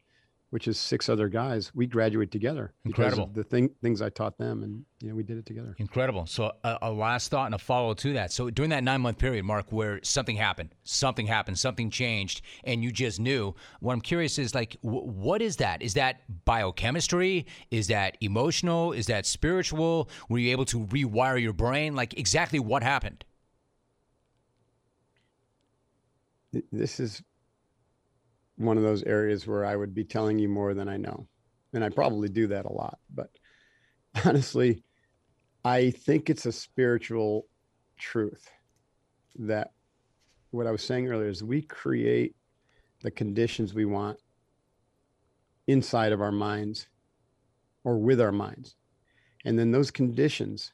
which 0.54 0.68
is 0.68 0.80
six 0.80 1.10
other 1.10 1.30
guys, 1.30 1.72
we 1.74 1.88
graduate 1.88 2.30
together. 2.30 2.74
Incredible. 2.86 3.28
the 3.34 3.44
thing, 3.44 3.72
things 3.82 4.04
I 4.04 4.10
taught 4.10 4.38
them, 4.38 4.62
and 4.62 4.86
you 5.02 5.10
know, 5.10 5.16
we 5.16 5.24
did 5.24 5.40
it 5.40 5.48
together. 5.48 5.76
Incredible. 5.80 6.28
So 6.28 6.52
a, 6.64 6.78
a 6.84 6.92
last 6.92 7.32
thought 7.32 7.48
and 7.48 7.56
a 7.56 7.58
follow 7.58 7.96
to 7.96 8.14
that. 8.14 8.32
So 8.32 8.52
during 8.52 8.70
that 8.70 8.84
nine 8.84 9.02
month 9.02 9.18
period, 9.18 9.46
Mark, 9.46 9.72
where 9.72 10.00
something 10.04 10.36
happened, 10.36 10.76
something 10.84 11.26
happened, 11.26 11.58
something 11.58 11.90
changed, 11.90 12.44
and 12.66 12.84
you 12.84 12.92
just 12.92 13.20
knew. 13.20 13.56
What 13.80 13.94
I'm 13.94 14.02
curious 14.02 14.38
is 14.38 14.54
like, 14.54 14.78
w- 14.84 15.04
what 15.04 15.42
is 15.42 15.56
that? 15.56 15.82
Is 15.82 15.96
that 15.96 16.22
biochemistry? 16.46 17.48
Is 17.72 17.88
that 17.88 18.16
emotional? 18.22 18.94
Is 18.94 19.08
that 19.08 19.26
spiritual? 19.26 20.08
Were 20.30 20.38
you 20.38 20.52
able 20.52 20.66
to 20.66 20.86
rewire 20.86 21.42
your 21.42 21.54
brain? 21.54 21.96
Like 21.96 22.14
exactly 22.16 22.60
what 22.60 22.84
happened? 22.84 23.26
This 26.72 27.00
is 27.00 27.24
one 28.58 28.78
of 28.78 28.84
those 28.84 29.04
areas 29.04 29.48
where 29.48 29.66
I 29.66 29.76
would 29.76 29.94
be 29.94 30.04
telling 30.04 30.40
you 30.40 30.48
more 30.48 30.74
than 30.74 30.88
I 30.88 30.98
know. 30.98 31.28
And 31.74 31.84
I 31.84 31.90
probably 31.90 32.30
do 32.30 32.48
that 32.48 32.66
a 32.66 32.72
lot. 32.72 33.00
But 33.14 33.30
honestly, 34.26 34.84
I 35.66 35.92
think 35.92 36.30
it's 36.30 36.46
a 36.46 36.52
spiritual 36.52 37.48
truth 37.98 38.48
that 39.40 39.72
what 40.52 40.68
I 40.68 40.72
was 40.72 40.84
saying 40.84 41.08
earlier 41.08 41.30
is 41.30 41.44
we 41.44 41.62
create 41.62 42.36
the 43.02 43.12
conditions 43.12 43.74
we 43.74 43.86
want 43.86 44.20
inside 45.68 46.12
of 46.12 46.22
our 46.22 46.32
minds 46.32 46.88
or 47.84 47.98
with 47.98 48.22
our 48.22 48.32
minds. 48.32 48.76
And 49.46 49.58
then 49.58 49.72
those 49.72 49.92
conditions 49.92 50.74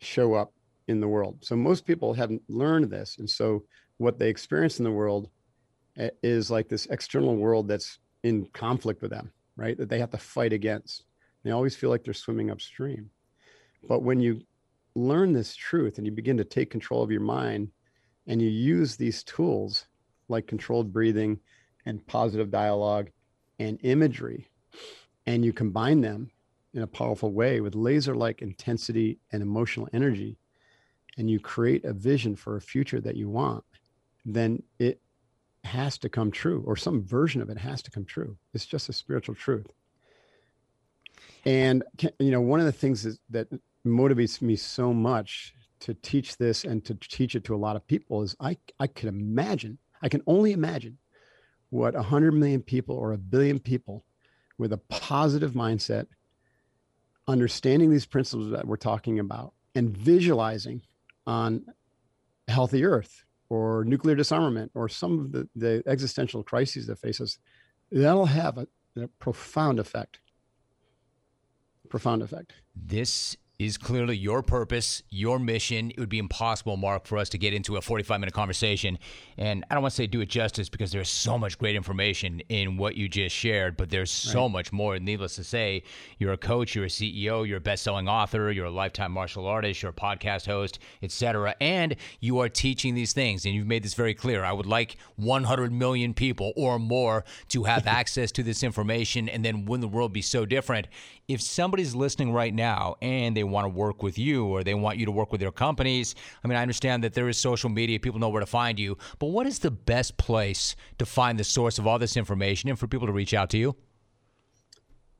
show 0.00 0.34
up 0.34 0.52
in 0.88 1.00
the 1.00 1.08
world. 1.08 1.38
So 1.42 1.54
most 1.56 1.86
people 1.86 2.14
haven't 2.14 2.42
learned 2.48 2.90
this. 2.90 3.16
And 3.18 3.28
so 3.28 3.64
what 3.98 4.18
they 4.18 4.28
experience 4.28 4.78
in 4.78 4.84
the 4.84 4.90
world 4.90 5.28
is 6.22 6.50
like 6.50 6.68
this 6.68 6.86
external 6.86 7.36
world 7.36 7.68
that's 7.68 7.98
in 8.22 8.46
conflict 8.52 9.02
with 9.02 9.10
them, 9.10 9.32
right? 9.56 9.76
That 9.76 9.88
they 9.88 9.98
have 9.98 10.10
to 10.10 10.18
fight 10.18 10.52
against. 10.52 11.04
They 11.44 11.50
always 11.50 11.76
feel 11.76 11.90
like 11.90 12.04
they're 12.04 12.14
swimming 12.14 12.50
upstream. 12.50 13.10
But 13.88 14.02
when 14.02 14.20
you 14.20 14.42
learn 14.94 15.32
this 15.32 15.54
truth 15.54 15.98
and 15.98 16.06
you 16.06 16.12
begin 16.12 16.36
to 16.36 16.44
take 16.44 16.70
control 16.70 17.02
of 17.02 17.10
your 17.10 17.20
mind 17.20 17.68
and 18.26 18.42
you 18.42 18.48
use 18.48 18.96
these 18.96 19.22
tools 19.22 19.86
like 20.28 20.46
controlled 20.46 20.92
breathing 20.92 21.38
and 21.86 22.06
positive 22.06 22.50
dialogue 22.50 23.10
and 23.58 23.78
imagery, 23.82 24.48
and 25.26 25.44
you 25.44 25.52
combine 25.52 26.00
them 26.00 26.30
in 26.74 26.82
a 26.82 26.86
powerful 26.86 27.32
way 27.32 27.60
with 27.60 27.74
laser 27.74 28.14
like 28.14 28.42
intensity 28.42 29.18
and 29.32 29.42
emotional 29.42 29.88
energy, 29.92 30.38
and 31.16 31.30
you 31.30 31.40
create 31.40 31.84
a 31.84 31.92
vision 31.92 32.36
for 32.36 32.56
a 32.56 32.60
future 32.60 33.00
that 33.00 33.16
you 33.16 33.28
want, 33.28 33.64
then 34.24 34.62
it 34.78 35.00
has 35.68 35.98
to 35.98 36.08
come 36.08 36.30
true, 36.30 36.62
or 36.66 36.76
some 36.76 37.02
version 37.02 37.40
of 37.40 37.50
it 37.50 37.58
has 37.58 37.82
to 37.82 37.90
come 37.90 38.04
true. 38.04 38.36
It's 38.54 38.66
just 38.66 38.88
a 38.88 38.92
spiritual 38.92 39.34
truth. 39.34 39.66
And 41.44 41.82
you 42.18 42.30
know, 42.30 42.40
one 42.40 42.60
of 42.60 42.66
the 42.66 42.72
things 42.72 43.06
is, 43.06 43.18
that 43.30 43.48
motivates 43.86 44.42
me 44.42 44.56
so 44.56 44.92
much 44.92 45.54
to 45.80 45.94
teach 45.94 46.36
this 46.36 46.64
and 46.64 46.84
to 46.84 46.94
teach 46.94 47.34
it 47.34 47.44
to 47.44 47.54
a 47.54 47.56
lot 47.56 47.76
of 47.76 47.86
people 47.86 48.22
is 48.22 48.36
I 48.40 48.56
I 48.80 48.86
can 48.86 49.08
imagine, 49.08 49.78
I 50.02 50.08
can 50.08 50.22
only 50.26 50.52
imagine 50.52 50.98
what 51.70 51.94
a 51.94 52.02
hundred 52.02 52.32
million 52.32 52.62
people 52.62 52.96
or 52.96 53.12
a 53.12 53.18
billion 53.18 53.58
people 53.58 54.04
with 54.58 54.72
a 54.72 54.78
positive 54.88 55.52
mindset, 55.52 56.06
understanding 57.28 57.90
these 57.90 58.06
principles 58.06 58.50
that 58.50 58.66
we're 58.66 58.76
talking 58.76 59.18
about, 59.20 59.52
and 59.74 59.96
visualizing 59.96 60.82
on 61.26 61.64
a 62.48 62.52
healthy 62.52 62.84
earth 62.84 63.24
or 63.50 63.84
nuclear 63.84 64.14
disarmament 64.14 64.70
or 64.74 64.88
some 64.88 65.18
of 65.18 65.32
the, 65.32 65.48
the 65.56 65.82
existential 65.86 66.42
crises 66.42 66.86
that 66.86 66.98
face 66.98 67.20
us, 67.20 67.38
that'll 67.90 68.26
have 68.26 68.58
a, 68.58 68.66
a 68.96 69.08
profound 69.18 69.78
effect. 69.78 70.20
Profound 71.88 72.22
effect. 72.22 72.52
This 72.76 73.36
is 73.58 73.76
clearly 73.76 74.16
your 74.16 74.40
purpose, 74.40 75.02
your 75.10 75.40
mission. 75.40 75.90
It 75.90 75.98
would 75.98 76.08
be 76.08 76.20
impossible, 76.20 76.76
Mark, 76.76 77.06
for 77.06 77.18
us 77.18 77.28
to 77.30 77.38
get 77.38 77.52
into 77.52 77.76
a 77.76 77.80
45 77.80 78.20
minute 78.20 78.32
conversation. 78.32 79.00
And 79.36 79.64
I 79.68 79.74
don't 79.74 79.82
want 79.82 79.92
to 79.92 79.96
say 79.96 80.06
do 80.06 80.20
it 80.20 80.28
justice 80.28 80.68
because 80.68 80.92
there's 80.92 81.08
so 81.08 81.36
much 81.36 81.58
great 81.58 81.74
information 81.74 82.38
in 82.48 82.76
what 82.76 82.94
you 82.94 83.08
just 83.08 83.34
shared, 83.34 83.76
but 83.76 83.90
there's 83.90 84.12
so 84.12 84.42
right. 84.42 84.52
much 84.52 84.72
more. 84.72 84.96
Needless 85.00 85.34
to 85.36 85.44
say, 85.44 85.82
you're 86.18 86.34
a 86.34 86.38
coach, 86.38 86.76
you're 86.76 86.84
a 86.84 86.88
CEO, 86.88 87.44
you're 87.46 87.56
a 87.56 87.60
best 87.60 87.82
selling 87.82 88.08
author, 88.08 88.52
you're 88.52 88.66
a 88.66 88.70
lifetime 88.70 89.10
martial 89.10 89.44
artist, 89.44 89.82
you're 89.82 89.90
a 89.90 89.92
podcast 89.92 90.46
host, 90.46 90.78
etc. 91.02 91.56
And 91.60 91.96
you 92.20 92.38
are 92.38 92.48
teaching 92.48 92.94
these 92.94 93.12
things. 93.12 93.44
And 93.44 93.56
you've 93.56 93.66
made 93.66 93.82
this 93.82 93.94
very 93.94 94.14
clear. 94.14 94.44
I 94.44 94.52
would 94.52 94.66
like 94.66 94.98
100 95.16 95.72
million 95.72 96.14
people 96.14 96.52
or 96.54 96.78
more 96.78 97.24
to 97.48 97.64
have 97.64 97.86
access 97.88 98.30
to 98.32 98.44
this 98.44 98.62
information. 98.62 99.28
And 99.28 99.44
then 99.44 99.64
wouldn't 99.64 99.90
the 99.90 99.96
world 99.96 100.12
be 100.12 100.22
so 100.22 100.46
different? 100.46 100.86
If 101.28 101.42
somebody's 101.42 101.94
listening 101.94 102.32
right 102.32 102.54
now 102.54 102.96
and 103.02 103.36
they 103.36 103.44
want 103.44 103.66
to 103.66 103.68
work 103.68 104.02
with 104.02 104.18
you 104.18 104.46
or 104.46 104.64
they 104.64 104.72
want 104.72 104.96
you 104.96 105.04
to 105.04 105.12
work 105.12 105.30
with 105.30 105.42
their 105.42 105.52
companies. 105.52 106.14
I 106.42 106.48
mean, 106.48 106.56
I 106.56 106.62
understand 106.62 107.04
that 107.04 107.12
there 107.12 107.28
is 107.28 107.36
social 107.36 107.68
media, 107.68 108.00
people 108.00 108.18
know 108.18 108.30
where 108.30 108.40
to 108.40 108.46
find 108.46 108.78
you, 108.78 108.96
but 109.18 109.26
what 109.26 109.46
is 109.46 109.58
the 109.58 109.70
best 109.70 110.16
place 110.16 110.74
to 110.98 111.04
find 111.04 111.38
the 111.38 111.44
source 111.44 111.78
of 111.78 111.86
all 111.86 111.98
this 111.98 112.16
information 112.16 112.70
and 112.70 112.78
for 112.78 112.86
people 112.86 113.06
to 113.06 113.12
reach 113.12 113.34
out 113.34 113.50
to 113.50 113.58
you? 113.58 113.76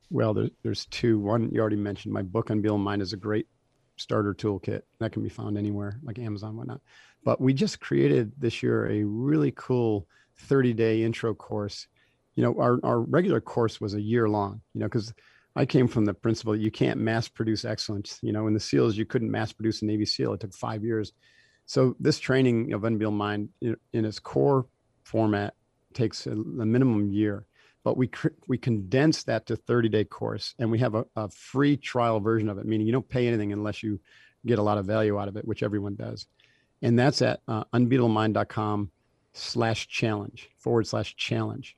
Well, 0.09 0.33
there, 0.33 0.49
there's 0.63 0.87
two. 0.87 1.19
One, 1.19 1.51
you 1.51 1.61
already 1.61 1.75
mentioned 1.75 2.13
my 2.13 2.23
book, 2.23 2.49
on 2.49 2.57
Unbeatable 2.57 2.79
Mind, 2.79 3.01
is 3.01 3.13
a 3.13 3.17
great 3.17 3.47
starter 3.97 4.33
toolkit 4.33 4.81
that 4.99 5.11
can 5.11 5.21
be 5.21 5.29
found 5.29 5.57
anywhere 5.57 5.99
like 6.03 6.17
Amazon, 6.17 6.57
whatnot. 6.57 6.81
But 7.23 7.39
we 7.39 7.53
just 7.53 7.79
created 7.79 8.31
this 8.37 8.63
year 8.63 8.89
a 8.89 9.03
really 9.03 9.51
cool 9.55 10.07
30 10.37 10.73
day 10.73 11.03
intro 11.03 11.35
course. 11.35 11.87
You 12.35 12.43
know, 12.43 12.59
our, 12.59 12.79
our 12.83 13.01
regular 13.01 13.41
course 13.41 13.79
was 13.79 13.93
a 13.93 14.01
year 14.01 14.27
long, 14.27 14.61
you 14.73 14.79
know, 14.79 14.87
because 14.87 15.13
I 15.59 15.65
came 15.65 15.89
from 15.89 16.05
the 16.05 16.13
principle 16.13 16.53
that 16.53 16.61
you 16.61 16.71
can't 16.71 17.01
mass 17.01 17.27
produce 17.27 17.65
excellence. 17.65 18.17
You 18.21 18.31
know, 18.31 18.47
in 18.47 18.53
the 18.53 18.61
SEALs, 18.61 18.95
you 18.95 19.05
couldn't 19.05 19.29
mass 19.29 19.51
produce 19.51 19.81
a 19.81 19.85
Navy 19.85 20.05
SEAL. 20.05 20.31
It 20.31 20.39
took 20.39 20.53
five 20.53 20.85
years. 20.85 21.11
So 21.65 21.97
this 21.99 22.17
training 22.17 22.71
of 22.71 22.85
Unbeatable 22.85 23.11
Mind 23.11 23.49
in, 23.59 23.75
its 23.91 24.19
core 24.19 24.67
format 25.03 25.55
takes 25.93 26.25
a, 26.27 26.31
a 26.31 26.35
minimum 26.35 27.09
year, 27.11 27.45
but 27.83 27.97
we 27.97 28.09
we 28.47 28.57
condense 28.57 29.23
that 29.23 29.47
to 29.47 29.57
30 29.57 29.89
day 29.89 30.05
course, 30.05 30.55
and 30.59 30.71
we 30.71 30.79
have 30.79 30.95
a, 30.95 31.05
a 31.17 31.27
free 31.27 31.75
trial 31.75 32.21
version 32.21 32.47
of 32.47 32.57
it, 32.57 32.65
meaning 32.65 32.87
you 32.87 32.93
don't 32.93 33.09
pay 33.09 33.27
anything 33.27 33.51
unless 33.51 33.83
you 33.83 33.99
get 34.45 34.59
a 34.59 34.63
lot 34.63 34.77
of 34.77 34.85
value 34.85 35.19
out 35.19 35.27
of 35.27 35.35
it, 35.35 35.45
which 35.45 35.61
everyone 35.61 35.95
does. 35.95 36.25
And 36.81 36.97
that's 36.97 37.21
at 37.21 37.41
uh, 37.49 37.65
unbeatablemind.com 37.73 38.91
slash 39.33 39.89
challenge 39.89 40.49
forward 40.55 40.87
slash 40.87 41.17
challenge 41.17 41.75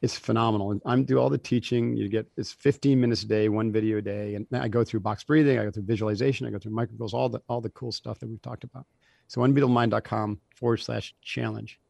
it's 0.00 0.16
phenomenal. 0.16 0.80
I'm 0.86 1.04
do 1.04 1.18
all 1.18 1.28
the 1.28 1.38
teaching. 1.38 1.96
You 1.96 2.08
get 2.08 2.30
it's 2.36 2.52
15 2.52 3.00
minutes 3.00 3.22
a 3.22 3.26
day, 3.26 3.48
one 3.48 3.72
video 3.72 3.98
a 3.98 4.02
day, 4.02 4.34
and 4.34 4.46
I 4.52 4.68
go 4.68 4.84
through 4.84 5.00
box 5.00 5.24
breathing, 5.24 5.58
I 5.58 5.64
go 5.64 5.70
through 5.70 5.84
visualization, 5.84 6.46
I 6.46 6.50
go 6.50 6.58
through 6.58 6.72
microgoals, 6.72 7.14
all 7.14 7.28
the 7.28 7.40
all 7.48 7.60
the 7.60 7.70
cool 7.70 7.92
stuff 7.92 8.20
that 8.20 8.28
we've 8.28 8.42
talked 8.42 8.64
about. 8.64 8.86
So 9.26 9.40
unbeatablemind.com 9.40 10.40
forward 10.54 10.78
slash 10.78 11.14
challenge. 11.22 11.80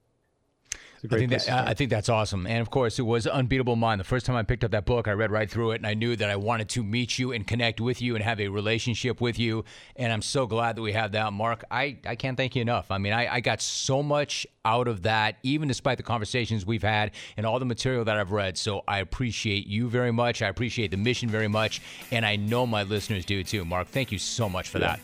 I 1.05 1.17
think, 1.17 1.31
that, 1.31 1.49
I 1.49 1.75
think 1.75 1.91
that's 1.91 2.09
awesome. 2.09 2.47
And 2.47 2.61
of 2.61 2.71
course, 2.71 2.99
it 2.99 3.03
was 3.03 3.27
Unbeatable 3.27 3.77
Mind. 3.77 4.01
The 4.01 4.05
first 4.05 4.27
time 4.27 4.35
I 4.35 4.43
picked 4.43 4.65
up 4.65 4.73
that 4.73 4.85
book, 4.85 5.07
I 5.07 5.13
read 5.13 5.31
right 5.31 5.49
through 5.49 5.73
it 5.73 5.77
and 5.77 5.87
I 5.87 5.95
knew 5.95 6.17
that 6.17 6.29
I 6.29 6.37
wanted 6.37 6.69
to 6.71 6.83
meet 6.83 7.19
you 7.19 7.33
and 7.33 7.47
connect 7.47 7.81
with 7.81 8.03
you 8.03 8.17
and 8.17 8.25
have 8.25 8.41
a 8.41 8.49
relationship 8.49 9.21
with 9.21 9.39
you. 9.39 9.65
And 9.97 10.13
I'm 10.13 10.23
so 10.23 10.47
glad 10.47 10.77
that 10.77 10.83
we 10.83 10.93
have 10.93 11.13
that. 11.13 11.33
Mark, 11.33 11.65
I, 11.71 11.99
I 12.07 12.17
can't 12.17 12.37
thank 12.37 12.57
you 12.57 12.63
enough. 12.63 12.91
I 12.91 12.99
mean, 12.99 13.13
I, 13.13 13.35
I 13.35 13.41
got 13.41 13.61
so 13.61 14.03
much 14.03 14.47
out 14.65 14.89
of 14.89 15.03
that, 15.03 15.37
even 15.43 15.69
despite 15.69 15.99
the 15.99 16.03
conversations 16.03 16.67
we've 16.67 16.83
had 16.83 17.13
and 17.37 17.47
all 17.47 17.59
the 17.59 17.65
material 17.65 18.05
that 18.05 18.17
I've 18.17 18.33
read. 18.33 18.59
So 18.59 18.83
I 18.89 18.99
appreciate 18.99 19.67
you 19.67 19.89
very 19.89 20.13
much. 20.13 20.43
I 20.43 20.49
appreciate 20.49 20.91
the 20.91 20.97
mission 20.97 21.29
very 21.29 21.49
much. 21.49 21.81
And 22.11 22.27
I 22.27 22.37
know 22.37 22.67
my 22.67 22.83
listeners 22.83 23.25
do 23.25 23.45
too. 23.45 23.65
Mark, 23.65 23.89
thank 23.89 24.11
you 24.11 24.19
so 24.19 24.49
much 24.49 24.69
for 24.69 24.79
yeah. 24.79 24.97
that. 24.97 25.01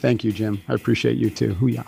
Thank 0.00 0.24
you, 0.24 0.32
Jim. 0.32 0.62
I 0.68 0.74
appreciate 0.74 1.16
you 1.16 1.30
too. 1.30 1.54
Hoo-yah. 1.54 1.84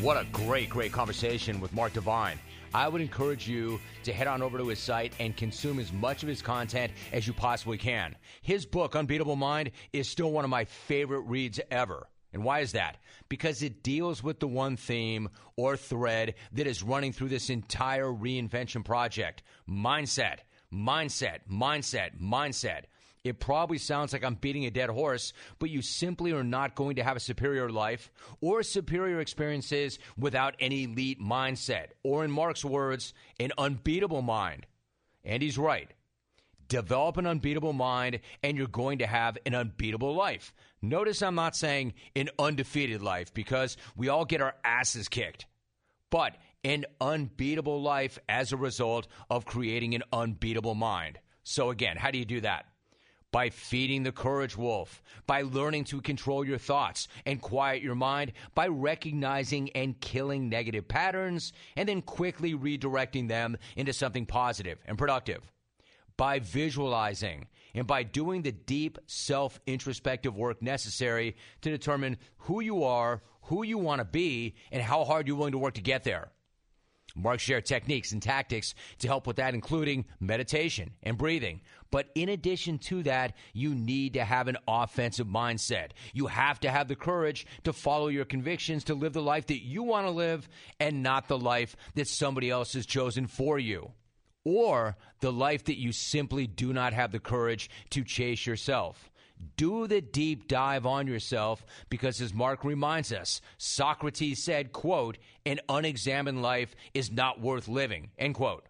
What 0.00 0.16
a 0.16 0.24
great, 0.30 0.70
great 0.70 0.92
conversation 0.92 1.60
with 1.60 1.72
Mark 1.72 1.92
Divine. 1.92 2.38
I 2.72 2.86
would 2.86 3.00
encourage 3.00 3.48
you 3.48 3.80
to 4.04 4.12
head 4.12 4.28
on 4.28 4.42
over 4.42 4.56
to 4.56 4.68
his 4.68 4.78
site 4.78 5.12
and 5.18 5.36
consume 5.36 5.80
as 5.80 5.92
much 5.92 6.22
of 6.22 6.28
his 6.28 6.40
content 6.40 6.92
as 7.12 7.26
you 7.26 7.32
possibly 7.32 7.78
can. 7.78 8.14
His 8.40 8.64
book, 8.64 8.94
Unbeatable 8.94 9.34
Mind, 9.34 9.72
is 9.92 10.08
still 10.08 10.30
one 10.30 10.44
of 10.44 10.50
my 10.50 10.66
favorite 10.66 11.22
reads 11.22 11.58
ever. 11.72 12.06
And 12.32 12.44
why 12.44 12.60
is 12.60 12.72
that? 12.72 12.98
Because 13.28 13.60
it 13.64 13.82
deals 13.82 14.22
with 14.22 14.38
the 14.38 14.46
one 14.46 14.76
theme 14.76 15.30
or 15.56 15.76
thread 15.76 16.36
that 16.52 16.68
is 16.68 16.84
running 16.84 17.12
through 17.12 17.30
this 17.30 17.50
entire 17.50 18.06
reinvention 18.06 18.84
project 18.84 19.42
mindset, 19.68 20.38
mindset, 20.72 21.38
mindset, 21.50 22.20
mindset. 22.20 22.82
It 23.24 23.40
probably 23.40 23.78
sounds 23.78 24.12
like 24.12 24.24
I'm 24.24 24.34
beating 24.34 24.64
a 24.66 24.70
dead 24.70 24.90
horse, 24.90 25.32
but 25.58 25.70
you 25.70 25.82
simply 25.82 26.32
are 26.32 26.44
not 26.44 26.74
going 26.74 26.96
to 26.96 27.04
have 27.04 27.16
a 27.16 27.20
superior 27.20 27.68
life 27.70 28.10
or 28.40 28.62
superior 28.62 29.20
experiences 29.20 29.98
without 30.16 30.54
an 30.60 30.72
elite 30.72 31.20
mindset, 31.20 31.88
or 32.02 32.24
in 32.24 32.30
Mark's 32.30 32.64
words, 32.64 33.14
an 33.40 33.52
unbeatable 33.58 34.22
mind. 34.22 34.66
And 35.24 35.42
he's 35.42 35.58
right. 35.58 35.92
Develop 36.68 37.16
an 37.16 37.26
unbeatable 37.26 37.72
mind, 37.72 38.20
and 38.42 38.56
you're 38.56 38.66
going 38.66 38.98
to 38.98 39.06
have 39.06 39.38
an 39.46 39.54
unbeatable 39.54 40.14
life. 40.14 40.52
Notice 40.82 41.22
I'm 41.22 41.34
not 41.34 41.56
saying 41.56 41.94
an 42.14 42.28
undefeated 42.38 43.02
life 43.02 43.32
because 43.32 43.76
we 43.96 44.08
all 44.08 44.24
get 44.24 44.42
our 44.42 44.54
asses 44.62 45.08
kicked, 45.08 45.46
but 46.10 46.36
an 46.64 46.84
unbeatable 47.00 47.80
life 47.80 48.18
as 48.28 48.52
a 48.52 48.56
result 48.56 49.08
of 49.30 49.46
creating 49.46 49.94
an 49.94 50.02
unbeatable 50.12 50.74
mind. 50.74 51.18
So, 51.42 51.70
again, 51.70 51.96
how 51.96 52.10
do 52.10 52.18
you 52.18 52.26
do 52.26 52.42
that? 52.42 52.66
By 53.30 53.50
feeding 53.50 54.04
the 54.04 54.12
courage 54.12 54.56
wolf, 54.56 55.02
by 55.26 55.42
learning 55.42 55.84
to 55.84 56.00
control 56.00 56.44
your 56.44 56.56
thoughts 56.58 57.08
and 57.26 57.42
quiet 57.42 57.82
your 57.82 57.94
mind, 57.94 58.32
by 58.54 58.68
recognizing 58.68 59.70
and 59.70 60.00
killing 60.00 60.48
negative 60.48 60.88
patterns, 60.88 61.52
and 61.76 61.88
then 61.88 62.00
quickly 62.00 62.54
redirecting 62.54 63.28
them 63.28 63.58
into 63.76 63.92
something 63.92 64.24
positive 64.24 64.78
and 64.86 64.96
productive 64.96 65.42
by 66.18 66.40
visualizing 66.40 67.46
and 67.74 67.86
by 67.86 68.02
doing 68.02 68.42
the 68.42 68.52
deep 68.52 68.98
self 69.06 69.58
introspective 69.66 70.36
work 70.36 70.60
necessary 70.60 71.36
to 71.62 71.70
determine 71.70 72.18
who 72.36 72.60
you 72.60 72.84
are, 72.84 73.22
who 73.42 73.64
you 73.64 73.78
want 73.78 74.00
to 74.00 74.04
be, 74.04 74.54
and 74.70 74.82
how 74.82 75.04
hard 75.04 75.26
you're 75.26 75.36
willing 75.36 75.52
to 75.52 75.58
work 75.58 75.74
to 75.74 75.80
get 75.80 76.04
there. 76.04 76.30
Mark 77.18 77.40
shared 77.40 77.66
techniques 77.66 78.12
and 78.12 78.22
tactics 78.22 78.74
to 79.00 79.08
help 79.08 79.26
with 79.26 79.36
that, 79.36 79.54
including 79.54 80.04
meditation 80.20 80.92
and 81.02 81.18
breathing. 81.18 81.60
But 81.90 82.08
in 82.14 82.28
addition 82.28 82.78
to 82.78 83.02
that, 83.04 83.34
you 83.52 83.74
need 83.74 84.14
to 84.14 84.24
have 84.24 84.48
an 84.48 84.58
offensive 84.66 85.26
mindset. 85.26 85.90
You 86.12 86.26
have 86.26 86.60
to 86.60 86.70
have 86.70 86.88
the 86.88 86.96
courage 86.96 87.46
to 87.64 87.72
follow 87.72 88.08
your 88.08 88.24
convictions, 88.24 88.84
to 88.84 88.94
live 88.94 89.14
the 89.14 89.22
life 89.22 89.46
that 89.46 89.62
you 89.62 89.82
want 89.82 90.06
to 90.06 90.10
live, 90.10 90.48
and 90.78 91.02
not 91.02 91.28
the 91.28 91.38
life 91.38 91.76
that 91.94 92.08
somebody 92.08 92.50
else 92.50 92.74
has 92.74 92.86
chosen 92.86 93.26
for 93.26 93.58
you 93.58 93.92
or 94.44 94.96
the 95.20 95.32
life 95.32 95.64
that 95.64 95.78
you 95.78 95.92
simply 95.92 96.46
do 96.46 96.72
not 96.72 96.92
have 96.92 97.12
the 97.12 97.18
courage 97.18 97.68
to 97.90 98.04
chase 98.04 98.46
yourself. 98.46 99.10
Do 99.56 99.86
the 99.86 100.00
deep 100.00 100.48
dive 100.48 100.86
on 100.86 101.06
yourself 101.06 101.64
because 101.88 102.20
as 102.20 102.34
Mark 102.34 102.64
reminds 102.64 103.12
us, 103.12 103.40
Socrates 103.56 104.42
said, 104.42 104.72
quote, 104.72 105.18
an 105.46 105.60
unexamined 105.68 106.42
life 106.42 106.74
is 106.94 107.10
not 107.10 107.40
worth 107.40 107.68
living, 107.68 108.10
end 108.18 108.34
quote. 108.34 108.66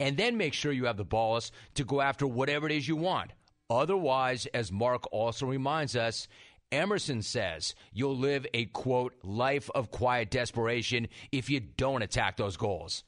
And 0.00 0.16
then 0.16 0.36
make 0.36 0.54
sure 0.54 0.72
you 0.72 0.86
have 0.86 0.96
the 0.96 1.04
balls 1.04 1.50
to 1.74 1.84
go 1.84 2.00
after 2.00 2.26
whatever 2.26 2.66
it 2.66 2.72
is 2.72 2.86
you 2.86 2.96
want. 2.96 3.32
Otherwise, 3.70 4.46
as 4.54 4.72
Mark 4.72 5.04
also 5.12 5.46
reminds 5.46 5.96
us, 5.96 6.28
Emerson 6.70 7.22
says 7.22 7.74
you'll 7.92 8.16
live 8.16 8.46
a 8.54 8.66
quote, 8.66 9.14
life 9.22 9.70
of 9.74 9.90
quiet 9.90 10.30
desperation 10.30 11.08
if 11.32 11.50
you 11.50 11.60
don't 11.60 12.02
attack 12.02 12.36
those 12.36 12.56
goals. 12.56 13.04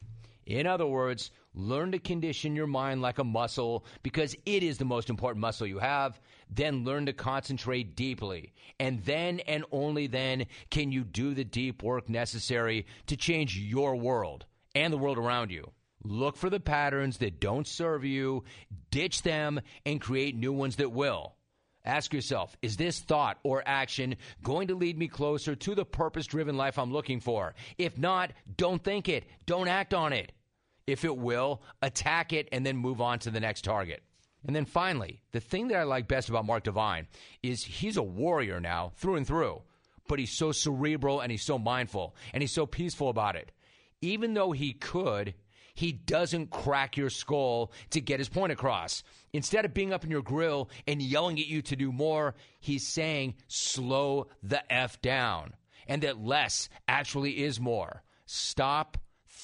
In 0.46 0.66
other 0.66 0.86
words, 0.86 1.30
Learn 1.54 1.90
to 1.92 1.98
condition 1.98 2.54
your 2.54 2.68
mind 2.68 3.02
like 3.02 3.18
a 3.18 3.24
muscle 3.24 3.84
because 4.04 4.36
it 4.46 4.62
is 4.62 4.78
the 4.78 4.84
most 4.84 5.10
important 5.10 5.40
muscle 5.40 5.66
you 5.66 5.80
have. 5.80 6.20
Then 6.48 6.84
learn 6.84 7.06
to 7.06 7.12
concentrate 7.12 7.96
deeply. 7.96 8.52
And 8.78 9.04
then 9.04 9.40
and 9.40 9.64
only 9.72 10.06
then 10.06 10.46
can 10.70 10.92
you 10.92 11.02
do 11.02 11.34
the 11.34 11.44
deep 11.44 11.82
work 11.82 12.08
necessary 12.08 12.86
to 13.06 13.16
change 13.16 13.58
your 13.58 13.96
world 13.96 14.46
and 14.76 14.92
the 14.92 14.98
world 14.98 15.18
around 15.18 15.50
you. 15.50 15.72
Look 16.04 16.36
for 16.36 16.50
the 16.50 16.60
patterns 16.60 17.18
that 17.18 17.40
don't 17.40 17.66
serve 17.66 18.04
you, 18.04 18.44
ditch 18.90 19.22
them, 19.22 19.60
and 19.84 20.00
create 20.00 20.36
new 20.36 20.52
ones 20.52 20.76
that 20.76 20.92
will. 20.92 21.34
Ask 21.84 22.12
yourself, 22.12 22.56
is 22.62 22.76
this 22.76 23.00
thought 23.00 23.38
or 23.42 23.62
action 23.66 24.16
going 24.42 24.68
to 24.68 24.74
lead 24.76 24.96
me 24.96 25.08
closer 25.08 25.56
to 25.56 25.74
the 25.74 25.84
purpose 25.84 26.26
driven 26.26 26.56
life 26.56 26.78
I'm 26.78 26.92
looking 26.92 27.20
for? 27.20 27.54
If 27.76 27.98
not, 27.98 28.32
don't 28.56 28.82
think 28.82 29.08
it, 29.08 29.24
don't 29.46 29.68
act 29.68 29.94
on 29.94 30.12
it 30.12 30.32
if 30.90 31.04
it 31.04 31.16
will, 31.16 31.62
attack 31.82 32.32
it, 32.32 32.48
and 32.52 32.64
then 32.66 32.76
move 32.76 33.00
on 33.00 33.18
to 33.20 33.30
the 33.30 33.40
next 33.40 33.62
target. 33.62 34.02
And 34.46 34.56
then 34.56 34.64
finally, 34.64 35.22
the 35.32 35.40
thing 35.40 35.68
that 35.68 35.78
I 35.78 35.82
like 35.82 36.08
best 36.08 36.28
about 36.28 36.46
Mark 36.46 36.64
Divine 36.64 37.06
is 37.42 37.62
he's 37.62 37.96
a 37.96 38.02
warrior 38.02 38.60
now 38.60 38.92
through 38.96 39.16
and 39.16 39.26
through, 39.26 39.62
but 40.08 40.18
he's 40.18 40.36
so 40.36 40.52
cerebral 40.52 41.20
and 41.20 41.30
he's 41.30 41.44
so 41.44 41.58
mindful 41.58 42.16
and 42.32 42.42
he's 42.42 42.54
so 42.54 42.66
peaceful 42.66 43.10
about 43.10 43.36
it. 43.36 43.52
Even 44.00 44.32
though 44.32 44.52
he 44.52 44.72
could, 44.72 45.34
he 45.74 45.92
doesn't 45.92 46.50
crack 46.50 46.96
your 46.96 47.10
skull 47.10 47.72
to 47.90 48.00
get 48.00 48.18
his 48.18 48.28
point 48.28 48.52
across. 48.52 49.02
Instead 49.32 49.64
of 49.64 49.74
being 49.74 49.92
up 49.92 50.04
in 50.04 50.10
your 50.10 50.22
grill 50.22 50.70
and 50.86 51.02
yelling 51.02 51.38
at 51.38 51.46
you 51.46 51.62
to 51.62 51.76
do 51.76 51.92
more, 51.92 52.34
he's 52.60 52.88
saying, 52.88 53.34
slow 53.48 54.26
the 54.42 54.72
F 54.72 55.00
down, 55.02 55.54
and 55.86 56.02
that 56.02 56.22
less 56.22 56.68
actually 56.88 57.42
is 57.42 57.60
more. 57.60 58.02
Stop 58.26 58.98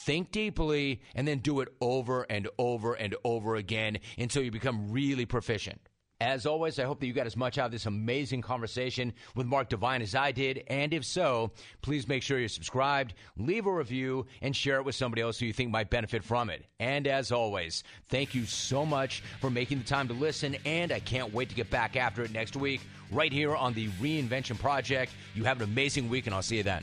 think 0.07 0.30
deeply, 0.30 1.02
and 1.14 1.26
then 1.26 1.38
do 1.38 1.61
it 1.61 1.68
over 1.80 2.22
and 2.30 2.48
over 2.59 2.94
and 2.94 3.14
over 3.24 3.57
again 3.57 3.98
until 4.16 4.42
you 4.42 4.50
become 4.50 4.90
really 4.90 5.26
proficient. 5.26 5.80
As 6.18 6.46
always, 6.46 6.78
I 6.78 6.84
hope 6.84 7.00
that 7.00 7.07
you 7.07 7.12
got 7.12 7.26
as 7.26 7.36
much 7.36 7.59
out 7.59 7.66
of 7.66 7.72
this 7.72 7.84
amazing 7.84 8.40
conversation 8.40 9.12
with 9.34 9.46
Mark 9.46 9.68
Divine 9.68 10.00
as 10.00 10.14
I 10.14 10.32
did. 10.32 10.64
And 10.68 10.94
if 10.94 11.04
so, 11.04 11.50
please 11.82 12.09
make 12.09 12.22
sure 12.22 12.38
you're 12.38 12.48
subscribed, 12.48 13.12
leave 13.36 13.66
a 13.66 13.72
review, 13.72 14.24
and 14.40 14.57
share 14.57 14.76
it 14.76 14.86
with 14.86 14.94
somebody 14.94 15.20
else 15.20 15.38
who 15.38 15.44
you 15.44 15.52
think 15.52 15.70
might 15.70 15.90
benefit 15.90 16.24
from 16.24 16.48
it. 16.48 16.64
And 16.80 17.07
as 17.07 17.32
always, 17.32 17.84
thank 18.09 18.34
you 18.34 18.46
so 18.46 18.86
much 18.86 19.22
for 19.42 19.50
making 19.50 19.80
the 19.80 19.84
time 19.84 20.09
to 20.09 20.14
listen. 20.14 20.57
And 20.64 20.90
I 20.90 21.00
can't 21.00 21.34
wait 21.34 21.50
to 21.50 21.54
get 21.54 21.68
back 21.68 21.96
after 21.96 22.22
it 22.22 22.32
next 22.32 22.57
week, 22.57 22.80
right 23.12 23.32
here 23.32 23.54
on 23.54 23.74
the 23.74 23.88
Reinvention 24.00 24.59
Project. 24.59 25.12
You 25.34 25.44
have 25.44 25.59
an 25.59 25.64
amazing 25.64 26.09
week, 26.09 26.26
and 26.26 26.34
I'll 26.34 26.40
see 26.40 26.57
you 26.57 26.62
then. 26.62 26.82